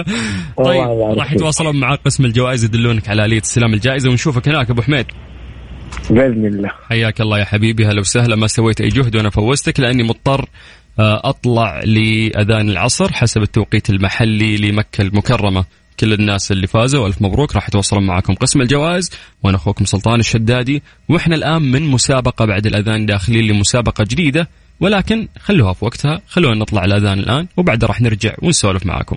طيب 0.66 1.18
راح. 1.18 1.32
يتواصلون 1.34 1.80
مع 1.80 1.96
قسم 1.96 2.26
الجوائز 2.26 2.64
يدلونك 2.64 3.10
على 3.10 3.26
آلية 3.26 3.42
استلام 3.42 3.74
الجائزة 3.74 4.10
ونشوفك 4.10 4.48
هناك 4.48 4.70
أبو 4.70 4.82
حميد. 4.82 5.06
بإذن 6.10 6.46
الله. 6.46 6.72
حياك 6.90 7.22
الله 7.22 7.40
يا 7.40 7.46
حبيبي 7.46 7.86
هلا 7.86 8.00
وسهلا. 8.00 8.36
ما 8.36 8.48
سويت 8.48 8.82
أي 8.82 8.88
جهد 8.88 9.16
وأنا 9.16 9.30
فوزتك 9.30 9.80
لأني 9.80 10.04
مضطر 10.04 10.46
آه، 11.00 11.22
أطلع 11.24 11.80
لأذان 11.80 12.70
العصر 12.70 13.14
حسب 13.14 13.42
التوقيت 13.42 13.90
المحلي 13.90 14.58
لمكة 14.58 15.02
المكرمة. 15.02 15.66
كل 16.00 16.14
الناس 16.14 16.52
اللي 16.52 16.68
فازوا. 16.68 17.08
ألف 17.08 17.22
مبروك 17.22 17.56
راح 17.56 17.68
يتواصلون 17.68 18.08
معكم 18.08 18.34
قسم 18.34 18.62
الجوائز 18.62 19.12
وأنا 19.44 19.58
أخوكم 19.58 19.86
سلطان 19.86 20.20
الشدادي. 20.20 20.84
وإحنا 21.10 21.36
الآن 21.36 21.62
من 21.62 21.82
مسابقة 21.82 22.46
بعد 22.46 22.66
الأذان 22.66 23.06
داخلين 23.06 23.48
لمسابقة 23.48 24.04
جديدة 24.04 24.48
ولكن 24.82 25.28
خلوها 25.40 25.74
في 25.74 25.86
وقتها 25.86 26.22
خلونا 26.28 26.60
نطلع 26.60 26.86
الأذان 26.86 27.20
الآن 27.20 27.48
وبعدها 27.58 27.88
راح 27.88 28.02
نرجع 28.02 28.36
ونسولف 28.42 28.86
معاكم 28.86 29.16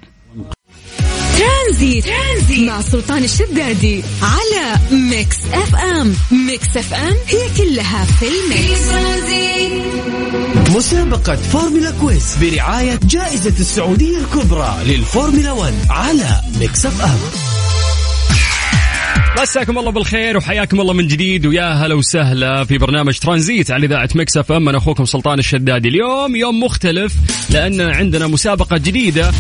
ترانزيت, 1.39 2.05
ترانزيت 2.05 2.69
مع 2.69 2.81
سلطان 2.81 3.25
الشدادي 3.25 4.03
على 4.23 4.77
Mix 4.91 5.37
FM 5.53 6.15
Mix 6.47 6.77
FM 6.77 7.15
هي 7.29 7.49
كلها 7.57 8.05
في 8.05 8.27
ال 8.27 8.38
mix. 8.38 8.85
مسابقة 10.77 11.37
فورمولا 11.37 11.91
quiz 12.01 12.37
برعاية 12.37 13.01
جائزة 13.05 13.55
السعودية 13.61 14.19
الكبرى 14.19 14.77
للفورمولا 14.87 15.53
1 15.53 15.75
على 15.91 16.41
Mix 16.61 16.87
FM 16.87 17.19
مساكم 19.43 19.79
الله 19.79 19.91
بالخير 19.91 20.37
وحياكم 20.37 20.81
الله 20.81 20.93
من 20.93 21.07
جديد 21.07 21.47
ويا 21.47 21.73
هلا 21.73 21.95
وسهلا 21.95 22.65
في 22.65 22.79
برنامج 22.79 23.19
ترانزيت 23.19 23.71
على 23.71 23.87
إذاعة 23.87 24.09
Mix 24.15 24.37
FM 24.37 24.69
أنا 24.69 24.79
أخوكم 24.79 25.05
سلطان 25.05 25.39
الشدادي. 25.39 25.89
اليوم 25.89 26.37
يوم 26.37 26.61
مختلف 26.63 27.15
لأن 27.51 27.81
عندنا 27.81 28.27
مسابقة 28.27 28.77
جديدة 28.77 29.33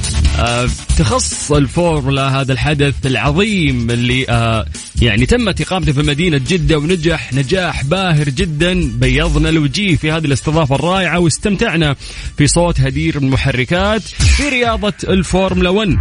تخص 0.98 1.52
الفورمولا 1.52 2.40
هذا 2.40 2.52
الحدث 2.52 2.94
العظيم 3.06 3.90
اللي 3.90 4.26
آه 4.28 4.66
يعني 5.02 5.26
تمت 5.26 5.60
إقامته 5.60 5.92
في 5.92 6.02
مدينة 6.02 6.40
جدة 6.48 6.78
ونجح 6.78 7.32
نجاح 7.32 7.84
باهر 7.84 8.28
جدا 8.28 8.90
بيضنا 8.94 9.48
الوجيه 9.48 9.96
في 9.96 10.12
هذه 10.12 10.24
الاستضافة 10.24 10.74
الرائعة 10.74 11.18
واستمتعنا 11.18 11.96
في 12.36 12.46
صوت 12.46 12.80
هدير 12.80 13.16
المحركات 13.16 14.02
في 14.02 14.48
رياضة 14.48 14.94
الفورمولا 15.08 15.70
1 15.70 15.98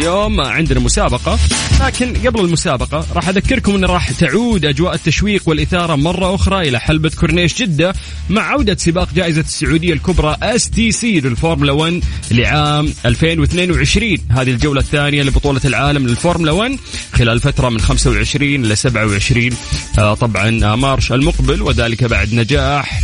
اليوم 0.00 0.40
عندنا 0.40 0.80
مسابقة 0.80 1.38
لكن 1.80 2.14
قبل 2.26 2.40
المسابقة 2.40 3.06
راح 3.14 3.28
أذكركم 3.28 3.74
أن 3.74 3.84
راح 3.84 4.10
تعود 4.10 4.64
أجواء 4.64 4.94
التشويق 4.94 5.42
والإثارة 5.48 5.94
مرة 5.94 6.34
أخرى 6.34 6.68
إلى 6.68 6.80
حلبة 6.80 7.10
كورنيش 7.20 7.62
جدة 7.62 7.94
مع 8.30 8.42
عودة 8.42 8.76
سباق 8.76 9.08
جائزة 9.14 9.40
السعودية 9.40 9.92
الكبرى 9.92 10.36
STC 10.42 11.20
للفورمولا 11.20 11.72
1 11.72 12.02
لعام 12.30 12.92
2022 13.06 14.16
هذه 14.30 14.50
الجولة 14.50 14.80
الثانية 14.80 15.22
لبطولة 15.22 15.60
العالم 15.64 16.06
للفورمولا 16.06 16.52
1 16.52 16.76
خلال 17.12 17.40
فترة 17.40 17.68
من 17.68 17.80
25 17.80 18.64
إلى 18.64 18.76
27 18.76 19.50
آه 19.98 20.14
طبعا 20.14 20.50
March 20.76 21.12
المقبل 21.12 21.62
وذلك 21.62 22.04
بعد 22.04 22.34
نجاح. 22.34 23.00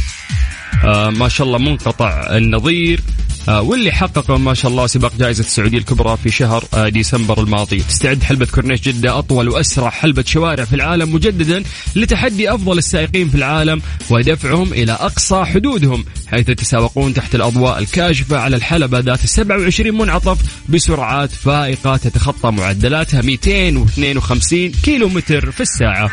آه 0.84 1.10
ما 1.10 1.28
شاء 1.28 1.46
الله 1.46 1.58
منقطع 1.58 2.36
النظير. 2.36 3.00
واللي 3.48 3.92
حقق 3.92 4.30
ما 4.30 4.54
شاء 4.54 4.70
الله 4.70 4.86
سباق 4.86 5.12
جائزة 5.18 5.40
السعودية 5.40 5.78
الكبرى 5.78 6.16
في 6.16 6.30
شهر 6.30 6.64
آه 6.74 6.88
ديسمبر 6.88 7.40
الماضي. 7.42 7.78
تستعد 7.78 8.22
حلبة 8.22 8.46
كورنيش 8.46 8.80
جدة 8.80 9.18
أطول 9.18 9.48
وأسرع 9.48 9.90
حلبة 9.90 10.24
شوارع 10.26 10.64
في 10.64 10.76
العالم 10.76 11.14
مجددا 11.14 11.62
لتحدي 11.96 12.54
أفضل 12.54 12.78
السائقين 12.78 13.28
في 13.28 13.34
العالم 13.34 13.82
ودفعهم 14.10 14.72
إلى 14.72 14.92
أقصى 14.92 15.44
حدودهم 15.44 16.04
حيث 16.26 16.48
يتسابقون 16.48 17.14
تحت 17.14 17.34
الأضواء 17.34 17.78
الكاشفة 17.78 18.38
على 18.38 18.56
الحلبة 18.56 18.98
ذات 18.98 19.26
27 19.26 19.98
منعطف 19.98 20.38
بسرعات 20.68 21.30
فائقة 21.30 21.96
تتخطى 21.96 22.50
معدلاتها 22.50 23.22
252 23.22 24.68
كيلو 24.68 25.08
متر 25.08 25.50
في 25.50 25.60
الساعة. 25.60 26.10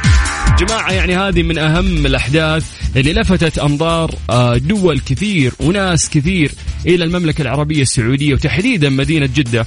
جماعة 0.60 0.92
يعني 0.92 1.18
هذه 1.18 1.44
من 1.44 1.58
أهم 1.58 2.06
الأحداث 2.06 2.66
اللي 2.96 3.14
لفتت 3.14 3.60
أنظار 3.60 4.16
آه 4.30 4.58
دول 4.58 5.00
كثير 5.00 5.54
وناس 5.60 6.10
كثير 6.10 6.52
إلى 6.86 7.04
المملكة 7.04 7.42
العربية 7.42 7.82
السعودية 7.82 8.34
وتحديدا 8.34 8.90
مدينة 8.90 9.30
جدة. 9.36 9.66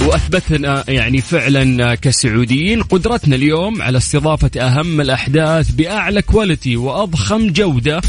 وأثبتنا 0.00 0.84
يعني 0.88 1.20
فعلا 1.20 1.94
كسعوديين 1.94 2.82
قدرتنا 2.82 3.36
اليوم 3.36 3.82
على 3.82 3.98
استضافة 3.98 4.50
أهم 4.60 5.00
الأحداث 5.00 5.70
بأعلى 5.70 6.22
quality 6.22 6.76
وأضخم 6.76 7.50
جودة. 7.52 8.00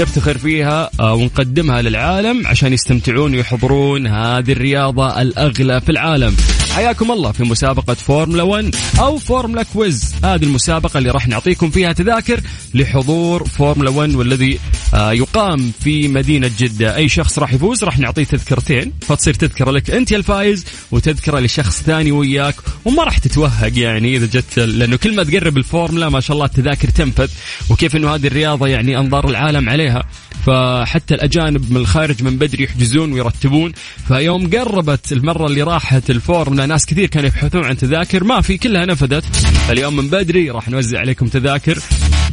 نفتخر 0.00 0.38
فيها 0.38 0.90
آه، 1.00 1.14
ونقدمها 1.14 1.82
للعالم 1.82 2.46
عشان 2.46 2.72
يستمتعون 2.72 3.34
ويحضرون 3.34 4.06
هذه 4.06 4.52
الرياضة 4.52 5.22
الأغلى 5.22 5.80
في 5.80 5.88
العالم. 5.88 6.36
حياكم 6.74 7.12
الله 7.12 7.32
في 7.32 7.44
مسابقة 7.44 7.94
فورمولا 7.94 8.42
1 8.42 8.74
أو 9.00 9.18
فورمولا 9.18 9.62
quiz. 9.62 10.14
هذه 10.24 10.42
المسابقة 10.42 10.98
اللي 10.98 11.10
راح 11.10 11.28
نعطيكم 11.28 11.70
فيها 11.70 11.92
تذاكر 11.92 12.40
لحضور 12.74 13.44
فورمولا 13.44 13.90
1 13.90 14.14
والذي 14.14 14.58
آه، 14.94 15.12
يقام 15.12 15.72
في 15.80 16.08
مدينة 16.08 16.50
جدة. 16.58 16.96
أي 16.96 17.08
شخص 17.08 17.38
راح 17.38 17.52
يفوز 17.52 17.84
راح 17.84 17.98
نعطيه 17.98 18.24
تذكرتين. 18.24 18.92
فتصير 19.00 19.34
تذكرة 19.34 19.70
لك 19.70 19.90
أنت 19.90 20.12
يا 20.12 20.16
الفايز 20.16 20.64
وتذكرة 20.90 21.38
لشخص 21.38 21.82
ثاني 21.82 22.12
وياك. 22.12 22.54
وما 22.84 23.04
راح 23.04 23.18
تتوهق 23.18 23.78
يعني 23.78 24.16
إذا 24.16 24.26
جت 24.26 24.58
لأنه 24.58 24.96
كل 24.96 25.16
ما 25.16 25.24
تقرب 25.24 25.56
الفورمولا 25.56 26.08
ما 26.08 26.20
شاء 26.20 26.34
الله 26.34 26.46
التذاكر 26.46 26.88
تنفذ. 26.88 27.28
وكيف 27.70 27.96
أنه 27.96 28.14
هذه 28.14 28.26
الرياضة 28.26 28.66
يعني 28.66 28.98
أنظار 28.98 29.28
العالم 29.28 29.68
عليها. 29.88 30.04
فحتى 30.46 31.14
الأجانب 31.14 31.70
من 31.70 31.76
الخارج 31.76 32.22
من 32.22 32.38
بدري 32.38 32.64
يحجزون 32.64 33.12
ويرتبون. 33.12 33.72
فيوم 34.08 34.50
قربت 34.50 35.12
المرة 35.12 35.46
اللي 35.46 35.62
راحت 35.62 36.10
الفورمولا 36.10 36.66
ناس 36.66 36.86
كثير 36.86 37.06
كانوا 37.06 37.28
يبحثون 37.28 37.64
عن 37.64 37.76
تذاكر 37.76 38.24
ما 38.24 38.40
في 38.40 38.58
كلها 38.58 38.86
نفذت 38.86 39.24
اليوم 39.70 39.96
من 39.96 40.08
بدري 40.08 40.50
راح 40.50 40.68
نوزع 40.68 40.98
عليكم 40.98 41.26
تذاكر. 41.26 41.78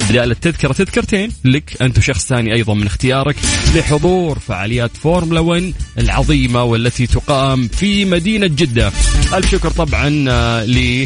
بدال 0.09 0.31
التذكرة 0.31 0.73
تذكرتين 0.73 1.31
لك 1.45 1.81
أنت 1.81 1.97
وشخص 1.97 2.25
ثاني 2.25 2.53
أيضا 2.53 2.73
من 2.73 2.85
اختيارك 2.85 3.35
لحضور 3.75 4.39
فعاليات 4.39 4.97
فورمولا 4.97 5.39
1 5.39 5.73
العظيمة 5.99 6.63
والتي 6.63 7.07
تقام 7.07 7.67
في 7.67 8.05
مدينة 8.05 8.47
جدة. 8.47 8.91
ألف 9.33 9.51
شكر 9.51 9.69
طبعا 9.69 10.25
آه، 10.29 10.65
ل 10.65 11.05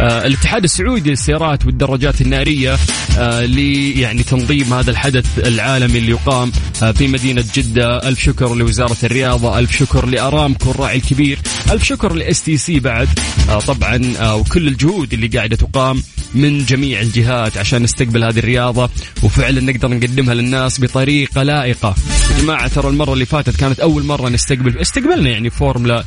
الاتحاد 0.00 0.64
السعودي 0.64 1.10
للسيارات 1.10 1.66
والدراجات 1.66 2.20
النارية 2.20 2.76
آه، 3.18 3.44
ل 3.44 3.58
يعني 3.98 4.22
تنظيم 4.22 4.74
هذا 4.74 4.90
الحدث 4.90 5.38
العالمي 5.38 5.98
اللي 5.98 6.10
يقام 6.10 6.52
آه، 6.82 6.92
في 6.92 7.08
مدينة 7.08 7.44
جدة. 7.54 8.08
ألف 8.08 8.20
شكر 8.20 8.54
لوزارة 8.54 8.96
الرياضة 9.04 9.58
ألف 9.58 9.76
شكر 9.76 10.06
لأرامكو 10.06 10.70
الراعي 10.70 10.96
الكبير 10.96 11.38
ألف 11.70 11.84
شكر 11.84 12.12
ل 12.12 12.42
STC 12.42 12.80
بعد. 12.80 13.08
آه، 13.48 13.60
طبعا 13.60 14.14
آه، 14.20 14.36
وكل 14.36 14.68
الجهود 14.68 15.12
اللي 15.12 15.26
قاعدة 15.26 15.56
تقام 15.56 16.02
من 16.34 16.64
جميع 16.64 17.00
الجهات 17.00 17.58
عشان 17.58 17.82
نستقبل 17.82 18.24
هذه 18.24 18.38
الرياضة. 18.38 18.90
وفعلا 19.22 19.60
نقدر 19.60 19.88
نقدمها 19.88 20.34
للناس 20.34 20.80
بطريقة 20.80 21.42
لائقة. 21.42 21.94
يا 22.30 22.42
جماعة 22.42 22.68
ترى 22.68 22.88
المرة 22.88 23.12
اللي 23.12 23.24
فاتت 23.26 23.56
كانت 23.56 23.80
أول 23.80 24.04
مرة 24.04 24.28
نستقبل 24.28 24.78
استقبلنا 24.78 25.30
يعني 25.30 25.50
فورمولا 25.50 25.98
آه، 25.98 26.04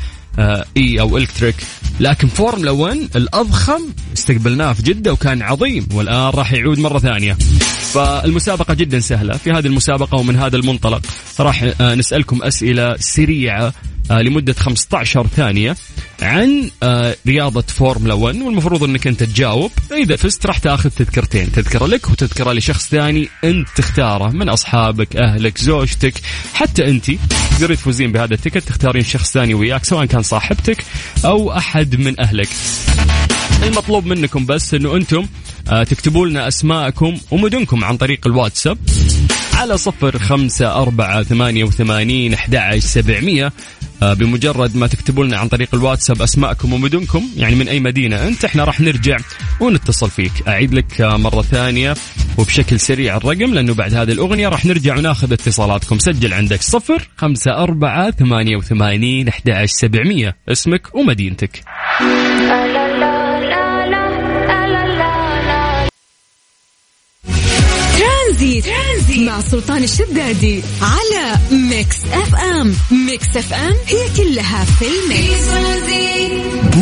E 0.77 0.99
أو 0.99 1.17
electric. 1.17 1.55
لكن 1.99 2.27
فورمولا 2.27 2.71
1 2.71 2.97
الأضخم 3.15 3.81
استقبلناه 4.17 4.73
في 4.73 4.81
جدة 4.81 5.13
وكان 5.13 5.41
عظيم 5.41 5.87
والآن 5.93 6.29
راح 6.29 6.53
يعود 6.53 6.79
مرة 6.79 6.99
ثانية. 6.99 7.33
فالمسابقة 7.93 8.73
جدا 8.73 8.99
سهلة. 8.99 9.37
في 9.37 9.51
هذه 9.51 9.67
المسابقة 9.67 10.17
ومن 10.17 10.35
هذا 10.35 10.57
المنطلق 10.57 11.01
راح 11.39 11.71
آه، 11.81 11.95
نسألكم 11.95 12.43
أسئلة 12.43 12.95
سريعة 12.99 13.65
آه، 13.67 13.73
لمدة 14.11 14.53
15 14.53 15.27
ثانية 15.27 15.75
عن 16.21 16.69
آه، 16.83 17.15
رياضة 17.27 17.61
فورمولا 17.61 18.13
1 18.13 18.41
والمفروض 18.41 18.83
انك 18.83 19.07
انت 19.07 19.23
تجاوب. 19.23 19.71
إذا 19.91 20.15
فزت 20.15 20.45
راح 20.45 20.57
تاخذ 20.57 20.89
تذكرتين 20.89 21.51
تذكرة 21.51 21.85
لك 21.85 22.09
وتذكرة 22.09 22.53
لشخص 22.53 22.87
ثاني 22.89 23.29
انت 23.43 23.67
تختاره 23.75 24.29
من 24.29 24.49
أصحابك 24.49 25.15
أهلك 25.15 25.57
زوجتك 25.57 26.13
حتى 26.53 26.89
انت 26.89 27.11
تقدرين 27.51 27.77
تفوزين 27.77 28.11
بهذا 28.11 28.33
ال 28.33 28.37
ticket 28.37 28.57
تختارين 28.57 29.03
شخص 29.03 29.31
ثاني 29.31 29.53
وياك 29.53 29.85
سواء 29.85 30.05
كان 30.05 30.21
صاحبتك 30.21 30.85
أو 31.25 31.57
أحد 31.57 31.95
من 31.95 32.19
أهلك. 32.19 32.49
المطلوب 33.63 34.05
منكم 34.05 34.45
بس 34.45 34.73
إنه 34.73 34.95
أنتم 34.95 35.25
آه، 35.69 35.83
تكتبوا 35.83 36.27
لنا 36.27 36.47
أسماءكم 36.47 37.17
ومدنكم 37.31 37.83
عن 37.83 37.97
طريق 37.97 38.27
الواتساب 38.27 38.77
على 39.53 39.77
صفر 39.77 40.19
خمسة 40.19 40.81
أربعة 40.81 41.23
ثمانية 41.23 41.63
وثمانين 41.63 42.33
أحد 42.33 42.77
سبعمية. 42.79 43.53
بمجرد 44.13 44.75
ما 44.75 44.87
تكتبوا 44.87 45.25
لنا 45.25 45.37
عن 45.37 45.47
طريق 45.47 45.69
الواتساب 45.73 46.21
أسماءكم 46.21 46.73
ومدنكم 46.73 47.23
يعني 47.37 47.55
من 47.55 47.67
أي 47.67 47.79
مدينة 47.79 48.27
أنت 48.27 48.45
إحنا 48.45 48.63
راح 48.63 48.81
نرجع 48.81 49.17
ونتصل 49.59 50.09
فيك. 50.09 50.31
أعيد 50.47 50.73
لك 50.73 51.01
آه، 51.01 51.17
مرة 51.17 51.41
ثانية 51.41 51.95
وبشكل 52.37 52.79
سريع 52.79 53.17
الرقم 53.17 53.53
لأنه 53.53 53.73
بعد 53.73 53.93
هذه 53.93 54.11
الأغنية 54.11 54.47
راح 54.47 54.65
نرجع 54.65 54.97
وناخذ 54.97 55.33
اتصالاتكم. 55.33 55.99
سجل 55.99 56.33
عندك 56.33 56.61
صفر 56.61 57.09
خمسة 57.17 57.51
أربعة 57.51 58.11
ثمانية 58.11 58.57
وثمانين 58.57 59.27
أحد 59.27 59.65
سبعمية. 59.65 60.35
اسمك 60.49 60.95
ومدينتك. 60.95 61.63
ترانزيت, 68.35 68.65
ترانزيت. 68.65 69.19
مع 69.19 69.41
سلطان 69.41 69.83
الشدادي 69.83 70.63
على 70.81 71.39
Mix 71.51 71.97
FM. 72.13 72.75
Mix 72.91 73.27
FM 73.35 73.73
هي 73.87 74.09
كلها 74.17 74.65
في 74.65 74.85
ال 74.85 74.97
mix. 74.97 75.45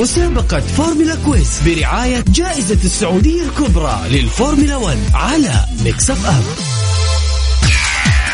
مسابقة 0.01 0.59
فورمولا 0.59 1.15
quiz 1.15 1.59
برعاية 1.65 2.23
جائزة 2.27 2.77
السعودية 2.83 3.43
الكبرى 3.43 4.01
للفورمولا 4.09 4.75
1 4.75 4.97
على 5.13 5.65
Mix 5.83 6.09
FM. 6.09 6.43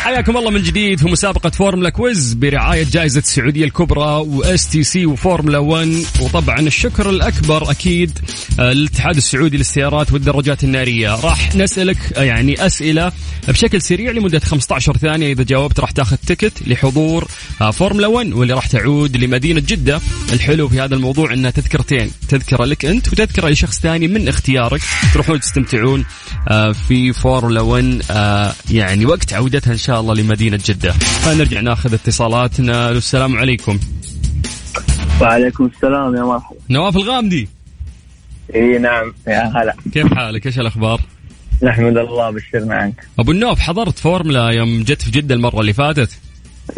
حياكم 0.00 0.36
الله 0.36 0.50
من 0.50 0.62
جديد 0.62 0.98
في 0.98 1.08
مسابقة 1.08 1.50
فورمولا 1.50 1.90
quiz 1.90 2.34
برعاية 2.34 2.86
جائزة 2.92 3.18
السعودية 3.18 3.64
الكبرى 3.64 4.24
و 4.26 4.68
STC 4.68 5.06
وفورمولا 5.06 5.58
1 5.58 6.04
وطبعا 6.20 6.60
الشكر 6.60 7.10
الأكبر 7.10 7.70
أكيد 7.70 8.18
آه، 8.60 8.72
للاتحاد 8.72 9.16
السعودي 9.16 9.56
للسيارات 9.56 10.12
والدراجات 10.12 10.64
النارية. 10.64 11.14
راح 11.14 11.56
نسألك 11.56 11.96
آه، 12.16 12.22
يعني 12.22 12.66
أسئلة 12.66 13.12
بشكل 13.48 13.82
سريع 13.82 14.10
لمدة 14.10 14.38
15 14.40 14.96
ثانية. 14.96 15.32
إذا 15.32 15.42
جاوبت 15.42 15.80
راح 15.80 15.90
تاخذ 15.90 16.16
ticket 16.16 16.52
لحضور 16.66 17.28
آه، 17.60 17.70
فورمولا 17.70 18.06
1 18.06 18.32
واللي 18.32 18.54
راح 18.54 18.66
تعود 18.66 19.16
لمدينة 19.16 19.60
جدة. 19.60 20.00
الحلو 20.32 20.68
في 20.68 20.80
هذا 20.80 20.94
الموضوع 20.94 21.32
أنها 21.32 21.50
تذكرتين 21.50 22.10
تذكرة 22.28 22.64
لك 22.64 22.84
أنت 22.84 23.08
وتذكرة 23.08 23.48
لشخص 23.48 23.80
ثاني 23.80 24.08
من 24.08 24.28
اختيارك. 24.28 24.80
تروحون 25.14 25.40
تستمتعون 25.40 26.04
في 26.88 27.12
فورمولا 27.12 27.60
1 27.60 28.02
آه، 28.10 28.52
يعني 28.70 29.06
وقت 29.06 29.32
عودتها 29.32 29.72
إن 29.72 29.78
شاء 29.78 29.89
الله 29.98 30.14
لمدينة 30.14 30.60
جدة. 30.66 30.92
فنرجع 30.92 31.60
ناخذ 31.60 31.94
اتصالاتنا. 31.94 32.90
السلام 32.90 33.36
عليكم. 33.36 33.78
وعليكم 35.20 35.66
السلام 35.66 36.16
يا 36.16 36.22
مرحبا. 36.22 36.56
نواف 36.70 36.96
الغامدي. 36.96 37.48
إي 38.54 38.78
نعم. 38.78 39.14
يا 39.26 39.52
هلا. 39.56 39.74
كيف 39.92 40.14
حالك؟ 40.14 40.46
إيش 40.46 40.58
الأخبار؟ 40.58 41.00
نحمد 41.62 41.96
الله 41.96 42.30
بشرنا 42.30 42.74
عنك. 42.74 43.06
أبو 43.18 43.32
النوف 43.32 43.58
حضرت 43.58 43.98
فورمولا 43.98 44.48
يوم 44.48 44.82
جت 44.82 45.02
في 45.02 45.10
جدة 45.10 45.34
المرة 45.34 45.60
اللي 45.60 45.72
فاتت؟ 45.72 46.18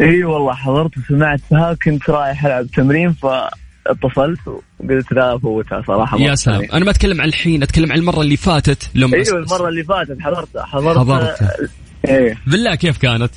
إي 0.01 0.23
والله 0.23 0.53
حضرت 0.53 0.91
وسمعت 0.97 1.39
فيها. 1.49 1.73
كنت 1.85 2.09
رايح 2.09 2.45
ألعب 2.45 2.67
تمرين 2.67 3.13
فاتصلت 3.13 4.39
وقلت 4.47 5.11
لا 5.11 5.35
أفوتها 5.35 5.83
صراحة. 5.87 6.17
يا 6.17 6.35
سلام. 6.35 6.57
ثانية. 6.57 6.73
أنا 6.73 6.85
ما 6.85 6.91
أتكلم 6.91 7.21
عن 7.21 7.27
الحين 7.27 7.63
أتكلم 7.63 7.91
عن 7.91 7.97
المرة 7.97 8.21
اللي 8.21 8.37
فاتت. 8.37 8.89
لما 8.95 9.17
أيوه 9.17 9.37
المرة 9.37 9.69
اللي 9.69 9.83
فاتت 9.83 10.17
حضرتها 10.21 10.65
حضرت 10.65 10.97
حضرتها. 10.97 11.51
إيه. 12.07 12.37
بالله 12.47 12.75
كيف 12.75 12.97
كانت؟ 12.97 13.31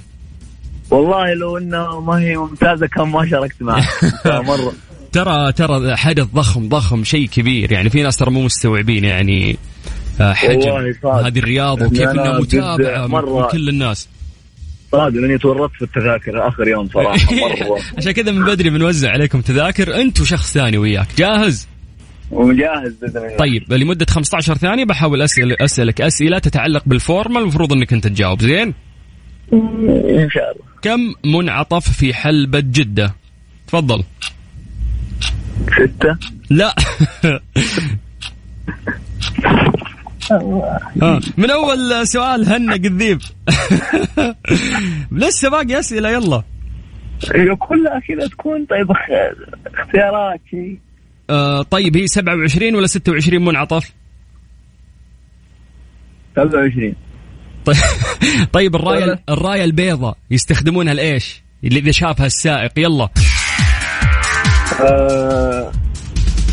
والله 0.90 1.34
لو 1.34 1.58
انها 1.58 2.00
ما 2.00 2.18
هي 2.20 2.36
ممتازة 2.36 2.86
كان 2.86 3.08
ما 3.08 3.28
شاركت 3.30 3.62
معها 3.62 3.88
مره 4.48 4.72
ترى 5.12 5.52
ترى 5.52 5.96
حدث 5.96 6.24
ضخم 6.34 6.68
ضخم 6.68 7.04
شيء 7.04 7.28
كبير. 7.28 7.72
يعني 7.72 7.90
في 7.90 8.02
ناس 8.02 8.16
ترى 8.16 8.30
مو 8.30 8.42
مستوعبين 8.42 9.04
يعني 9.04 9.56
آه، 10.20 10.32
حجم. 10.32 10.70
هذه 11.08 11.38
الرياضه 11.38 11.86
وكيف 11.86 12.08
إنها 12.08 12.38
جد 12.40 12.40
متابعة 12.56 13.06
من 13.06 13.14
مرة- 13.20 13.52
كل 13.52 13.68
الناس. 13.68 14.08
صادق 14.92 15.18
إني 15.18 15.38
تورطت 15.38 15.72
في 15.74 15.82
التذاكر 15.84 16.48
آخر 16.48 16.68
يوم 16.68 16.88
صراحة 16.94 17.34
مرة 17.34 17.78
عشان 17.98 18.12
كذا 18.12 18.30
من 18.32 18.44
بدري 18.44 18.70
بنوزع 18.70 19.10
عليكم 19.10 19.40
تذاكر 19.40 20.00
انت 20.00 20.20
وشخص 20.20 20.52
ثاني 20.54 20.78
وياك. 20.78 21.08
جاهز؟ 21.18 21.66
ومجهز 22.30 22.94
بإذن 23.02 23.16
الله. 23.16 23.36
طيب 23.36 23.72
لمدة 23.72 24.06
15 24.10 24.54
ثانية 24.54 24.84
بحاول 24.84 25.22
اسال 25.22 25.62
أسألك 25.62 26.00
أسئلة 26.00 26.38
تتعلق 26.38 26.82
بالفورمال 26.86 27.42
المفروض 27.42 27.72
إنك 27.72 27.92
أنت 27.92 28.06
تجاوب. 28.06 28.40
زين؟ 28.42 28.74
إن 29.52 30.28
شاء 30.30 30.52
الله. 30.52 30.64
كم 30.82 31.14
منعطف 31.24 31.90
في 31.90 32.14
حلبة 32.14 32.60
جدة؟ 32.60 33.14
تفضل. 33.68 34.02
ستة. 35.76 36.18
لا. 36.50 36.74
آه. 41.02 41.20
من 41.36 41.50
أول 41.50 42.06
سؤال 42.08 42.48
هنا 42.48 42.72
قذيب. 42.72 43.18
لسه 45.12 45.50
باقي 45.50 45.78
أسئلة 45.78 46.08
يلا. 46.10 46.42
كلها 47.58 48.00
كذا 48.08 48.26
تكون 48.28 48.64
طيب 48.70 48.90
اخ- 48.90 49.76
اختيارات 49.80 50.40
شيء 50.50 50.78
آه 51.30 51.62
طيب 51.62 51.96
هي 51.96 52.06
27 52.06 52.74
ولا 52.74 52.86
26 52.86 53.44
منعطف 53.44 53.92
27 56.36 56.94
طيب, 57.64 57.76
طيب 58.52 58.74
الراية. 58.76 59.22
الراية 59.28 59.64
البيضاء 59.64 60.16
يستخدمونها 60.30 60.94
لإيش؟ 60.94 61.42
اللي 61.64 61.78
إذا 61.78 61.90
شافها 61.90 62.26
السائق 62.26 62.72
يلا. 62.78 63.08
آه 64.80 65.72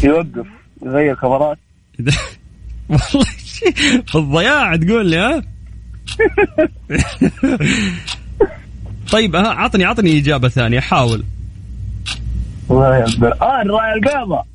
يوقف 0.03 0.47
يغير 0.85 1.15
كاميرات 1.15 1.57
والله 2.89 3.25
شيء 3.45 3.71
في 4.07 4.15
الضياع 4.15 4.75
تقول 4.75 5.09
لي 5.09 5.17
ها؟ 5.17 5.41
طيب 9.11 9.35
ها 9.35 9.47
عطني 9.47 9.83
عطني 9.85 10.17
إجابة 10.17 10.49
ثانية 10.49 10.79
حاول. 10.79 11.23
آه 12.71 13.05
الراية 13.61 13.93
البيضاء 13.93 14.45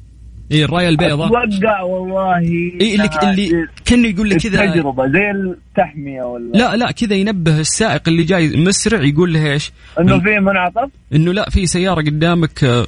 اي 0.52 0.64
الرايه 0.64 0.88
البيضاء 0.88 1.26
أتوقع 1.26 1.82
والله 1.82 2.38
اي 2.38 2.94
اللي 2.94 3.10
اللي 3.22 3.68
كأنه 3.84 4.08
يقول 4.08 4.30
لك 4.30 4.36
كذا. 4.36 4.66
تجربة 4.66 5.06
زي 5.08 5.30
التحمية 5.30 6.22
ولا؟ 6.22 6.58
لا 6.58 6.76
لا 6.76 6.90
كذا 6.90 7.14
ينبه 7.14 7.60
السائق 7.60 8.02
اللي 8.08 8.22
جاي 8.24 8.56
مسرع 8.56 9.02
يقول 9.02 9.32
له 9.34 9.52
إيش؟ 9.52 9.72
إنه 10.00 10.20
في 10.20 10.40
منعطف؟ 10.40 10.90
إنه 11.14 11.32
لا 11.32 11.50
في 11.50 11.66
سيارة 11.66 12.00
قدامك 12.00 12.64
آه، 12.64 12.86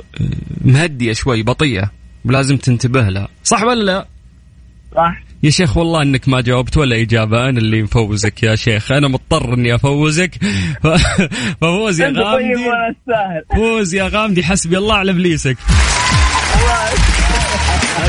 مهدية 0.65 1.13
شوي 1.13 1.43
بطيئة 1.43 1.91
ولازم 2.25 2.57
تنتبه 2.57 3.09
لها، 3.09 3.29
صح 3.45 3.63
ولا 3.63 3.85
لا؟ 3.85 4.07
صح. 4.97 5.23
يا 5.43 5.51
شيخ 5.51 5.77
والله 5.77 6.03
إنك 6.03 6.29
ما 6.29 6.41
جاوبت 6.41 6.77
ولا 6.77 7.01
إجابة. 7.01 7.49
أنا 7.49 7.59
اللي 7.59 7.83
مفوزك 7.83 8.43
يا 8.43 8.55
شيخ. 8.55 8.93
أنا 8.93 9.09
مضطر 9.09 9.55
إني 9.55 9.75
أفوزك. 9.75 10.35
ففوز 11.61 12.01
يا 12.01 12.07
طيب 12.07 12.17
غامدي. 12.19 12.65
فوز 13.57 13.95
يا 13.95 14.09
غامدي 14.09 14.45
حسبي 14.45 14.79
الله 14.79 14.95
على 14.95 15.11
إبليسك. 15.11 15.57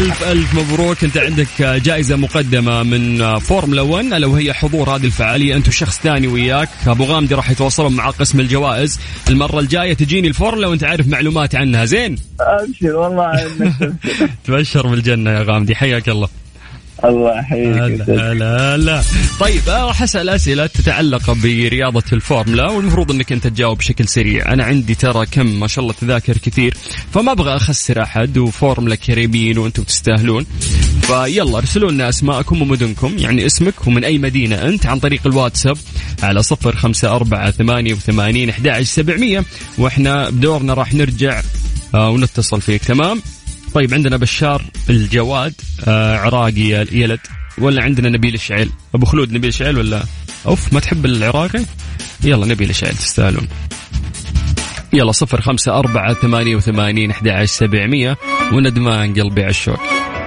ألف 0.02 0.24
ألف 0.24 0.54
مبروك. 0.54 1.04
أنت 1.04 1.18
عندك 1.18 1.62
جائزة 1.62 2.16
مقدمة 2.16 2.84
من 2.84 3.40
فورمولا 3.40 3.82
1 3.82 4.14
ألا 4.14 4.28
وهي 4.28 4.54
حضور 4.54 4.96
هذه 4.96 5.06
الفعالية. 5.06 5.56
أنت 5.56 5.68
وشخص 5.68 6.00
ثاني 6.00 6.28
وياك. 6.28 6.70
أبو 6.88 7.04
غامدي 7.04 7.36
راح 7.36 7.50
يتواصلون 7.50 7.94
مع 7.96 8.10
قسم 8.10 8.40
الجوائز. 8.40 9.00
المرة 9.30 9.60
الجاية 9.60 9.94
تجيني 9.94 10.28
الفورمولا 10.28 10.68
وأنت 10.68 10.84
عارف 10.84 11.08
معلومات 11.08 11.56
عنها. 11.56 11.86
زين؟ 11.86 12.16
ابشر 12.40 12.96
والله. 12.96 13.48
تبشر 14.46 14.88
بالجنة 14.88 15.32
يا 15.32 15.44
غامدي. 15.44 15.76
حياك 15.76 16.10
الله. 16.10 16.28
الله 17.06 17.40
يحييك 17.40 18.10
هلا 18.10 18.76
هلا 18.76 19.02
طيب 19.40 19.70
أنا 19.70 19.86
راح 19.86 20.04
أسأل 20.04 20.30
أسئلة 20.30 20.66
تتعلق 20.66 21.32
برياضة 21.32 22.04
الفورمولا 22.14 22.72
والمفروض 22.72 23.12
إنك 23.12 23.32
أنت 23.32 23.48
تجاوب 23.48 23.78
بشكل 23.78 24.08
سريع. 24.08 24.54
أنا 24.54 24.64
عندي 24.64 24.96
ترى 24.96 25.26
كم 25.26 25.60
ما 25.60 25.68
شاء 25.68 25.84
الله 25.84 25.94
تذاكر 26.02 26.38
كثير 26.38 26.74
فما 27.14 27.32
أبغى 27.32 27.56
أخسر 27.56 28.04
أحد 28.04 28.38
وفورمولا 28.38 28.96
كريمين 28.96 29.58
وأنتم 29.58 29.84
تستاهلون. 29.84 30.46
فيلا 31.02 31.58
ارسلوا 31.58 31.92
لنا 31.92 32.10
أسماءكم 32.10 32.62
ومدنكم 32.62 33.18
يعني 33.18 33.46
اسمك 33.46 33.88
ومن 33.88 34.04
أي 34.04 34.18
مدينة 34.18 34.56
أنت 34.56 34.86
عن 34.86 35.00
طريق 35.00 35.22
الواتساب 35.26 35.78
على 36.24 36.44
صفر 36.44 36.76
خمسة 36.76 37.16
أربعة 37.16 37.52
ثمانية 37.52 37.94
وثمانين 37.94 38.50
أحد 38.50 38.82
سبعمية. 38.82 39.44
وإحنا 39.78 40.30
بدورنا 40.30 40.74
راح 40.74 40.94
نرجع 40.94 41.42
آه، 41.96 42.10
ونتصل 42.10 42.62
فيك 42.62 42.84
تمام؟ 42.84 43.22
طيب 43.74 43.94
عندنا 43.94 44.18
بشار 44.18 44.64
الجواد 44.90 45.54
آه 45.88 46.18
عراقي 46.18 46.86
يلد 46.92 47.20
ولا 47.58 47.84
عندنا 47.84 48.10
نبيل 48.10 48.34
الشعيل؟ 48.34 48.70
أبو 48.96 49.06
خلود 49.06 49.32
نبيل 49.34 49.48
الشعيل 49.48 49.78
ولا؟ 49.78 50.04
أوف 50.46 50.74
ما 50.74 50.80
تحب 50.80 51.06
العراقي؟ 51.06 51.66
يلا 52.24 52.46
نبيل 52.46 52.70
الشعيل 52.70 52.96
تستاهلون. 52.96 53.48
يلا 54.94 55.12
صفر 55.12 55.42
خمسة 55.42 55.80
أربعة 55.80 56.14
ثمانية 56.14 56.56
وثمانين 56.56 57.12
أحد 57.12 57.44
سبعمية 57.46 58.18
وندمان 58.54 59.14
قلبي 59.14 59.42
على 59.42 59.50
الشوك 59.50 59.80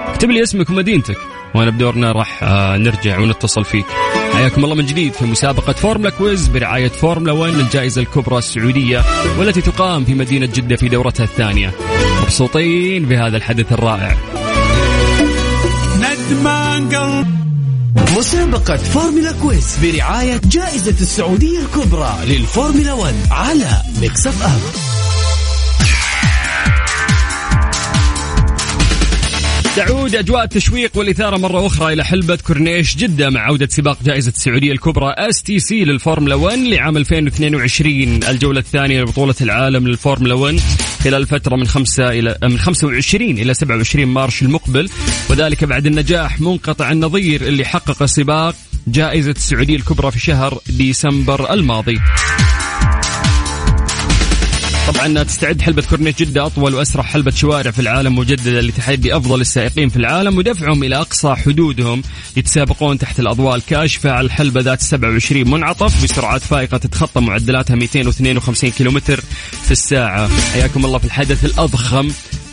اكتب 0.07 0.29
لي 0.31 0.43
اسمك 0.43 0.69
ومدينتك 0.69 1.17
وأنا 1.55 1.71
بدورنا 1.71 2.11
راح 2.11 2.43
آه، 2.43 2.77
نرجع 2.77 3.19
ونتصل 3.19 3.65
فيك. 3.65 3.85
حياكم 4.33 4.63
الله 4.63 4.75
من 4.75 4.85
جديد 4.85 5.13
في 5.13 5.25
مسابقة 5.25 5.73
فورمولا 5.73 6.09
quiz 6.09 6.47
برعاية 6.47 6.87
فورمولا 6.87 7.31
1 7.31 7.53
الجائزة 7.53 8.01
الكبرى 8.01 8.37
السعودية 8.37 9.03
والتي 9.37 9.61
تقام 9.61 10.05
في 10.05 10.13
مدينة 10.13 10.45
جدة 10.45 10.75
في 10.75 10.89
دورتها 10.89 11.23
الثانية. 11.23 11.71
مبسوطين 12.25 13.05
بهذا 13.05 13.37
الحدث 13.37 13.71
الرائع. 13.71 14.17
مسابقة 18.17 18.77
فورمولا 18.77 19.31
quiz 19.31 19.77
برعاية 19.83 20.41
جائزة 20.45 20.95
السعودية 21.01 21.59
الكبرى 21.59 22.15
للفورمولا 22.27 22.93
1 22.93 23.13
على 23.31 23.81
Mix 24.01 24.27
FM 24.27 24.84
تعود 29.75 30.15
أجواء 30.15 30.43
التشويق 30.43 30.97
والإثارة 30.97 31.37
مرة 31.37 31.67
أخرى 31.67 31.93
إلى 31.93 32.05
حلبة 32.05 32.35
كورنيش 32.47 32.95
جدة 32.95 33.29
مع 33.29 33.41
عودة 33.41 33.67
سباق 33.71 33.97
جائزة 34.03 34.31
السعودية 34.31 34.71
الكبرى 34.71 35.13
STC 35.17 35.83
للفورمولا 35.85 36.35
1 36.35 36.57
لعام 36.57 36.97
2022 36.97 38.23
الجولة 38.29 38.59
الثانية 38.59 39.01
لبطولة 39.01 39.35
العالم 39.41 39.87
للفورمولا 39.87 40.33
1 40.33 40.59
خلال 41.03 41.27
فترة 41.27 41.55
من 41.55 41.67
5 41.67 42.09
إلى 42.09 42.37
من 42.43 42.59
25 42.59 43.29
إلى 43.31 43.53
27 43.53 44.05
March 44.05 44.41
المقبل 44.41 44.89
وذلك 45.29 45.63
بعد 45.63 45.85
النجاح 45.85 46.41
منقطع 46.41 46.91
النظير 46.91 47.41
اللي 47.41 47.65
حقق 47.65 48.05
سباق 48.05 48.55
جائزة 48.87 49.31
السعودية 49.31 49.75
الكبرى 49.75 50.11
في 50.11 50.19
شهر 50.19 50.59
ديسمبر 50.69 51.53
الماضي. 51.53 51.99
طبعا 54.87 55.23
تستعد 55.23 55.61
حلبة 55.61 55.83
كورنيش 55.89 56.15
جدة 56.15 56.45
أطول 56.45 56.73
وأسرع 56.73 57.03
حلبة 57.03 57.31
شوارع 57.31 57.71
في 57.71 57.79
العالم 57.79 58.15
مجددا 58.15 58.61
لتحدي 58.61 59.17
أفضل 59.17 59.41
السائقين 59.41 59.89
في 59.89 59.97
العالم 59.97 60.37
ودفعهم 60.37 60.83
إلى 60.83 60.95
أقصى 60.95 61.35
حدودهم 61.35 62.01
يتسابقون 62.37 62.97
تحت 62.97 63.19
الأضواء 63.19 63.55
الكاشفة 63.55 64.11
على 64.11 64.25
الحلبة 64.25 64.61
ذات 64.61 64.81
27 64.81 65.49
منعطف 65.51 66.03
بسرعات 66.03 66.41
فائقة 66.41 66.77
تتخطى 66.77 67.21
معدلاتها 67.21 67.75
252 67.75 68.71
كيلومتر 68.71 69.21
في 69.63 69.71
الساعة. 69.71 70.29
حياكم 70.53 70.85
الله 70.85 70.97
في 70.97 71.05
الحدث 71.05 71.45
الأضخم 71.45 72.09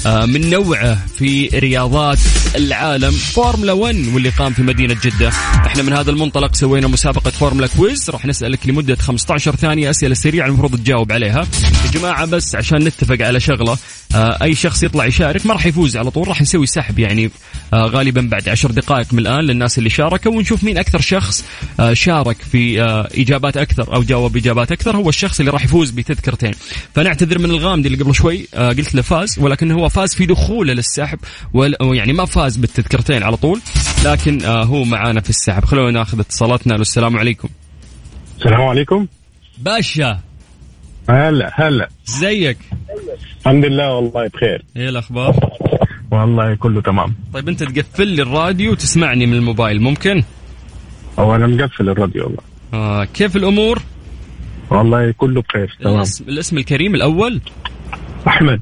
من 0.06 0.50
نوعه 0.50 1.06
في 1.18 1.48
رياضات 1.48 2.18
العالم. 2.56 3.10
فورمولا 3.10 3.72
1 3.72 3.96
واللي 4.14 4.28
قام 4.28 4.52
في 4.52 4.62
مدينة 4.62 4.96
جدة. 5.04 5.28
إحنا 5.66 5.82
من 5.82 5.92
هذا 5.92 6.10
المنطلق 6.10 6.54
سوينا 6.54 6.88
مسابقة 6.88 7.30
فورمولا 7.30 7.66
quiz. 7.66 8.10
راح 8.10 8.26
نسألك 8.26 8.66
لمدة 8.66 8.96
15 8.96 9.56
ثانية 9.56 9.90
أسئلة 9.90 10.14
سريعة 10.14 10.46
المفروض 10.46 10.76
تجاوب 10.76 11.12
عليها. 11.12 11.46
يا 11.84 11.90
جماعة 11.90 12.24
بس 12.26 12.54
عشان 12.54 12.84
نتفق 12.84 13.26
على 13.26 13.40
شغلة 13.40 13.78
آه، 14.14 14.38
أي 14.42 14.54
شخص 14.54 14.82
يطلع 14.82 15.06
يشارك 15.06 15.46
ما 15.46 15.52
راح 15.54 15.66
يفوز 15.66 15.96
على 15.96 16.10
طول. 16.10 16.28
راح 16.28 16.42
نسوي 16.42 16.66
سحب 16.66 16.98
يعني 16.98 17.30
آه، 17.74 17.86
غالبا 17.86 18.20
بعد 18.20 18.48
10 18.48 18.72
دقائق 18.72 19.06
من 19.12 19.18
الآن 19.18 19.40
للناس 19.40 19.78
اللي 19.78 19.90
شاركوا. 19.90 20.32
ونشوف 20.32 20.64
مين 20.64 20.78
أكثر 20.78 21.00
شخص 21.00 21.44
آه، 21.80 21.92
شارك 21.94 22.36
في 22.52 22.82
آه، 22.82 23.08
إجابات 23.14 23.56
أكثر 23.56 23.94
أو 23.94 24.02
جاوب 24.02 24.36
إجابات 24.36 24.72
أكثر. 24.72 24.96
هو 24.96 25.08
الشخص 25.08 25.40
اللي 25.40 25.50
راح 25.50 25.64
يفوز 25.64 25.90
بتذكرتين. 25.90 26.52
فنعتذر 26.94 27.38
من 27.38 27.50
الغامدي 27.50 27.88
اللي 27.88 28.04
قبل 28.04 28.14
شوي 28.14 28.48
آه، 28.54 28.68
قلت 28.68 28.94
له 28.94 29.02
فاز 29.02 29.38
ولكن 29.38 29.70
هو 29.70 29.88
فاز 29.92 30.14
في 30.14 30.26
دخوله 30.26 30.72
للسحب 30.72 31.18
وال- 31.54 31.76
يعني 31.80 32.12
ما 32.12 32.24
فاز 32.24 32.56
بالتذكرتين 32.56 33.22
على 33.22 33.36
طول 33.36 33.60
لكن 34.04 34.42
آه، 34.44 34.64
هو 34.64 34.84
معانا 34.84 35.20
في 35.20 35.30
السحب. 35.30 35.64
خلونا 35.64 35.90
ناخذ 35.90 36.20
اتصالاتنا. 36.20 36.76
السلام 36.76 37.16
عليكم. 37.18 37.48
السلام 38.38 38.62
عليكم. 38.62 39.06
باشا. 39.58 40.20
هلا 41.10 41.52
هلا. 41.54 41.88
زيك. 42.06 42.58
الحمد 43.40 43.64
لله 43.64 43.94
والله 43.94 44.28
بخير. 44.28 44.64
إيه 44.76 44.88
الأخبار؟ 44.88 45.50
والله 46.10 46.54
كله 46.54 46.80
تمام. 46.82 47.14
طيب 47.34 47.48
أنت 47.48 47.62
تقفل 47.62 48.06
لي 48.08 48.22
الراديو 48.22 48.72
وتسمعني 48.72 49.26
من 49.26 49.34
الموبايل 49.34 49.80
ممكن؟ 49.82 50.22
هو 51.18 51.34
أنا 51.34 51.46
مقفل 51.46 51.88
الراديو 51.88 52.22
والله. 52.24 52.38
آه 52.74 53.04
كيف 53.04 53.36
الأمور؟ 53.36 53.82
والله 54.70 55.10
كله 55.12 55.42
بخير 55.42 55.76
تمام. 55.80 55.96
الاسم, 55.96 56.24
الاسم 56.28 56.58
الكريم 56.58 56.94
الأول؟ 56.94 57.40
أحمد. 58.28 58.60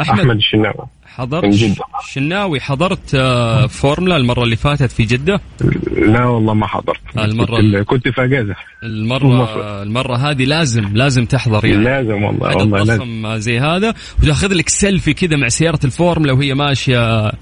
أحمد, 0.00 0.18
أحمد 0.18 0.36
الشناوي. 0.36 0.86
حضرت 1.06 1.44
من 1.44 1.50
جدة. 1.50 1.84
شناوي 2.12 2.60
حضرت 2.60 3.14
آه 3.14 3.66
فورمولا 3.66 4.16
المرة 4.16 4.42
اللي 4.42 4.56
فاتت 4.56 4.92
في 4.92 5.02
جدة؟ 5.04 5.40
لا 5.96 6.24
والله 6.24 6.54
ما 6.54 6.66
حضرت. 6.66 7.00
المرة 7.18 7.56
كنت, 7.60 7.76
كنت 7.88 8.08
في 8.08 8.24
أجازة. 8.24 8.54
المره. 8.82 9.82
المرة 9.82 10.16
هذه 10.16 10.44
لازم 10.44 10.96
لازم 10.96 11.24
تحضر 11.24 11.64
يعني. 11.64 11.84
لازم 11.84 12.22
والله 12.22 12.56
والله 12.56 12.78
لازم. 12.82 13.36
زي 13.36 13.60
هذا. 13.60 13.94
وتأخذ 14.22 14.52
لك 14.54 14.68
سيلفي 14.68 15.14
كذا 15.14 15.36
مع 15.36 15.48
سيارة 15.48 15.80
الفورمولا 15.84 16.32
وهي 16.32 16.54
ماشية 16.54 17.32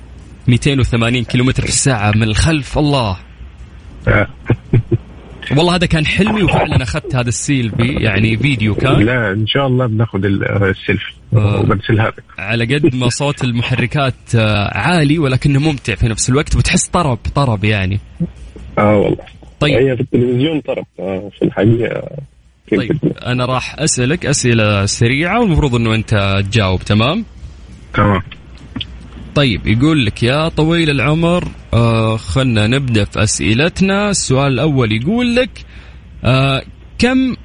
280 0.48 1.24
كيلومتر 1.24 1.62
في 1.62 1.68
الساعة 1.68 2.10
من 2.10 2.22
الخلف. 2.22 2.78
الله. 2.78 3.16
آه. 4.08 4.26
والله 5.56 5.74
هذا 5.74 5.86
كان 5.86 6.06
حلمي 6.06 6.42
وفعلا 6.42 6.82
أخذت 6.82 7.14
هذا 7.14 7.28
السيلفي 7.28 7.92
يعني 7.92 8.36
فيديو 8.36 8.74
كان. 8.74 8.92
لا 9.02 9.32
إن 9.32 9.46
شاء 9.46 9.66
الله 9.66 9.86
بناخذ 9.86 10.24
ال- 10.24 10.44
السيلفي 10.64 11.12
آه. 11.34 11.60
وبرسلها 11.60 12.06
لك 12.08 12.22
على 12.38 12.64
قد 12.74 12.94
ما 12.94 13.08
صوت 13.08 13.44
المحركات 13.44 14.14
آه، 14.34 14.78
عالي 14.78 15.18
ولكنه 15.18 15.60
ممتع 15.60 15.94
في 15.94 16.08
نفس 16.08 16.30
الوقت 16.30 16.56
وتحس 16.56 16.88
طرب 16.88 17.18
طرب 17.34 17.64
يعني. 17.64 18.00
آه 18.78 18.96
والله. 18.96 19.24
طيب. 19.60 19.74
هي 19.78 19.96
في 19.96 20.02
التلفزيون 20.02 20.60
طرب 20.60 20.84
آه، 21.00 21.30
في 21.38 21.44
الحقيقة 21.44 22.02
طيب 22.76 22.98
أنا 23.26 23.44
راح 23.46 23.74
أسألك 23.78 24.26
أسئلة 24.26 24.86
سريعة 24.86 25.40
والمفروض 25.40 25.74
إنه 25.74 25.94
أنت 25.94 26.42
تجاوب 26.50 26.80
تمام؟ 26.82 27.24
تمام. 27.94 28.22
طيب 29.34 29.66
يقول 29.66 30.06
لك 30.06 30.22
يا 30.22 30.48
طويل 30.48 30.90
العمر 30.90 31.48
آه 31.74 32.16
خلنا 32.16 32.66
نبدأ 32.66 33.04
في 33.04 33.22
أسئلتنا. 33.22 34.10
السؤال 34.10 34.52
الأول 34.52 34.92
يقول 34.92 35.36
لك 35.36 35.50
آه 36.24 36.62
كم 36.98 37.36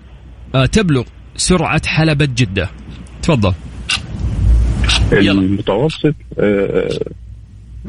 آه 0.56 0.66
تبلغ 0.66 1.04
سرعة 1.36 1.88
حلبة 1.88 2.26
جدة؟ 2.26 2.70
تفضل. 3.22 3.54
يلا. 5.12 5.32
المتوسط 5.42 6.16
آه، 6.40 7.00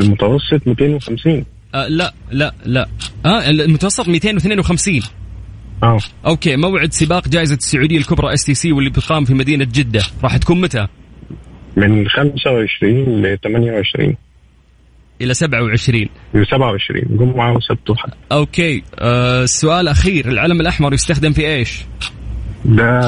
المتوسط 0.01 0.66
250 0.66 1.44
آه 1.74 1.88
لا 1.88 2.14
لا 2.30 2.55
لا. 2.64 2.88
آه 3.26 3.51
المتوسط 3.51 4.09
252 4.09 5.03
آه. 5.82 5.99
أوكي 6.26 6.57
موعد 6.57 6.92
سباق 6.92 7.28
جائزة 7.28 7.55
السعودية 7.55 7.99
الكبرى 7.99 8.34
STC 8.34 8.72
واللي 8.72 8.90
بتقام 8.90 9.24
في 9.24 9.34
مدينة 9.34 9.64
جدة. 9.64 10.03
راح 10.24 10.36
تكون 10.36 10.61
متى؟ 10.61 10.86
من 11.76 12.08
25 12.08 13.22
ل 13.22 13.38
28 13.44 14.16
إلى 15.20 15.34
27 15.34 16.08
ل 16.34 16.46
27 16.46 17.02
جمعة 17.10 17.56
وسبت 17.56 17.90
وحد. 17.90 18.10
أوكي. 18.32 18.82
آه 18.98 19.42
السؤال 19.42 19.80
الأخير 19.80 20.28
العلم 20.28 20.60
الأحمر 20.60 20.94
يستخدم 20.94 21.32
في 21.32 21.46
إيش؟ 21.46 21.84
ده 22.64 23.00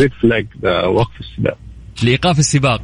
red 0.00 0.10
flag 0.22 0.46
ده 0.62 0.88
وقف 0.88 1.20
السباق. 1.20 1.58
لإيقاف 2.02 2.38
السباق. 2.38 2.82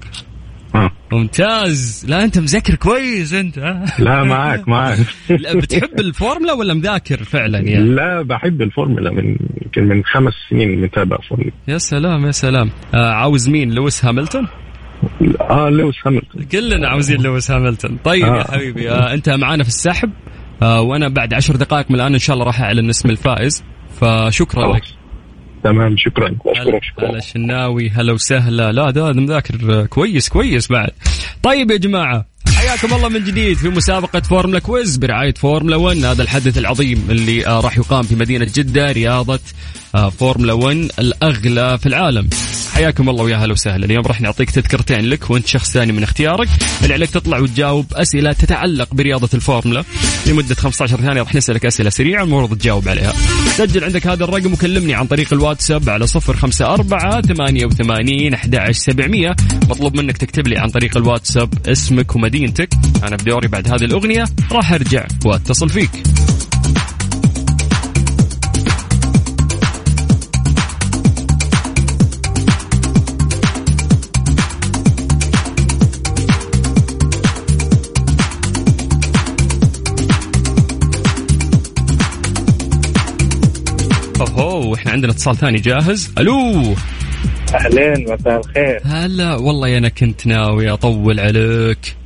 آه. 0.75 0.91
ممتاز. 1.13 2.07
لا 2.09 2.25
أنت 2.25 2.39
مذاكر 2.39 2.75
كويس 2.75 3.35
أنت 3.35 3.59
ها؟ 3.59 3.85
لا 3.99 4.25
معاك 4.25 4.69
معاك. 4.69 4.99
لا 5.43 5.57
بتحب 5.57 6.01
الفورمولا 6.01 6.53
ولا 6.53 6.75
مذاكر 6.75 7.25
فعلا 7.25 7.59
يعني؟ 7.59 7.89
لا 7.89 8.23
بحب 8.23 8.63
الفورمولا 8.63 9.11
من 9.11 9.37
يمكن 9.63 9.85
من 9.85 10.05
خمس 10.05 10.33
سنين 10.51 10.81
متابع 10.81 11.19
فورمولا. 11.29 11.53
يا 11.69 11.79
سلام 11.79 12.27
يا 12.27 12.31
سلام. 12.31 12.71
آه 12.95 13.13
عاوز 13.13 13.49
مين؟ 13.49 13.75
لويس 13.75 14.05
هاملتون؟ 14.05 14.47
آه 15.41 15.69
لويس 15.69 15.95
هاملتون 16.09 16.43
كلنا 16.53 16.89
عاوزين 16.89 17.23
لويس 17.23 17.51
هاملتون. 17.51 17.99
طيب 18.05 18.23
يا 18.27 18.41
آه. 18.41 18.53
حبيبي 18.53 18.91
آه 18.91 19.15
انت 19.15 19.29
معانا 19.29 19.63
في 19.63 19.69
السحب. 19.69 20.11
آه 20.63 20.81
وأنا 20.81 21.09
بعد 21.09 21.35
عشر 21.35 21.57
دقائق 21.57 21.91
من 21.91 21.97
الآن 21.97 22.13
إن 22.13 22.19
شاء 22.19 22.35
الله 22.35 22.47
راح 22.47 22.61
أعلن 22.61 22.89
اسم 22.89 23.11
الفائز. 23.11 23.65
فشكرا 24.01 24.77
لك. 24.77 24.83
تمام 25.65 25.97
شكرا. 25.97 26.27
أشكرك 26.29 26.59
هلا 26.59 26.81
شكرا. 26.83 27.21
شناوي. 27.21 27.91
هلا 27.91 28.13
وسهلا. 28.13 28.73
لا 28.73 28.91
ده 28.91 29.13
مذاكر 29.13 29.87
كويس 29.87 30.29
كويس 30.29 30.73
بعد. 30.73 30.91
طيب 31.43 31.71
يا 31.71 31.77
جماعة 31.77 32.27
حياكم 32.57 32.95
الله 32.95 33.09
من 33.09 33.25
جديد 33.25 33.57
في 33.57 33.69
مسابقة 33.69 34.21
فورمولا 34.21 34.59
quiz 34.59 34.97
برعاية 34.97 35.35
فورمولا 35.35 35.77
1 35.77 35.97
هذا 36.05 36.23
الحدث 36.23 36.59
العظيم 36.59 37.07
اللي 37.11 37.47
آه 37.47 37.61
راح 37.61 37.79
يقام 37.79 38.03
في 38.03 38.15
مدينة 38.15 38.47
جدة 38.55 38.93
رياضة 38.93 39.41
آه 39.95 40.09
فورمولا 40.09 40.53
1 40.53 40.77
الأغلى 40.99 41.79
في 41.79 41.87
العالم. 41.87 42.29
حياكم 42.79 43.09
الله 43.09 43.25
ويا 43.25 43.37
هلا 43.37 43.53
وسهلا. 43.53 43.85
اليوم 43.85 44.07
راح 44.07 44.21
نعطيك 44.21 44.51
تذكرتين 44.51 45.01
لك 45.01 45.31
وانت 45.31 45.47
شخص 45.47 45.73
ثاني 45.73 45.93
من 45.93 46.03
اختيارك. 46.03 46.49
اللي 46.83 46.95
عليك 46.95 47.11
تطلع 47.11 47.39
وتجاوب 47.39 47.87
أسئلة 47.93 48.33
تتعلق 48.33 48.95
برياضة 48.95 49.29
الفورمولا. 49.35 49.85
لمدة 50.27 50.55
15 50.55 50.97
ثانية 50.97 51.23
راح 51.23 51.35
نسألك 51.35 51.67
أسئلة 51.67 51.91
سريعة 51.91 52.23
المفروض 52.23 52.59
تجاوب 52.59 52.89
عليها. 52.89 53.13
سجل 53.57 53.85
عندك 53.85 54.07
هذا 54.07 54.25
الرقم 54.25 54.53
وكلمني 54.53 54.95
عن 54.95 55.07
طريق 55.07 55.33
الواتساب 55.33 55.91
على 55.91 56.07
054 56.07 57.23
88 57.23 58.35
11700 58.35 59.37
مطلوب 59.71 59.97
منك 59.97 60.17
تكتب 60.17 60.49
لي 60.49 60.59
عن 60.59 60.69
طريق 60.69 60.97
الواتساب 60.97 61.67
اسمك 61.67 62.17
ومدينتك. 62.17 62.69
أنا 63.03 63.17
بدوري 63.17 63.49
بعد 63.49 63.69
هذه 63.69 63.85
الأغنية. 63.85 64.25
راح 64.53 64.73
أرجع 64.73 65.07
وأتصل 65.25 65.69
فيك. 65.69 65.91
اوهو 84.21 84.75
إحنا 84.75 84.93
عندنا 84.93 85.13
اتصال 85.13 85.37
ثاني 85.37 85.59
جاهز؟ 85.59 86.13
ألو؟ 86.19 86.75
أهلين 87.55 88.13
مساء 88.13 88.39
الخير. 88.39 88.81
هلا 88.85 89.35
والله 89.35 89.79
أنا 89.79 89.89
كنت 89.89 90.27
ناوي 90.27 90.71
أطول 90.71 91.21
عليك. 91.21 91.97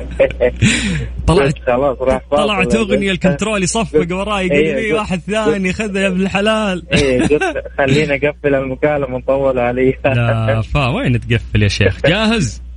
طلعت 1.26 1.54
خلاص 1.66 1.98
راح 2.00 2.20
طلعت 2.30 2.74
أغنية 2.74 3.10
ال 3.10 3.16
control 3.16 3.62
يصفق 3.62 4.06
وراي 4.10 4.46
يقول 4.46 4.58
إيه، 4.58 4.80
لي 4.80 4.92
واحد 4.92 5.20
ثاني 5.20 5.72
خذها 5.72 6.02
يا 6.02 6.08
ابن 6.08 6.20
الحلال. 6.20 6.82
قلت 7.30 7.64
خليني 7.78 8.28
أقفل 8.28 8.54
المكالمة 8.54 9.18
نطول 9.18 9.58
عليها. 9.58 9.98
لا 10.04 10.62
فا 10.62 10.88
وين 10.88 11.20
تقفل 11.20 11.62
يا 11.62 11.68
شيخ؟ 11.68 12.00
جاهز؟ 12.06 12.62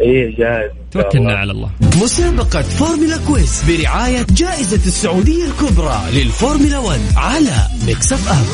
إيه 0.00 0.36
جاهز. 0.36 0.70
توكلنا 0.92 1.32
على 1.32 1.52
الله. 1.52 1.70
مسابقة 2.02 2.62
فورمولا 2.62 3.16
quiz 3.26 3.64
برعاية 3.68 4.26
جائزة 4.30 4.86
السعودية 4.86 5.44
الكبرى 5.44 6.00
للفورمولا 6.12 6.78
1 6.78 7.00
على 7.16 7.66
Mix 7.86 8.12
FM 8.12 8.44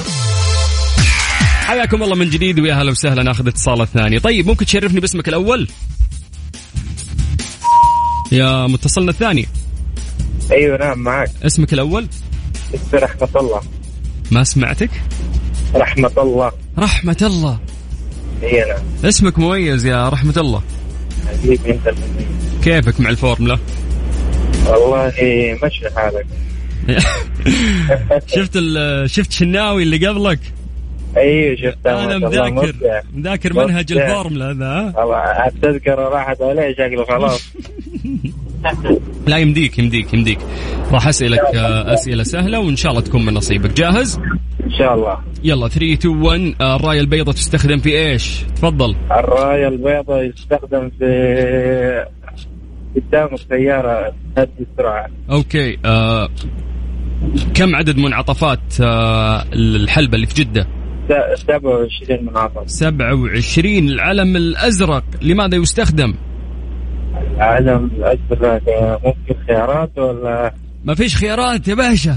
حياكم 1.66 2.02
الله 2.02 2.16
من 2.16 2.30
جديد 2.30 2.60
ويا 2.60 2.74
هلا 2.74 2.90
وسهلا 2.90 3.22
ناخذ 3.22 3.48
اتصال 3.48 3.80
الثاني. 3.82 4.18
طيب 4.18 4.46
ممكن 4.46 4.66
تشرفني 4.66 5.00
باسمك 5.00 5.28
الأول؟ 5.28 5.68
يا 8.32 8.66
متصلنا 8.66 9.10
الثاني. 9.10 9.48
أيوه 10.52 10.78
نعم 10.78 10.98
معك. 10.98 11.30
اسمك 11.46 11.72
الأول؟ 11.72 12.08
اسمي 12.74 13.00
رحمة 13.00 13.28
الله. 13.36 13.60
ما 14.30 14.44
سمعتك؟ 14.44 14.90
رحمة 15.74 16.12
الله. 16.18 16.52
رحمة 16.78 17.16
الله. 17.22 17.58
اي 18.42 18.64
نعم. 18.68 19.08
اسمك 19.08 19.38
مميز 19.38 19.86
يا 19.86 20.08
رحمة 20.08 20.34
الله. 20.36 20.62
انت. 21.66 21.94
كيفك 22.64 23.00
مع 23.00 23.10
الفورمولا 23.10 23.58
والله 24.66 25.12
مشي 25.62 25.90
حالك 25.96 26.26
شفت 28.36 28.58
شفت 29.06 29.32
شناوي 29.32 29.82
اللي 29.82 30.06
قبلك 30.06 30.38
أيوه 31.16 31.56
شفتها 31.56 32.04
أنا 32.04 32.18
مذاكر. 32.18 32.74
مذاكر. 33.14 33.52
منهج 33.66 33.92
الفورمولا؟ 33.92 34.92
والله 34.96 35.46
التذكرة 35.46 36.08
راحت 36.08 36.42
عليه 36.42 36.72
شكله 36.72 37.04
خلاص 37.04 37.52
لا 39.26 39.36
يمديك 39.36 39.78
يمديك 39.78 40.14
يمديك 40.14 40.38
راح 40.92 41.08
اسالك 41.08 41.40
أسئلة 41.86 42.22
سهلة 42.22 42.58
وإن 42.60 42.76
شاء 42.76 42.92
الله 42.92 43.02
تكون 43.02 43.26
من 43.26 43.34
نصيبك 43.34 43.70
جاهز 43.72 44.20
إن 44.66 44.70
شاء 44.78 44.94
الله. 44.94 45.18
يلا 45.44 45.68
3 45.68 45.92
2 45.92 46.22
1 46.22 46.54
آه، 46.60 46.76
الراية 46.76 47.00
البيضاء 47.00 47.34
تستخدم 47.34 47.78
في 47.78 47.98
إيش؟ 47.98 48.40
تفضل. 48.56 48.96
الراية 49.10 49.68
البيضاء 49.68 50.24
يستخدم 50.24 50.90
في 50.98 52.04
قدام 52.96 53.28
السيارة 53.34 54.12
تهدي 54.36 54.50
السرعة 54.72 55.06
أوكي. 55.30 55.78
آه 55.84 56.28
كم 57.54 57.76
عدد 57.76 57.98
منعطفات 57.98 58.60
آه 58.80 59.44
الحلبة 59.52 60.14
اللي 60.14 60.26
في 60.26 60.34
جدة؟ 60.44 60.66
س- 61.34 61.40
27 61.40 62.24
منعطف. 62.24 62.62
27 62.66 63.88
العلم 63.88 64.36
الأزرق 64.36 65.04
لماذا 65.22 65.56
يستخدم؟ 65.56 66.14
العالم 67.36 67.90
الأزرق 67.96 68.62
ممكن 69.04 69.34
خيارات 69.46 69.98
ولا؟ 69.98 70.54
ما 70.84 70.94
فيش 70.94 71.16
خيارات 71.16 71.68
يا 71.68 71.74
باشا. 71.74 72.16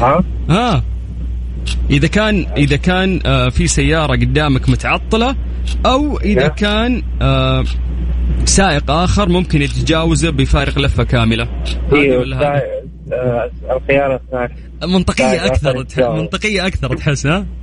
ها؟ 0.00 0.24
ها 0.48 0.82
إذا 1.90 2.08
كان 2.08 2.46
إذا 2.56 2.76
كان 2.76 3.20
آه 3.26 3.48
في 3.48 3.66
سيارة 3.66 4.12
قدامك 4.12 4.68
متعطلة 4.68 5.36
أو 5.86 6.18
إذا 6.18 6.40
نعم. 6.40 6.50
كان 6.50 7.02
آه 7.22 7.64
سائق 8.44 8.90
آخر 8.90 9.28
ممكن 9.28 9.62
يتجاوزه 9.62 10.30
بفارق 10.30 10.78
لفة 10.78 11.04
كاملة 11.04 11.48
هذه 11.92 11.96
أيوه 12.00 12.22
الخيار 12.22 12.62
آخر 15.52 15.82
تح... 15.84 15.98
يتجاوز. 15.98 16.20
منطقية 16.20 16.66
أكثر 16.66 16.96
تحس 16.96 17.26
ها 17.26 17.46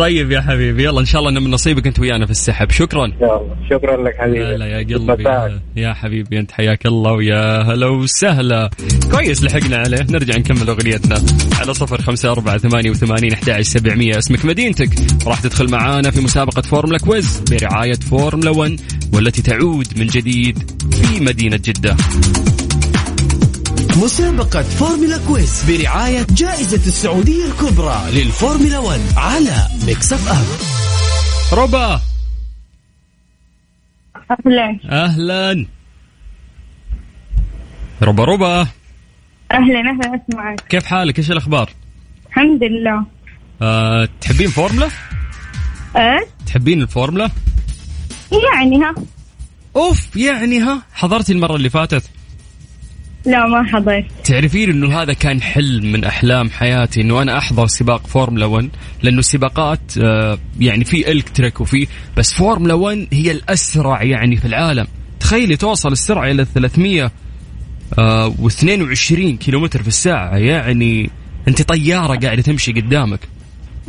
طيب 0.00 0.30
يا 0.30 0.40
حبيبي. 0.40 0.84
يلا 0.84 1.00
إن 1.00 1.04
شاء 1.04 1.20
الله 1.20 1.30
إن 1.30 1.42
من 1.42 1.50
نصيبك 1.50 1.86
أنت 1.86 2.00
ويانا 2.00 2.24
في 2.24 2.30
السحب. 2.30 2.70
شكرا. 2.70 3.04
ان 3.04 3.12
الله. 3.12 3.56
شكرا 3.70 4.04
لك 4.04 4.14
حبيبي. 4.18 4.44
هلا 4.44 4.66
يا 4.66 4.78
قلبي. 4.78 5.22
يا, 5.22 5.60
يا 5.76 5.94
حبيبي 5.94 6.38
أنت 6.38 6.52
حياك 6.52 6.86
الله 6.86 7.12
ويا 7.12 7.62
هلا 7.62 7.86
وسهلا. 7.86 8.70
كويس 9.10 9.44
لحقنا 9.44 9.76
عليه. 9.76 10.06
نرجع 10.10 10.36
نكمل 10.36 10.68
أغنيتنا 10.68 11.22
على 11.60 11.74
صفر 11.74 12.02
خمسة 12.02 12.32
أربعة 12.32 12.58
ثمانية 12.58 12.90
وثمانين 12.90 13.32
أحد 13.32 13.60
سبعمية. 13.60 14.18
اسمك 14.18 14.44
مدينتك. 14.44 14.90
راح 15.26 15.40
تدخل 15.40 15.70
معانا 15.70 16.10
في 16.10 16.20
مسابقة 16.20 16.62
فورمولا 16.62 16.98
quiz 16.98 17.44
برعاية 17.50 18.00
فورمولا 18.10 18.50
1 18.50 18.80
والتي 19.12 19.42
تعود 19.42 19.86
من 19.98 20.06
جديد 20.06 20.58
في 20.92 21.24
مدينة 21.24 21.56
جدة. 21.64 21.96
مسابقة 24.02 24.62
فورمولا 24.62 25.18
quiz 25.28 25.64
برعاية 25.70 26.26
جائزة 26.30 26.76
السعودية 26.86 27.44
الكبرى 27.44 28.02
للفورمولا 28.12 28.78
1 28.78 29.00
على 29.16 29.66
Mix 29.86 30.12
FM 30.12 31.58
ربا. 31.58 32.00
أهلا. 34.30 34.78
أهلا. 34.90 35.66
ربا 38.02 38.24
ربا. 38.24 38.60
أهلا 39.52 39.80
أهلا 39.80 40.20
أسمعك. 40.28 40.60
كيف 40.68 40.84
حالك؟ 40.86 41.18
إيش 41.18 41.30
الأخبار؟ 41.30 41.70
الحمد 42.28 42.62
لله. 42.64 43.04
أه 43.62 44.08
تحبين 44.20 44.48
فورمولا؟ 44.48 44.88
أه 45.96 46.20
تحبين 46.46 46.82
الفورمولا؟ 46.82 47.30
يعني 48.32 48.82
ها. 48.84 48.94
أوف 49.76 50.16
يعني 50.16 50.60
ها. 50.60 50.82
حضرتي 50.92 51.32
المرة 51.32 51.56
اللي 51.56 51.70
فاتت؟ 51.70 52.02
لا 53.26 53.46
ما 53.46 53.62
حضرت. 53.62 54.04
تعرفين 54.24 54.70
إنه 54.70 55.02
هذا 55.02 55.12
كان 55.12 55.42
حلم 55.42 55.92
من 55.92 56.04
أحلام 56.04 56.50
حياتي 56.50 57.00
إنه 57.00 57.22
أنا 57.22 57.38
أحضر 57.38 57.66
سباق 57.66 58.06
فورمولا 58.06 58.46
1 58.46 58.68
لأنه 59.02 59.18
السباقات 59.18 59.80
آه، 59.98 60.38
يعني 60.60 60.84
في 60.84 61.12
electric 61.12 61.60
وفي 61.60 61.86
بس 62.16 62.32
فورمولا 62.32 62.74
1 62.74 63.06
هي 63.12 63.30
الأسرع 63.30 64.02
يعني 64.02 64.36
في 64.36 64.44
العالم. 64.44 64.86
تخيلي 65.20 65.56
توصل 65.56 65.92
السرعة 65.92 66.30
إلى 66.30 66.44
300 66.54 67.10
آه، 67.98 68.34
و22 68.42 69.14
كيلومتر 69.14 69.82
في 69.82 69.88
الساعة 69.88 70.36
يعني 70.36 71.10
أنت 71.48 71.62
طيارة 71.62 72.18
قاعدة 72.18 72.42
تمشي 72.42 72.72
قدامك. 72.72 73.20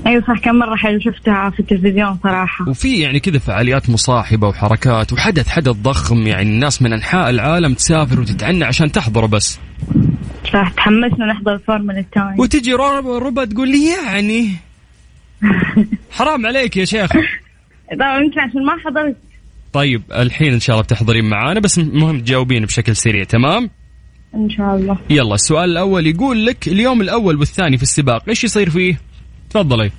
أيوة 0.08 0.24
صح 0.28 0.40
كم 0.40 0.56
مرة 0.56 0.76
حلو 0.76 1.00
شفتها 1.00 1.50
في 1.50 1.60
التلفزيون 1.60 2.20
صراحة. 2.24 2.70
وفي 2.70 3.00
يعني 3.00 3.20
كذا 3.20 3.40
فعاليات 3.40 3.90
مصاحبة 3.90 4.48
وحركات 4.48 5.14
وحدث 5.14 5.48
حدث 5.48 5.76
ضخم 5.76 6.28
يعني 6.28 6.50
الناس 6.50 6.82
من 6.82 6.94
أنحاء 6.94 7.30
العالم 7.30 7.74
تسافر 7.74 8.20
وتتعنى 8.20 8.64
عشان 8.66 8.92
تحضره 8.92 9.26
بس. 9.26 9.60
صح 10.54 10.70
تحمسنا 10.70 11.26
نحضر 11.26 11.54
الفورمولا 11.54 12.00
الثاني 12.00 12.36
وتجي 12.40 12.74
ربا, 12.74 13.46
تقول 13.46 13.72
لي 13.72 13.94
يعني 14.06 14.50
حرام 16.18 16.46
عليك 16.46 16.78
يا 16.78 16.86
شيخ. 16.86 17.12
طبعا 18.00 18.20
يمكن 18.20 18.40
عشان 18.40 18.66
ما 18.66 18.74
حضرت. 18.86 19.18
طيب 19.74 20.02
الحين 20.12 20.54
إن 20.54 20.60
شاء 20.60 20.74
الله 20.74 20.84
بتحضرين 20.84 21.30
معانا 21.30 21.60
بس 21.60 21.80
مهم 21.80 22.20
تجاوبين 22.20 22.66
بشكل 22.66 22.96
سريع 22.96 23.24
تمام؟ 23.24 23.70
إن 24.36 24.50
شاء 24.50 24.76
الله. 24.76 24.98
يلا 25.10 25.36
السؤال 25.36 25.70
الأول 25.70 26.08
يقول 26.08 26.46
لك 26.46 26.68
اليوم 26.68 27.02
الأول 27.02 27.36
والثاني 27.38 27.78
في 27.78 27.84
السباق 27.84 28.30
إيش 28.30 28.44
يصير 28.44 28.70
فيه؟ 28.70 29.11
تفضلي. 29.54 29.92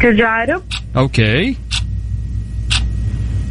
تجارب؟ 0.00 0.62
okay. 0.96 1.56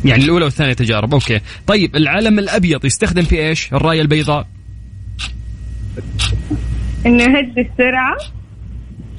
يعني 0.05 0.23
الأولى 0.23 0.45
والثانية 0.45 0.73
تجارب 0.73 1.13
okay. 1.13 1.39
طيب 1.67 1.95
العلم 1.95 2.39
الأبيض 2.39 2.85
يستخدم 2.85 3.21
في 3.21 3.39
إيش؟ 3.47 3.73
الراية 3.73 4.01
البيضاء. 4.01 4.47
إنه 7.05 7.23
يهدي 7.23 7.61
السرعة؟ 7.61 8.17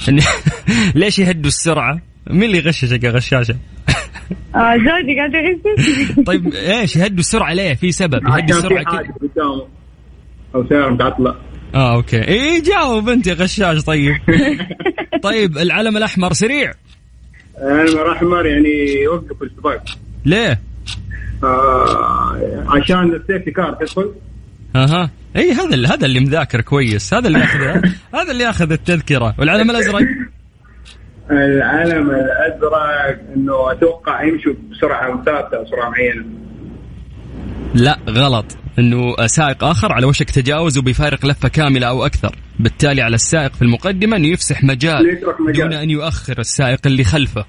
ليش 1.00 1.18
يهدوا 1.18 1.48
السرعة؟ 1.48 2.00
مين 2.30 2.42
اللي 2.42 2.58
يغششك 2.58 3.04
يا 3.04 3.10
غشاشة؟ 3.10 3.56
آه 4.54 4.76
زوجي 4.76 5.16
قاعد 5.16 5.34
يغشش 5.34 6.20
طيب 6.26 6.54
إيش؟ 6.54 6.96
يهدوا 6.96 7.18
السرعة 7.18 7.52
ليه؟ 7.52 7.74
في 7.74 7.92
سبب 7.92 8.22
يهدوا 8.28 8.58
السرعة 8.58 8.84
كذا. 8.84 9.14
قدامه 9.28 9.66
أو 10.54 10.68
سياره 10.68 10.90
متعطله 10.90 11.36
آه 11.74 11.94
okay. 11.94 12.28
اي 12.28 12.60
جاوب 12.60 13.08
أنت 13.08 13.26
يا 13.26 13.34
غشاش. 13.34 13.82
طيب. 13.82 14.16
طيب 15.22 15.58
العلم 15.58 15.96
الأحمر 15.96 16.32
سريع. 16.32 16.72
أنا 17.58 17.82
الأحمر 17.82 18.46
يعني 18.46 19.02
يوقف 19.04 19.42
السباق. 19.42 19.84
ليه؟ 20.24 20.60
آه 21.44 22.64
عشان 22.66 23.14
ال 23.14 23.19
safety 23.19 23.50
car 23.50 23.74
تدخل. 23.74 24.12
أها. 24.76 25.10
اي 25.36 25.52
هذا 25.52 25.74
اللي 25.74 25.88
هذا 25.88 26.06
اللي 26.06 26.20
مذاكر 26.20 26.60
كويس. 26.60 27.14
هذا 27.14 27.28
اللي 27.28 27.38
ياخذ 27.38 27.60
هذا 28.20 28.30
اللي 28.30 28.44
ياخذ 28.44 28.72
التذكرة. 28.72 29.34
والعلم 29.38 29.70
الأزرق؟ 29.70 30.02
العلم 31.30 32.10
الأزرق 32.10 33.20
إنه 33.36 33.72
أتوقع 33.72 34.22
يمشوا 34.22 34.52
بسرعة 34.70 35.24
ثابته 35.24 35.64
سرعه 35.70 35.90
معينة. 35.90 36.24
لا 37.74 37.98
غلط. 38.08 38.56
إنه 38.80 39.26
سائق 39.26 39.64
آخر 39.64 39.92
على 39.92 40.06
وشك 40.06 40.30
تجاوزه 40.30 40.82
بفارق 40.82 41.26
لفة 41.26 41.48
كاملة 41.48 41.86
أو 41.86 42.06
أكثر. 42.06 42.36
بالتالي 42.58 43.02
على 43.02 43.14
السائق 43.14 43.54
في 43.54 43.62
المقدمة 43.62 44.16
انه 44.16 44.28
يفسح 44.28 44.64
مجال. 44.64 45.20
دون 45.54 45.72
أن 45.72 45.90
يؤخر 45.90 46.38
السائق 46.38 46.80
اللي 46.86 47.04
خلفه. 47.04 47.44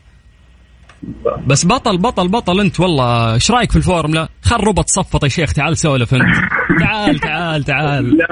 بس 1.48 1.66
بطل 1.66 1.98
بطل 1.98 2.28
بطل 2.28 2.60
أنت 2.60 2.80
والله. 2.80 3.34
إيش 3.34 3.52
رأيك 3.52 3.72
في 3.72 3.78
الفورمولا 3.78 4.30
خل 4.42 4.58
ربط 4.64 4.86
صفط 4.88 5.24
يا 5.24 5.30
شيخ 5.30 5.54
تعال 5.54 5.78
سولف 5.78 6.14
أنت. 6.14 6.24
تعال 6.80 7.20
تعال 7.20 7.64
تعال. 7.64 8.18
لا 8.18 8.28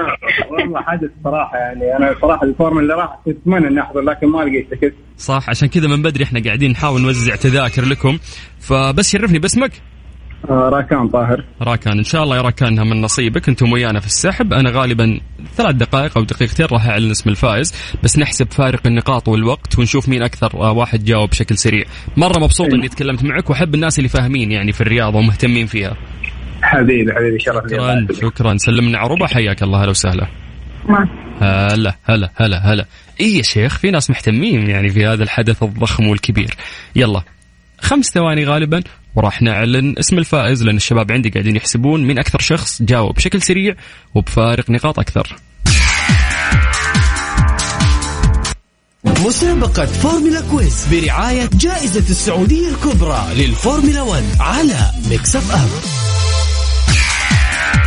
والله 0.50 0.82
حدث 0.82 1.10
صراحة 1.24 1.56
يعني. 1.56 1.96
أنا 1.96 2.14
صراحة 2.22 2.44
الفورمولا 2.46 2.82
اللي 2.82 2.94
راح 2.94 3.18
كنت 3.24 3.36
أتمنى 3.36 3.68
إني 3.68 3.80
أحضر 3.80 4.00
لكن 4.00 4.26
ما 4.26 4.38
لقيت 4.38 4.70
تكت 4.70 4.94
صح 5.18 5.50
عشان 5.50 5.68
كذا 5.68 5.88
من 5.88 6.02
بدري 6.02 6.24
إحنا 6.24 6.42
قاعدين 6.44 6.70
نحاول 6.70 7.00
نوزع 7.00 7.36
تذاكر 7.36 7.84
لكم. 7.84 8.18
فبس 8.60 9.12
شرفني 9.12 9.38
باسمك. 9.38 9.72
راكان 10.48 11.08
طاهر. 11.08 11.44
راكان 11.62 11.98
إن 11.98 12.04
شاء 12.04 12.22
الله 12.22 12.36
يا 12.36 12.42
راكان 12.42 12.68
إنها 12.68 12.84
من 12.84 13.00
نصيبك. 13.00 13.48
أنتم 13.48 13.72
ويانا 13.72 14.00
في 14.00 14.06
السحب. 14.06 14.52
أنا 14.52 14.70
غالبا 14.70 15.20
ثلاث 15.56 15.74
دقائق 15.74 16.18
أو 16.18 16.24
دقيقتين 16.24 16.66
راح 16.72 16.86
أعلن 16.86 17.10
اسم 17.10 17.30
الفائز 17.30 17.74
بس 18.02 18.18
نحسب 18.18 18.52
فارق 18.52 18.86
النقاط 18.86 19.28
والوقت 19.28 19.78
ونشوف 19.78 20.08
مين 20.08 20.22
أكثر 20.22 20.52
آه، 20.54 20.72
واحد 20.72 21.04
جاوب 21.04 21.30
بشكل 21.30 21.58
سريع. 21.58 21.84
مرة 22.16 22.38
مبسوط 22.38 22.74
إني 22.74 22.88
تكلمت 22.88 23.24
معك 23.24 23.50
وأحب 23.50 23.74
الناس 23.74 23.98
اللي 23.98 24.08
فاهمين 24.08 24.52
يعني 24.52 24.72
في 24.72 24.80
الرياضة 24.80 25.18
ومهتمين 25.18 25.66
فيها. 25.66 25.96
حبيبي 26.62 27.12
حبيبي 27.12 27.38
شرف 27.38 27.64
شكرا. 27.70 28.06
شكرا. 28.12 28.56
سلمنا 28.56 28.98
عروبه 28.98 29.26
حياك 29.26 29.62
الله. 29.62 29.82
هلا 29.82 29.90
وسهلا. 29.90 30.26
هلا 31.40 31.96
هلا 32.04 32.30
هلا 32.36 32.72
هلا. 32.72 32.86
اي 33.20 33.36
يا 33.36 33.42
شيخ 33.42 33.78
في 33.78 33.90
ناس 33.90 34.10
مهتمين 34.10 34.70
يعني 34.70 34.88
في 34.88 35.06
هذا 35.06 35.22
الحدث 35.22 35.62
الضخم 35.62 36.06
والكبير. 36.06 36.54
يلا. 36.96 37.22
خمس 37.80 38.06
ثواني 38.06 38.44
غالبا 38.44 38.82
وراح 39.16 39.42
نعلن 39.42 39.98
اسم 39.98 40.18
الفائز 40.18 40.62
لأن 40.62 40.76
الشباب 40.76 41.12
عندي 41.12 41.30
قاعدين 41.30 41.56
يحسبون 41.56 42.04
مين 42.04 42.18
أكثر 42.18 42.40
شخص 42.40 42.82
جاوب 42.82 43.14
بشكل 43.14 43.42
سريع 43.42 43.74
وبفارق 44.14 44.70
نقاط 44.70 44.98
أكثر. 44.98 45.36
مسابقة 49.04 49.86
فورمولا 49.86 50.40
quiz 50.40 50.86
برعاية 50.90 51.50
جائزة 51.54 52.10
السعودية 52.10 52.68
الكبرى 52.68 53.26
للفورمولا 53.34 54.02
1 54.02 54.24
على 54.40 54.90
Mix 55.10 55.36
FM. 55.36 56.19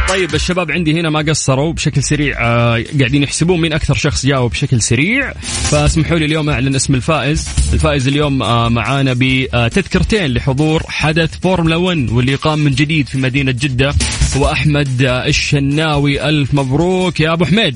طيب 0.10 0.36
الشباب 0.36 0.72
عندي 0.72 1.00
هنا 1.00 1.10
ما 1.10 1.20
قصروا 1.20 1.74
بشكل 1.74 2.04
سريع 2.04 2.42
آه 2.42 2.84
قاعدين 3.00 3.24
يحسبون 3.24 3.62
مين 3.62 3.74
أكثر 3.74 3.94
شخص 3.94 4.26
جاوب 4.26 4.52
بشكل 4.52 4.82
سريع. 4.82 5.34
فاسمحوا 5.72 6.18
لي 6.18 6.26
اليوم 6.26 6.50
أعلن 6.50 6.76
اسم 6.76 6.96
الفائز. 6.96 7.50
الفائز 7.74 8.08
اليوم 8.08 8.44
آه 8.44 8.70
معانا 8.70 9.16
بتذكرتين 9.18 10.26
لحضور 10.26 10.84
حدث 10.88 11.40
فورمولا 11.42 11.76
1 11.76 12.10
واللي 12.12 12.32
يقام 12.32 12.60
من 12.60 12.72
جديد 12.72 13.08
في 13.10 13.18
مدينة 13.18 13.52
جدة. 13.52 13.96
هو 14.38 14.52
أحمد 14.52 15.02
آه 15.02 15.28
الشناوي. 15.28 16.30
ألف 16.30 16.54
مبروك 16.54 17.20
يا 17.20 17.34
أبو 17.34 17.46
حميد. 17.46 17.76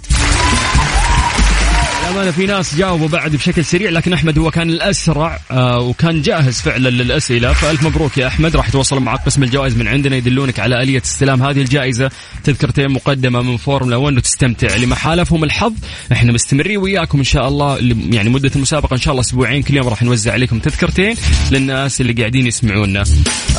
للأمانة 2.08 2.32
في 2.32 2.46
ناس 2.46 2.76
جاوبوا 2.76 3.08
بعد 3.08 3.36
بشكل 3.36 3.66
سريع 3.66 3.90
لكن 3.90 4.14
أحمد 4.14 4.40
هو 4.40 4.52
كان 4.52 4.70
الأسرع 4.70 5.40
آه 5.52 5.80
وكان 5.80 6.22
جاهز 6.22 6.62
فعلا 6.62 6.90
للأسئلة. 6.90 7.54
فألف 7.54 7.84
مبروك 7.84 8.18
يا 8.18 8.28
أحمد 8.28 8.56
راح 8.56 8.70
يتواصل 8.70 9.00
مع 9.00 9.16
قسم 9.16 9.44
الجوائز 9.44 9.78
من 9.78 9.88
عندنا 9.88 10.16
يدلونك 10.16 10.60
على 10.60 10.84
آلية 10.84 11.02
استلام 11.06 11.44
هذه 11.44 11.62
الجائزة. 11.62 12.12
تذكرتين 12.44 12.92
مقدمة 12.92 13.42
من 13.42 13.58
فورمولا 13.58 13.96
1 13.96 14.18
وتستمتع 14.18 14.76
لما 14.76 14.96
حالفهم 14.96 15.44
الحظ. 15.44 15.74
إحنا 16.12 16.34
مستمرين 16.34 16.78
وياكم 16.78 17.18
إن 17.18 17.24
شاء 17.24 17.48
الله 17.48 17.78
يعني 18.12 18.30
مدة 18.30 18.52
المسابقة 18.56 18.94
إن 18.94 19.02
شاء 19.02 19.12
الله 19.12 19.22
أسبوعين 19.22 19.64
كل 19.64 19.78
يوم 19.78 19.88
راح 19.88 20.04
نوزع 20.04 20.34
عليكم 20.34 20.60
تذكرتين 20.60 21.16
للناس 21.52 22.02
اللي 22.02 22.14
قاعدين 22.14 22.48
يسمعونا. 22.48 23.04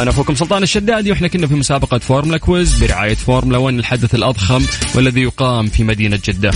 أنا 0.01 0.11
أخوكم 0.11 0.35
سلطان 0.35 0.63
الشدادي 0.63 1.11
وإحنا 1.11 1.29
كنا 1.29 1.47
في 1.47 1.55
مسابقة 1.55 1.99
فورمولا 1.99 2.39
quiz 2.39 2.75
برعاية 2.75 3.15
فورمولا 3.15 3.59
1 3.59 3.79
الحدث 3.79 4.15
الأضخم 4.15 4.67
والذي 4.95 5.21
يقام 5.21 5.67
في 5.67 5.85
مدينة 5.85 6.21
جدة. 6.25 6.51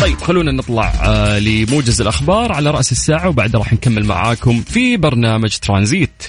طيب 0.00 0.20
خلونا 0.22 0.52
نطلع 0.52 0.92
آه 1.02 1.38
لموجز 1.38 2.00
الأخبار 2.00 2.52
على 2.52 2.70
رأس 2.70 2.92
الساعة 2.92 3.28
وبعدها 3.28 3.60
راح 3.60 3.72
نكمل 3.72 4.04
معاكم 4.04 4.62
في 4.62 4.96
برنامج 4.96 5.56
ترانزيت. 5.56 6.22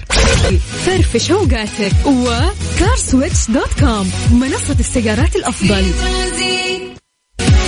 فرفش 0.85 1.31
اوقاتك 1.31 2.05
و 2.05 2.20
CarSwitch 2.20 3.49
dot 3.49 3.79
com 3.79 4.11
منصة 4.31 4.75
السيارات 4.79 5.35
الأفضل. 5.35 5.85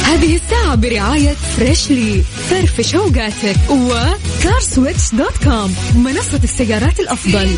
هذه 0.04 0.36
الساعة 0.36 0.76
برعاية 0.76 1.34
Freshly 1.58 2.24
فرفش 2.50 2.96
اوقاتك 2.96 3.58
و 3.70 3.84
CarSwitch 3.84 5.16
dot 5.16 5.38
com 5.44 5.76
منصة 5.96 6.40
السيارات 6.44 7.00
الأفضل. 7.00 7.50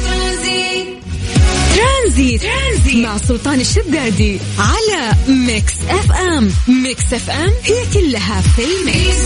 ترانزيت, 1.76 2.42
ترانزيت 2.42 3.06
مع 3.06 3.18
سلطان 3.18 3.60
الشدادي 3.60 4.40
على 4.60 5.14
Mix 5.28 5.74
FM. 5.89 6.50
Mix 6.84 7.14
FM 7.14 7.52
هي 7.64 7.84
كلها 7.94 8.42
في 8.42 8.62
ال 8.62 8.74
mix. 8.74 9.26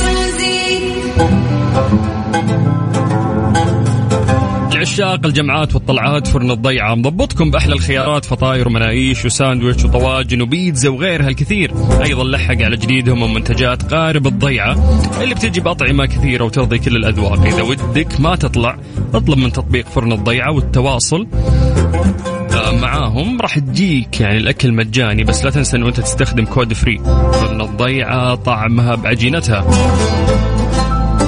لعشاق 4.74 5.26
الجمعات 5.26 5.76
والطلعات 5.76 6.28
فرن 6.28 6.52
الضيعة 6.52 6.95
مضبطكم 6.95 7.52
بأحلى 7.52 7.74
الخيارات 7.74 8.26
فطاير 8.26 8.68
ومناقيش 8.68 9.26
وساندويتش 9.26 9.86
وطواجن 9.86 10.41
وبيتزا 10.41 10.89
وغيرها 10.89 11.28
الكثير. 11.28 11.74
أيضا 12.04 12.24
لحق 12.24 12.62
على 12.62 12.78
جديدهم 12.78 13.22
من 13.22 13.34
منتجات 13.34 13.93
قارب 13.93 14.28
الضيعة 14.28 15.00
اللي 15.22 15.36
بتجي 15.36 15.62
بأطعمة 15.62 16.06
كثيرة 16.06 16.43
وترضي 16.43 16.80
كل 16.80 16.95
الأذواق. 16.95 17.45
إذا 17.45 17.62
ودك 17.62 18.20
ما 18.20 18.36
تطلع 18.36 18.78
اطلب 19.14 19.38
من 19.38 19.52
تطبيق 19.52 19.88
فرن 19.88 20.12
الضيعة 20.12 20.52
والتواصل. 20.52 21.28
معاهم 22.82 23.41
راح 23.41 23.60
تجيك 23.60 24.22
يعني 24.22 24.38
الأكل 24.38 24.72
مجاني 24.72 25.24
بس 25.24 25.45
لا 25.45 25.51
تنسى 25.51 25.78
انه 25.78 25.88
أنت 25.88 25.99
تستخدم 25.99 26.45
code 26.45 26.74
free. 26.74 26.97
فرن 27.34 27.62
الضيعة 27.62 28.36
طعمها 28.36 28.95
بعجينتها. 28.95 29.66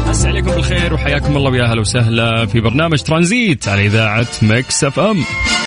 بس 0.09 0.25
عليكم 0.25 0.51
بالخير 0.51 0.93
وحياكم 0.93 1.37
الله 1.37 1.51
ويا 1.51 1.63
أهلا 1.63 1.81
وسهلا 1.81 2.45
في 2.45 2.59
برنامج 2.59 3.01
ترانزيت 3.01 3.67
على 3.67 3.85
إذاعة 3.85 4.27
مكس 4.41 4.83
أف 4.83 4.99
أم. 4.99 5.23